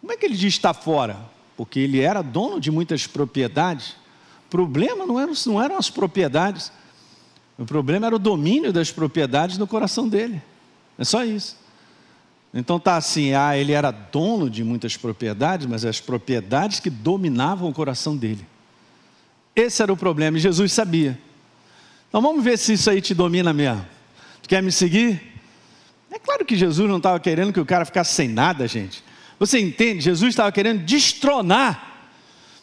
Como 0.00 0.10
é 0.12 0.16
que 0.16 0.24
ele 0.24 0.36
diz 0.36 0.54
está 0.54 0.72
fora? 0.72 1.33
Porque 1.56 1.78
ele 1.78 2.00
era 2.00 2.22
dono 2.22 2.60
de 2.60 2.70
muitas 2.70 3.06
propriedades. 3.06 3.96
O 4.46 4.50
problema 4.50 5.06
não 5.06 5.18
eram, 5.18 5.32
não 5.46 5.62
eram 5.62 5.76
as 5.76 5.90
propriedades. 5.90 6.72
O 7.58 7.64
problema 7.64 8.06
era 8.06 8.16
o 8.16 8.18
domínio 8.18 8.72
das 8.72 8.90
propriedades 8.90 9.58
no 9.58 9.66
coração 9.66 10.08
dele. 10.08 10.42
É 10.98 11.04
só 11.04 11.24
isso. 11.24 11.56
Então 12.52 12.78
tá 12.78 12.96
assim, 12.96 13.34
ah, 13.34 13.56
ele 13.58 13.72
era 13.72 13.90
dono 13.90 14.48
de 14.48 14.62
muitas 14.62 14.96
propriedades, 14.96 15.66
mas 15.66 15.84
as 15.84 16.00
propriedades 16.00 16.78
que 16.78 16.88
dominavam 16.88 17.68
o 17.68 17.72
coração 17.72 18.16
dele. 18.16 18.46
Esse 19.56 19.82
era 19.82 19.92
o 19.92 19.96
problema, 19.96 20.36
e 20.36 20.40
Jesus 20.40 20.72
sabia. 20.72 21.18
Então 22.08 22.22
vamos 22.22 22.44
ver 22.44 22.56
se 22.56 22.74
isso 22.74 22.88
aí 22.88 23.00
te 23.00 23.12
domina 23.12 23.52
mesmo. 23.52 23.84
Tu 24.40 24.48
quer 24.48 24.62
me 24.62 24.70
seguir? 24.70 25.20
É 26.12 26.18
claro 26.18 26.44
que 26.44 26.56
Jesus 26.56 26.88
não 26.88 26.98
estava 26.98 27.18
querendo 27.18 27.52
que 27.52 27.58
o 27.58 27.66
cara 27.66 27.84
ficasse 27.84 28.14
sem 28.14 28.28
nada, 28.28 28.68
gente. 28.68 29.02
Você 29.38 29.58
entende? 29.58 30.00
Jesus 30.02 30.30
estava 30.30 30.52
querendo 30.52 30.84
destronar 30.84 31.92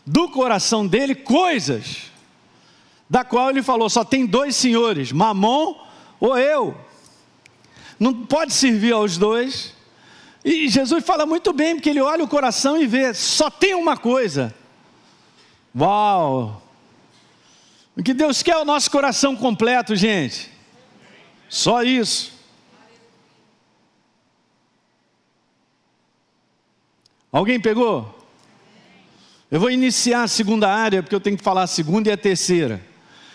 do 0.05 0.29
coração 0.29 0.87
dele 0.87 1.13
coisas 1.13 2.11
da 3.09 3.25
qual 3.25 3.49
ele 3.49 3.61
falou: 3.61 3.89
só 3.89 4.05
tem 4.05 4.25
dois 4.25 4.55
senhores, 4.55 5.11
Mamon 5.11 5.75
ou 6.19 6.37
eu. 6.37 6.77
Não 7.99 8.13
pode 8.25 8.53
servir 8.53 8.93
aos 8.93 9.17
dois. 9.17 9.73
E 10.45 10.69
Jesus 10.69 11.03
fala 11.03 11.25
muito 11.25 11.53
bem, 11.53 11.75
porque 11.75 11.89
ele 11.89 12.01
olha 12.01 12.23
o 12.23 12.27
coração 12.27 12.81
e 12.81 12.87
vê: 12.87 13.13
só 13.13 13.49
tem 13.49 13.75
uma 13.75 13.97
coisa. 13.97 14.55
Uau! 15.77 16.61
O 17.97 18.01
que 18.01 18.13
Deus 18.13 18.41
quer 18.41 18.53
é 18.53 18.57
o 18.57 18.65
nosso 18.65 18.89
coração 18.89 19.35
completo, 19.35 19.95
gente. 19.95 20.49
Só 21.49 21.83
isso. 21.83 22.30
Alguém 27.31 27.59
pegou? 27.59 28.19
Eu 29.49 29.59
vou 29.59 29.71
iniciar 29.71 30.23
a 30.23 30.27
segunda 30.27 30.69
área, 30.69 31.01
porque 31.01 31.15
eu 31.15 31.19
tenho 31.19 31.37
que 31.37 31.43
falar 31.43 31.63
a 31.63 31.67
segunda 31.67 32.09
e 32.09 32.11
a 32.11 32.17
terceira. 32.17 32.81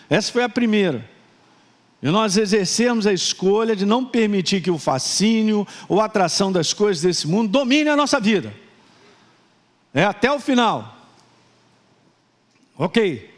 Essa 0.09 0.31
foi 0.31 0.43
a 0.43 0.49
primeira. 0.49 1.07
E 2.01 2.09
nós 2.09 2.37
exercemos 2.37 3.07
a 3.07 3.13
escolha 3.13 3.75
de 3.75 3.85
não 3.85 4.05
permitir 4.05 4.61
que 4.61 4.69
o 4.69 4.77
fascínio 4.77 5.67
ou 5.89 5.99
a 5.99 6.05
atração 6.05 6.51
das 6.51 6.73
coisas 6.73 7.01
desse 7.01 7.27
mundo 7.27 7.49
domine 7.49 7.89
a 7.89 7.95
nossa 7.95 8.19
vida. 8.19 8.53
É 9.93 10.03
até 10.03 10.31
o 10.31 10.39
final. 10.39 10.95
Ok. 12.77 13.33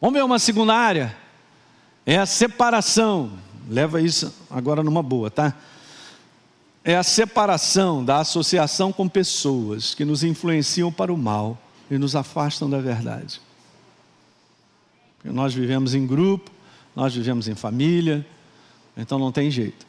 Vamos 0.00 0.16
ver 0.16 0.24
uma 0.24 0.38
segunda 0.38 0.74
área. 0.74 1.16
É 2.04 2.18
a 2.18 2.26
separação. 2.26 3.32
Leva 3.68 4.00
isso 4.00 4.34
agora 4.50 4.82
numa 4.82 5.02
boa, 5.02 5.30
tá? 5.30 5.54
É 6.88 6.96
a 6.96 7.02
separação 7.02 8.02
da 8.02 8.20
associação 8.20 8.90
com 8.94 9.06
pessoas 9.06 9.94
que 9.94 10.06
nos 10.06 10.24
influenciam 10.24 10.90
para 10.90 11.12
o 11.12 11.18
mal 11.18 11.58
e 11.90 11.98
nos 11.98 12.16
afastam 12.16 12.70
da 12.70 12.80
verdade. 12.80 13.42
Porque 15.18 15.30
nós 15.30 15.52
vivemos 15.52 15.92
em 15.92 16.06
grupo, 16.06 16.50
nós 16.96 17.14
vivemos 17.14 17.46
em 17.46 17.54
família, 17.54 18.26
então 18.96 19.18
não 19.18 19.30
tem 19.30 19.50
jeito. 19.50 19.86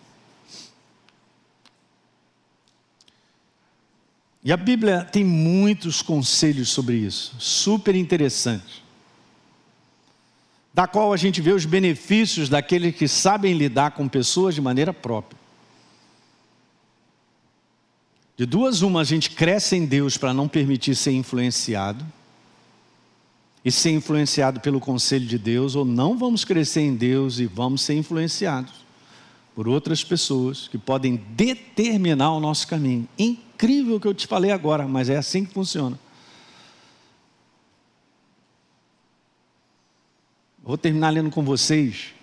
E 4.44 4.52
a 4.52 4.58
Bíblia 4.58 5.06
tem 5.06 5.24
muitos 5.24 6.02
conselhos 6.02 6.68
sobre 6.68 6.98
isso, 6.98 7.34
super 7.40 7.96
interessantes. 7.96 8.84
Da 10.74 10.86
qual 10.86 11.14
a 11.14 11.18
gente 11.18 11.40
vê 11.40 11.54
os 11.54 11.64
benefícios 11.64 12.50
daqueles 12.50 12.94
que 12.94 13.08
sabem 13.08 13.54
lidar 13.54 13.92
com 13.92 14.06
pessoas 14.06 14.54
de 14.54 14.60
maneira 14.60 14.92
própria. 14.94 15.39
De 18.40 18.46
duas, 18.46 18.82
uma, 18.82 19.02
a 19.02 19.04
gente 19.04 19.32
cresce 19.32 19.76
em 19.76 19.86
Deus 19.86 20.16
para 20.16 20.34
não 20.34 20.48
permitir 20.48 20.96
ser 20.96 21.12
influenciado 21.12 22.06
e 23.66 23.70
ser 23.70 23.92
influenciado 23.92 24.62
pelo 24.62 24.80
conselho 24.80 25.26
de 25.26 25.38
Deus, 25.38 25.76
ou 25.76 25.84
não 25.84 26.18
vamos 26.18 26.46
crescer 26.46 26.80
em 26.80 26.96
Deus 26.96 27.40
e 27.40 27.46
vamos 27.46 27.82
ser 27.82 27.96
influenciados 27.96 28.72
por 29.54 29.68
outras 29.68 30.06
pessoas 30.06 30.70
que 30.70 30.78
podem 30.78 31.18
determinar 31.32 32.32
o 32.32 32.40
nosso 32.40 32.66
caminho. 32.66 33.06
Incrível 33.18 33.98
o 33.98 34.00
que 34.00 34.08
eu 34.08 34.14
te 34.14 34.26
falei 34.26 34.52
agora, 34.52 34.88
mas 34.88 35.10
é 35.10 35.18
assim 35.18 35.44
que 35.44 35.54
funciona. 35.54 36.00
Vou 40.64 40.78
terminar 40.78 41.10
lendo 41.10 41.30
com 41.30 41.44
vocês 41.44 42.14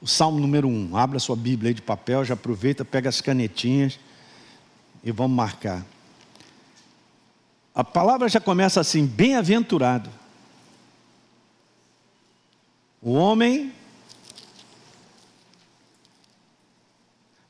o 0.00 0.06
Salmo 0.06 0.40
número 0.40 0.66
1. 0.66 0.96
Abra 0.96 1.18
sua 1.18 1.36
Bíblia 1.36 1.68
aí 1.68 1.74
de 1.74 1.82
papel, 1.82 2.24
já 2.24 2.32
aproveita, 2.32 2.86
pega 2.86 3.10
as 3.10 3.20
canetinhas 3.20 3.98
e 5.06 5.12
vamos 5.12 5.36
marcar. 5.36 5.86
A 7.72 7.84
palavra 7.84 8.28
já 8.28 8.40
começa 8.40 8.80
assim: 8.80 9.06
bem-aventurado. 9.06 10.10
O 13.00 13.12
homem. 13.12 13.72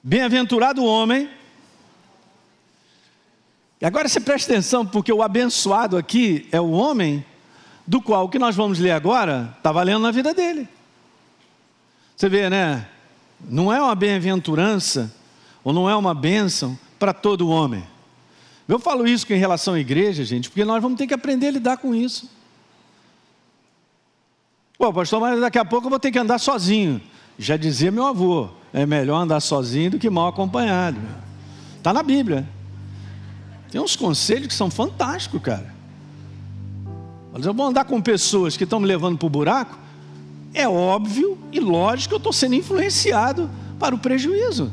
Bem-aventurado 0.03 0.83
o 0.83 0.87
homem. 0.87 1.31
E 3.81 3.87
agora 3.87 4.07
você 4.07 4.21
presta 4.21 4.53
atenção, 4.53 4.85
porque 4.87 5.13
o 5.13 5.23
abençoado 5.23 5.97
aqui 5.97 6.47
é 6.53 6.61
o 6.61 6.71
homem 6.73 7.25
do 7.87 8.03
qual 8.03 8.27
o 8.27 8.29
que 8.29 8.39
nós 8.39 8.55
vamos 8.55 8.79
ler 8.79 8.91
agora 8.91 9.55
está 9.57 9.73
valendo 9.73 10.03
na 10.03 10.11
vida 10.11 10.35
dele. 10.35 10.69
Você 12.15 12.29
vê, 12.29 12.51
né? 12.51 12.87
Não 13.41 13.73
é 13.73 13.81
uma 13.81 13.95
bem-aventurança, 13.95 15.15
ou 15.65 15.73
não 15.73 15.89
é 15.89 15.97
uma 15.97 16.15
bênção 16.15 16.79
para 17.07 17.13
todo 17.13 17.49
homem. 17.49 17.85
Eu 18.67 18.81
falo 18.81 19.07
isso 19.07 19.33
em 19.33 19.37
relação 19.37 19.75
à 19.75 19.79
igreja, 19.79 20.25
gente, 20.25 20.51
porque 20.51 20.65
nós 20.65 20.83
vamos 20.83 20.99
ter 20.99 21.07
que 21.07 21.15
aprender 21.15 21.47
a 21.47 21.51
lidar 21.53 21.77
com 21.77 21.95
isso. 21.95 22.29
Pô, 24.77 24.93
pastor, 24.93 25.21
mas 25.21 25.41
daqui 25.41 25.57
a 25.57 25.65
pouco 25.65 25.87
eu 25.87 25.91
vou 25.91 26.01
ter 26.01 26.11
que 26.11 26.19
andar 26.19 26.41
sozinho. 26.41 27.01
Já 27.39 27.57
dizia 27.57 27.93
meu 27.93 28.05
avô: 28.05 28.49
é 28.73 28.85
melhor 28.85 29.19
andar 29.19 29.39
sozinho 29.39 29.93
do 29.93 29.99
que 30.01 30.11
mal 30.11 30.27
acompanhado. 30.27 30.99
Está 31.77 31.93
na 31.93 32.03
Bíblia. 32.03 32.45
Tem 33.71 33.81
uns 33.81 33.95
conselhos 33.95 34.49
que 34.49 34.55
são 34.55 34.69
fantásticos, 34.69 35.41
cara. 35.41 35.73
Mas 37.33 37.47
eu 37.47 37.55
vou 37.55 37.67
andar 37.67 37.85
com 37.85 38.03
pessoas 38.03 38.57
que 38.57 38.65
estão 38.65 38.81
me 38.81 38.87
levando 38.87 39.17
para 39.17 39.27
o 39.27 39.31
buraco. 39.31 39.79
É 40.53 40.69
óbvio 40.69 41.39
e 41.53 41.61
lógico 41.61 42.09
que 42.09 42.15
eu 42.15 42.19
estou 42.19 42.33
sendo 42.33 42.57
influenciado 42.57 43.49
para 43.79 43.95
o 43.95 43.99
prejuízo. 43.99 44.73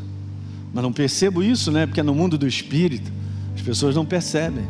Mas 0.74 0.84
não 0.84 0.92
percebo 0.92 1.44
isso, 1.44 1.72
né? 1.72 1.86
Porque 1.86 2.00
é 2.00 2.04
no 2.04 2.16
mundo 2.16 2.38
do 2.38 2.48
espírito, 2.48 3.12
as 3.56 3.62
pessoas 3.62 3.96
não 3.96 4.06
percebem. 4.06 4.66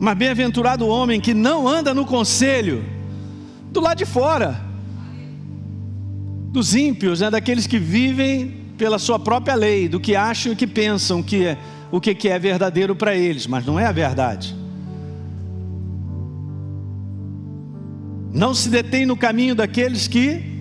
Mas 0.00 0.16
bem-aventurado 0.16 0.86
o 0.86 0.88
homem 0.88 1.20
que 1.20 1.34
não 1.34 1.68
anda 1.68 1.92
no 1.92 2.06
conselho 2.06 2.84
do 3.70 3.80
lado 3.80 3.98
de 3.98 4.06
fora, 4.06 4.58
dos 6.50 6.74
ímpios, 6.74 7.20
né? 7.20 7.30
daqueles 7.30 7.66
que 7.66 7.78
vivem 7.78 8.56
pela 8.78 8.98
sua 8.98 9.18
própria 9.18 9.54
lei, 9.54 9.88
do 9.88 10.00
que 10.00 10.16
acham 10.16 10.52
e 10.52 10.56
que 10.56 10.66
pensam 10.66 11.22
que 11.22 11.44
é 11.44 11.58
o 11.90 12.00
que 12.00 12.28
é 12.28 12.38
verdadeiro 12.38 12.94
para 12.94 13.14
eles, 13.16 13.46
mas 13.46 13.66
não 13.66 13.78
é 13.78 13.86
a 13.86 13.92
verdade. 13.92 14.54
Não 18.32 18.54
se 18.54 18.68
detém 18.68 19.04
no 19.04 19.16
caminho 19.16 19.54
daqueles 19.54 20.06
que 20.06 20.57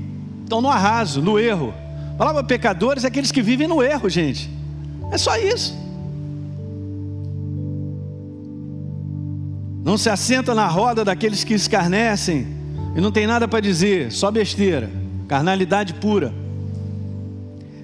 estão 0.48 0.62
no 0.62 0.70
arraso, 0.70 1.22
no 1.22 1.38
erro. 1.38 1.74
A 2.12 2.18
palavra 2.18 2.44
pecadores 2.44 3.04
é 3.04 3.08
aqueles 3.08 3.32
que 3.32 3.42
vivem 3.42 3.68
no 3.68 3.84
erro, 3.84 4.10
gente. 4.10 4.50
É 5.12 5.18
só 5.18 5.38
isso. 5.38 5.78
Não 9.84 9.98
se 9.98 10.10
assenta 10.10 10.56
na 10.56 10.68
roda 10.68 11.06
daqueles 11.06 11.44
que 11.44 11.54
escarnecem 11.54 12.48
e 12.96 13.02
não 13.02 13.12
tem 13.12 13.28
nada 13.28 13.48
para 13.48 13.60
dizer, 13.60 14.12
só 14.12 14.32
besteira, 14.32 14.90
carnalidade 15.28 15.94
pura. 15.94 16.34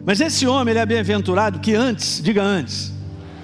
Mas 0.05 0.19
esse 0.19 0.47
homem, 0.47 0.71
ele 0.71 0.79
é 0.79 0.85
bem-aventurado 0.85 1.59
que 1.59 1.75
antes, 1.75 2.21
diga 2.21 2.43
antes, 2.43 2.91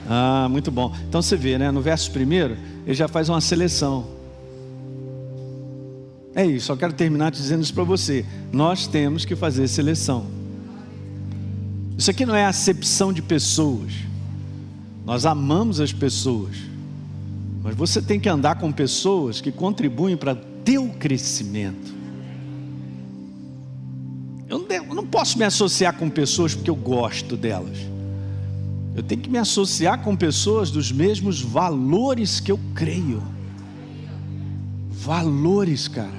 ah, 0.10 0.48
muito 0.50 0.72
bom. 0.72 0.94
Então 1.08 1.22
você 1.22 1.38
vê, 1.38 1.58
né? 1.58 1.72
No 1.72 1.82
verso 1.82 2.12
primeiro, 2.12 2.58
ele 2.86 2.96
já 2.96 3.08
faz 3.08 3.30
uma 3.30 3.40
seleção. 3.40 4.19
É 6.40 6.46
isso, 6.46 6.68
só 6.68 6.76
quero 6.78 6.94
terminar 6.94 7.32
dizendo 7.32 7.62
isso 7.62 7.74
para 7.74 7.84
você. 7.84 8.26
Nós 8.50 8.88
temos 8.88 9.26
que 9.26 9.36
fazer 9.36 9.68
seleção. 9.68 10.26
Isso 11.98 12.10
aqui 12.10 12.26
não 12.26 12.34
é 12.34 12.46
acepção 12.46 13.12
de 13.12 13.22
pessoas. 13.22 13.92
Nós 15.06 15.26
amamos 15.26 15.82
as 15.82 15.92
pessoas. 15.92 16.56
Mas 17.62 17.76
você 17.76 18.02
tem 18.02 18.22
que 18.22 18.30
andar 18.30 18.56
com 18.56 18.72
pessoas 18.72 19.42
que 19.42 19.52
contribuem 19.52 20.16
para 20.16 20.34
teu 20.34 20.88
crescimento. 20.98 21.94
Eu 24.48 24.66
não 24.96 25.06
posso 25.06 25.38
me 25.38 25.44
associar 25.44 25.98
com 25.98 26.10
pessoas 26.10 26.56
porque 26.56 26.70
eu 26.70 26.76
gosto 26.76 27.36
delas. 27.36 27.80
Eu 28.96 29.04
tenho 29.04 29.20
que 29.20 29.30
me 29.30 29.40
associar 29.40 30.02
com 30.02 30.16
pessoas 30.16 30.72
dos 30.72 30.90
mesmos 30.90 31.42
valores 31.42 32.40
que 32.40 32.50
eu 32.50 32.60
creio. 32.74 33.22
Valores, 34.90 35.90
cara. 35.90 36.19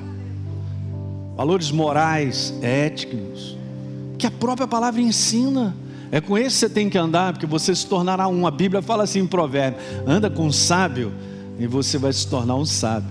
Valores 1.40 1.70
morais, 1.70 2.52
éticos. 2.60 3.56
Que 4.18 4.26
a 4.26 4.30
própria 4.30 4.68
palavra 4.68 5.00
ensina. 5.00 5.74
É 6.12 6.20
com 6.20 6.36
esse 6.36 6.48
que 6.48 6.60
você 6.60 6.68
tem 6.68 6.90
que 6.90 6.98
andar, 6.98 7.32
porque 7.32 7.46
você 7.46 7.74
se 7.74 7.86
tornará 7.86 8.28
um. 8.28 8.46
A 8.46 8.50
Bíblia 8.50 8.82
fala 8.82 9.04
assim 9.04 9.20
em 9.20 9.26
provérbio: 9.26 9.80
anda 10.06 10.28
com 10.28 10.44
um 10.44 10.52
sábio 10.52 11.10
e 11.58 11.66
você 11.66 11.96
vai 11.96 12.12
se 12.12 12.28
tornar 12.28 12.56
um 12.56 12.66
sábio. 12.66 13.08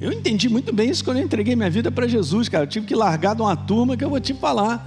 Eu 0.00 0.12
entendi 0.12 0.48
muito 0.48 0.72
bem 0.72 0.90
isso 0.90 1.04
quando 1.04 1.18
eu 1.18 1.24
entreguei 1.24 1.54
minha 1.54 1.70
vida 1.70 1.88
para 1.88 2.08
Jesus, 2.08 2.48
cara. 2.48 2.64
Eu 2.64 2.68
tive 2.68 2.86
que 2.86 2.94
largar 2.96 3.36
de 3.36 3.42
uma 3.42 3.54
turma 3.54 3.96
que 3.96 4.02
eu 4.02 4.10
vou 4.10 4.18
te 4.18 4.34
falar. 4.34 4.84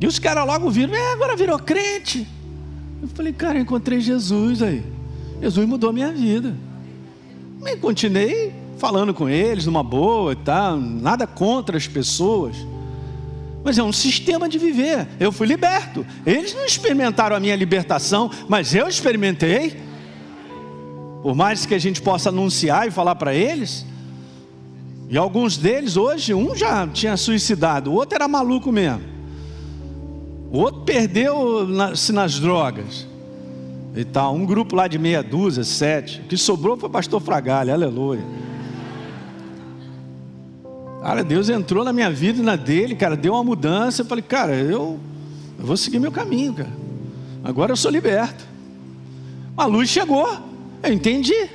E 0.00 0.08
os 0.08 0.18
caras 0.18 0.44
logo 0.44 0.68
viram, 0.70 0.92
é, 0.92 1.12
agora 1.12 1.36
virou 1.36 1.56
crente. 1.56 2.26
Eu 3.00 3.06
falei, 3.06 3.32
cara, 3.32 3.58
eu 3.58 3.62
encontrei 3.62 4.00
Jesus 4.00 4.60
aí. 4.60 4.84
Jesus 5.40 5.68
mudou 5.68 5.90
a 5.90 5.92
minha 5.92 6.10
vida. 6.10 6.66
E 7.64 7.76
continuei 7.76 8.52
falando 8.78 9.14
com 9.14 9.28
eles 9.28 9.66
numa 9.66 9.82
boa 9.82 10.32
e 10.32 10.36
tal, 10.36 10.76
nada 10.76 11.26
contra 11.26 11.76
as 11.76 11.86
pessoas. 11.86 12.56
Mas 13.64 13.78
é 13.78 13.82
um 13.82 13.92
sistema 13.92 14.48
de 14.48 14.58
viver. 14.58 15.08
Eu 15.18 15.32
fui 15.32 15.46
liberto. 15.46 16.06
Eles 16.24 16.54
não 16.54 16.64
experimentaram 16.64 17.34
a 17.34 17.40
minha 17.40 17.56
libertação, 17.56 18.30
mas 18.48 18.74
eu 18.74 18.86
experimentei. 18.86 19.80
Por 21.22 21.34
mais 21.34 21.66
que 21.66 21.74
a 21.74 21.78
gente 21.78 22.00
possa 22.00 22.28
anunciar 22.28 22.86
e 22.86 22.90
falar 22.90 23.16
para 23.16 23.34
eles, 23.34 23.84
e 25.08 25.16
alguns 25.16 25.56
deles 25.56 25.96
hoje, 25.96 26.34
um 26.34 26.54
já 26.54 26.86
tinha 26.86 27.16
suicidado, 27.16 27.90
o 27.90 27.94
outro 27.94 28.16
era 28.16 28.28
maluco 28.28 28.70
mesmo. 28.70 29.02
O 30.50 30.58
outro 30.58 30.82
perdeu-se 30.82 32.12
nas 32.12 32.38
drogas. 32.38 33.05
E 33.96 34.04
tal. 34.04 34.34
Um 34.34 34.44
grupo 34.44 34.76
lá 34.76 34.86
de 34.86 34.98
meia 34.98 35.22
dúzia, 35.22 35.64
sete. 35.64 36.20
O 36.20 36.24
que 36.24 36.36
sobrou 36.36 36.76
foi 36.76 36.88
o 36.88 36.92
pastor 36.92 37.20
Fragalha, 37.20 37.72
aleluia. 37.72 38.22
Cara, 41.00 41.24
Deus 41.24 41.48
entrou 41.48 41.82
na 41.82 41.92
minha 41.92 42.10
vida 42.10 42.40
e 42.40 42.42
na 42.42 42.56
dele, 42.56 42.94
cara, 42.94 43.16
deu 43.16 43.32
uma 43.32 43.42
mudança. 43.42 44.02
Eu 44.02 44.06
falei, 44.06 44.22
cara, 44.22 44.54
eu, 44.54 45.00
eu 45.58 45.64
vou 45.64 45.76
seguir 45.76 45.98
meu 45.98 46.12
caminho, 46.12 46.52
cara. 46.52 46.70
Agora 47.42 47.72
eu 47.72 47.76
sou 47.76 47.90
liberto. 47.90 48.44
A 49.56 49.64
luz 49.64 49.88
chegou, 49.88 50.28
eu 50.82 50.92
entendi. 50.92 51.48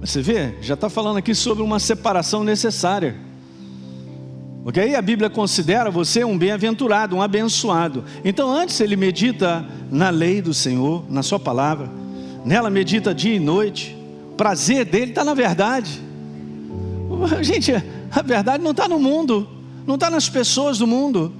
Você 0.00 0.22
vê, 0.22 0.54
já 0.60 0.74
está 0.74 0.88
falando 0.88 1.18
aqui 1.18 1.34
sobre 1.34 1.62
uma 1.62 1.78
separação 1.78 2.42
necessária. 2.42 3.16
Aí 4.76 4.94
a 4.94 5.02
Bíblia 5.02 5.30
considera 5.30 5.90
você 5.90 6.22
um 6.22 6.36
bem-aventurado, 6.36 7.16
um 7.16 7.22
abençoado. 7.22 8.04
Então, 8.24 8.50
antes 8.50 8.78
ele 8.80 8.94
medita 8.94 9.64
na 9.90 10.10
lei 10.10 10.42
do 10.42 10.52
Senhor, 10.52 11.04
na 11.08 11.22
Sua 11.22 11.40
palavra, 11.40 11.90
nela 12.44 12.68
medita 12.68 13.14
dia 13.14 13.34
e 13.34 13.40
noite. 13.40 13.96
O 14.32 14.34
prazer 14.34 14.84
dele 14.84 15.12
está 15.12 15.24
na 15.24 15.34
verdade. 15.34 16.00
Gente, 17.42 17.72
a 18.10 18.22
verdade 18.22 18.62
não 18.62 18.72
está 18.72 18.86
no 18.86 18.98
mundo, 18.98 19.48
não 19.86 19.94
está 19.94 20.10
nas 20.10 20.28
pessoas 20.28 20.78
do 20.78 20.86
mundo. 20.86 21.32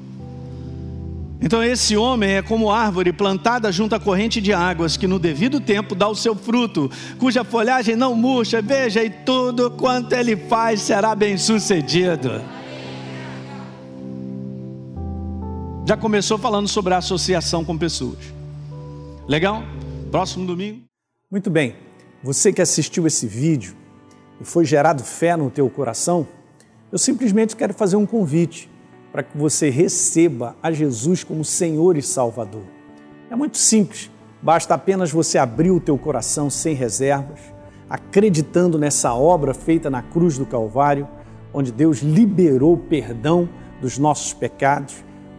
Então, 1.42 1.62
esse 1.62 1.96
homem 1.96 2.32
é 2.32 2.42
como 2.42 2.70
árvore 2.70 3.12
plantada 3.12 3.70
junto 3.72 3.94
à 3.94 4.00
corrente 4.00 4.40
de 4.40 4.52
águas, 4.52 4.96
que 4.96 5.06
no 5.06 5.18
devido 5.18 5.58
tempo 5.60 5.94
dá 5.94 6.06
o 6.06 6.14
seu 6.14 6.34
fruto, 6.34 6.90
cuja 7.18 7.44
folhagem 7.44 7.96
não 7.96 8.14
murcha, 8.14 8.60
veja, 8.60 9.02
e 9.02 9.08
tudo 9.08 9.70
quanto 9.70 10.12
ele 10.14 10.36
faz 10.36 10.82
será 10.82 11.14
bem 11.14 11.38
sucedido. 11.38 12.42
Já 15.90 15.96
começou 15.96 16.38
falando 16.38 16.68
sobre 16.68 16.94
a 16.94 16.98
associação 16.98 17.64
com 17.64 17.76
pessoas. 17.76 18.32
Legal? 19.26 19.60
Próximo 20.08 20.46
domingo. 20.46 20.82
Muito 21.28 21.50
bem. 21.50 21.74
Você 22.22 22.52
que 22.52 22.62
assistiu 22.62 23.08
esse 23.08 23.26
vídeo 23.26 23.74
e 24.40 24.44
foi 24.44 24.64
gerado 24.64 25.02
fé 25.02 25.36
no 25.36 25.50
teu 25.50 25.68
coração, 25.68 26.28
eu 26.92 26.96
simplesmente 26.96 27.56
quero 27.56 27.74
fazer 27.74 27.96
um 27.96 28.06
convite 28.06 28.70
para 29.10 29.24
que 29.24 29.36
você 29.36 29.68
receba 29.68 30.54
a 30.62 30.70
Jesus 30.70 31.24
como 31.24 31.44
Senhor 31.44 31.96
e 31.96 32.02
Salvador. 32.02 32.62
É 33.28 33.34
muito 33.34 33.58
simples. 33.58 34.12
Basta 34.40 34.74
apenas 34.74 35.10
você 35.10 35.38
abrir 35.38 35.72
o 35.72 35.80
teu 35.80 35.98
coração 35.98 36.48
sem 36.48 36.72
reservas, 36.72 37.40
acreditando 37.88 38.78
nessa 38.78 39.12
obra 39.12 39.52
feita 39.52 39.90
na 39.90 40.02
cruz 40.02 40.38
do 40.38 40.46
Calvário, 40.46 41.08
onde 41.52 41.72
Deus 41.72 41.98
liberou 41.98 42.78
perdão 42.78 43.48
dos 43.80 43.98
nossos 43.98 44.32
pecados, 44.32 45.09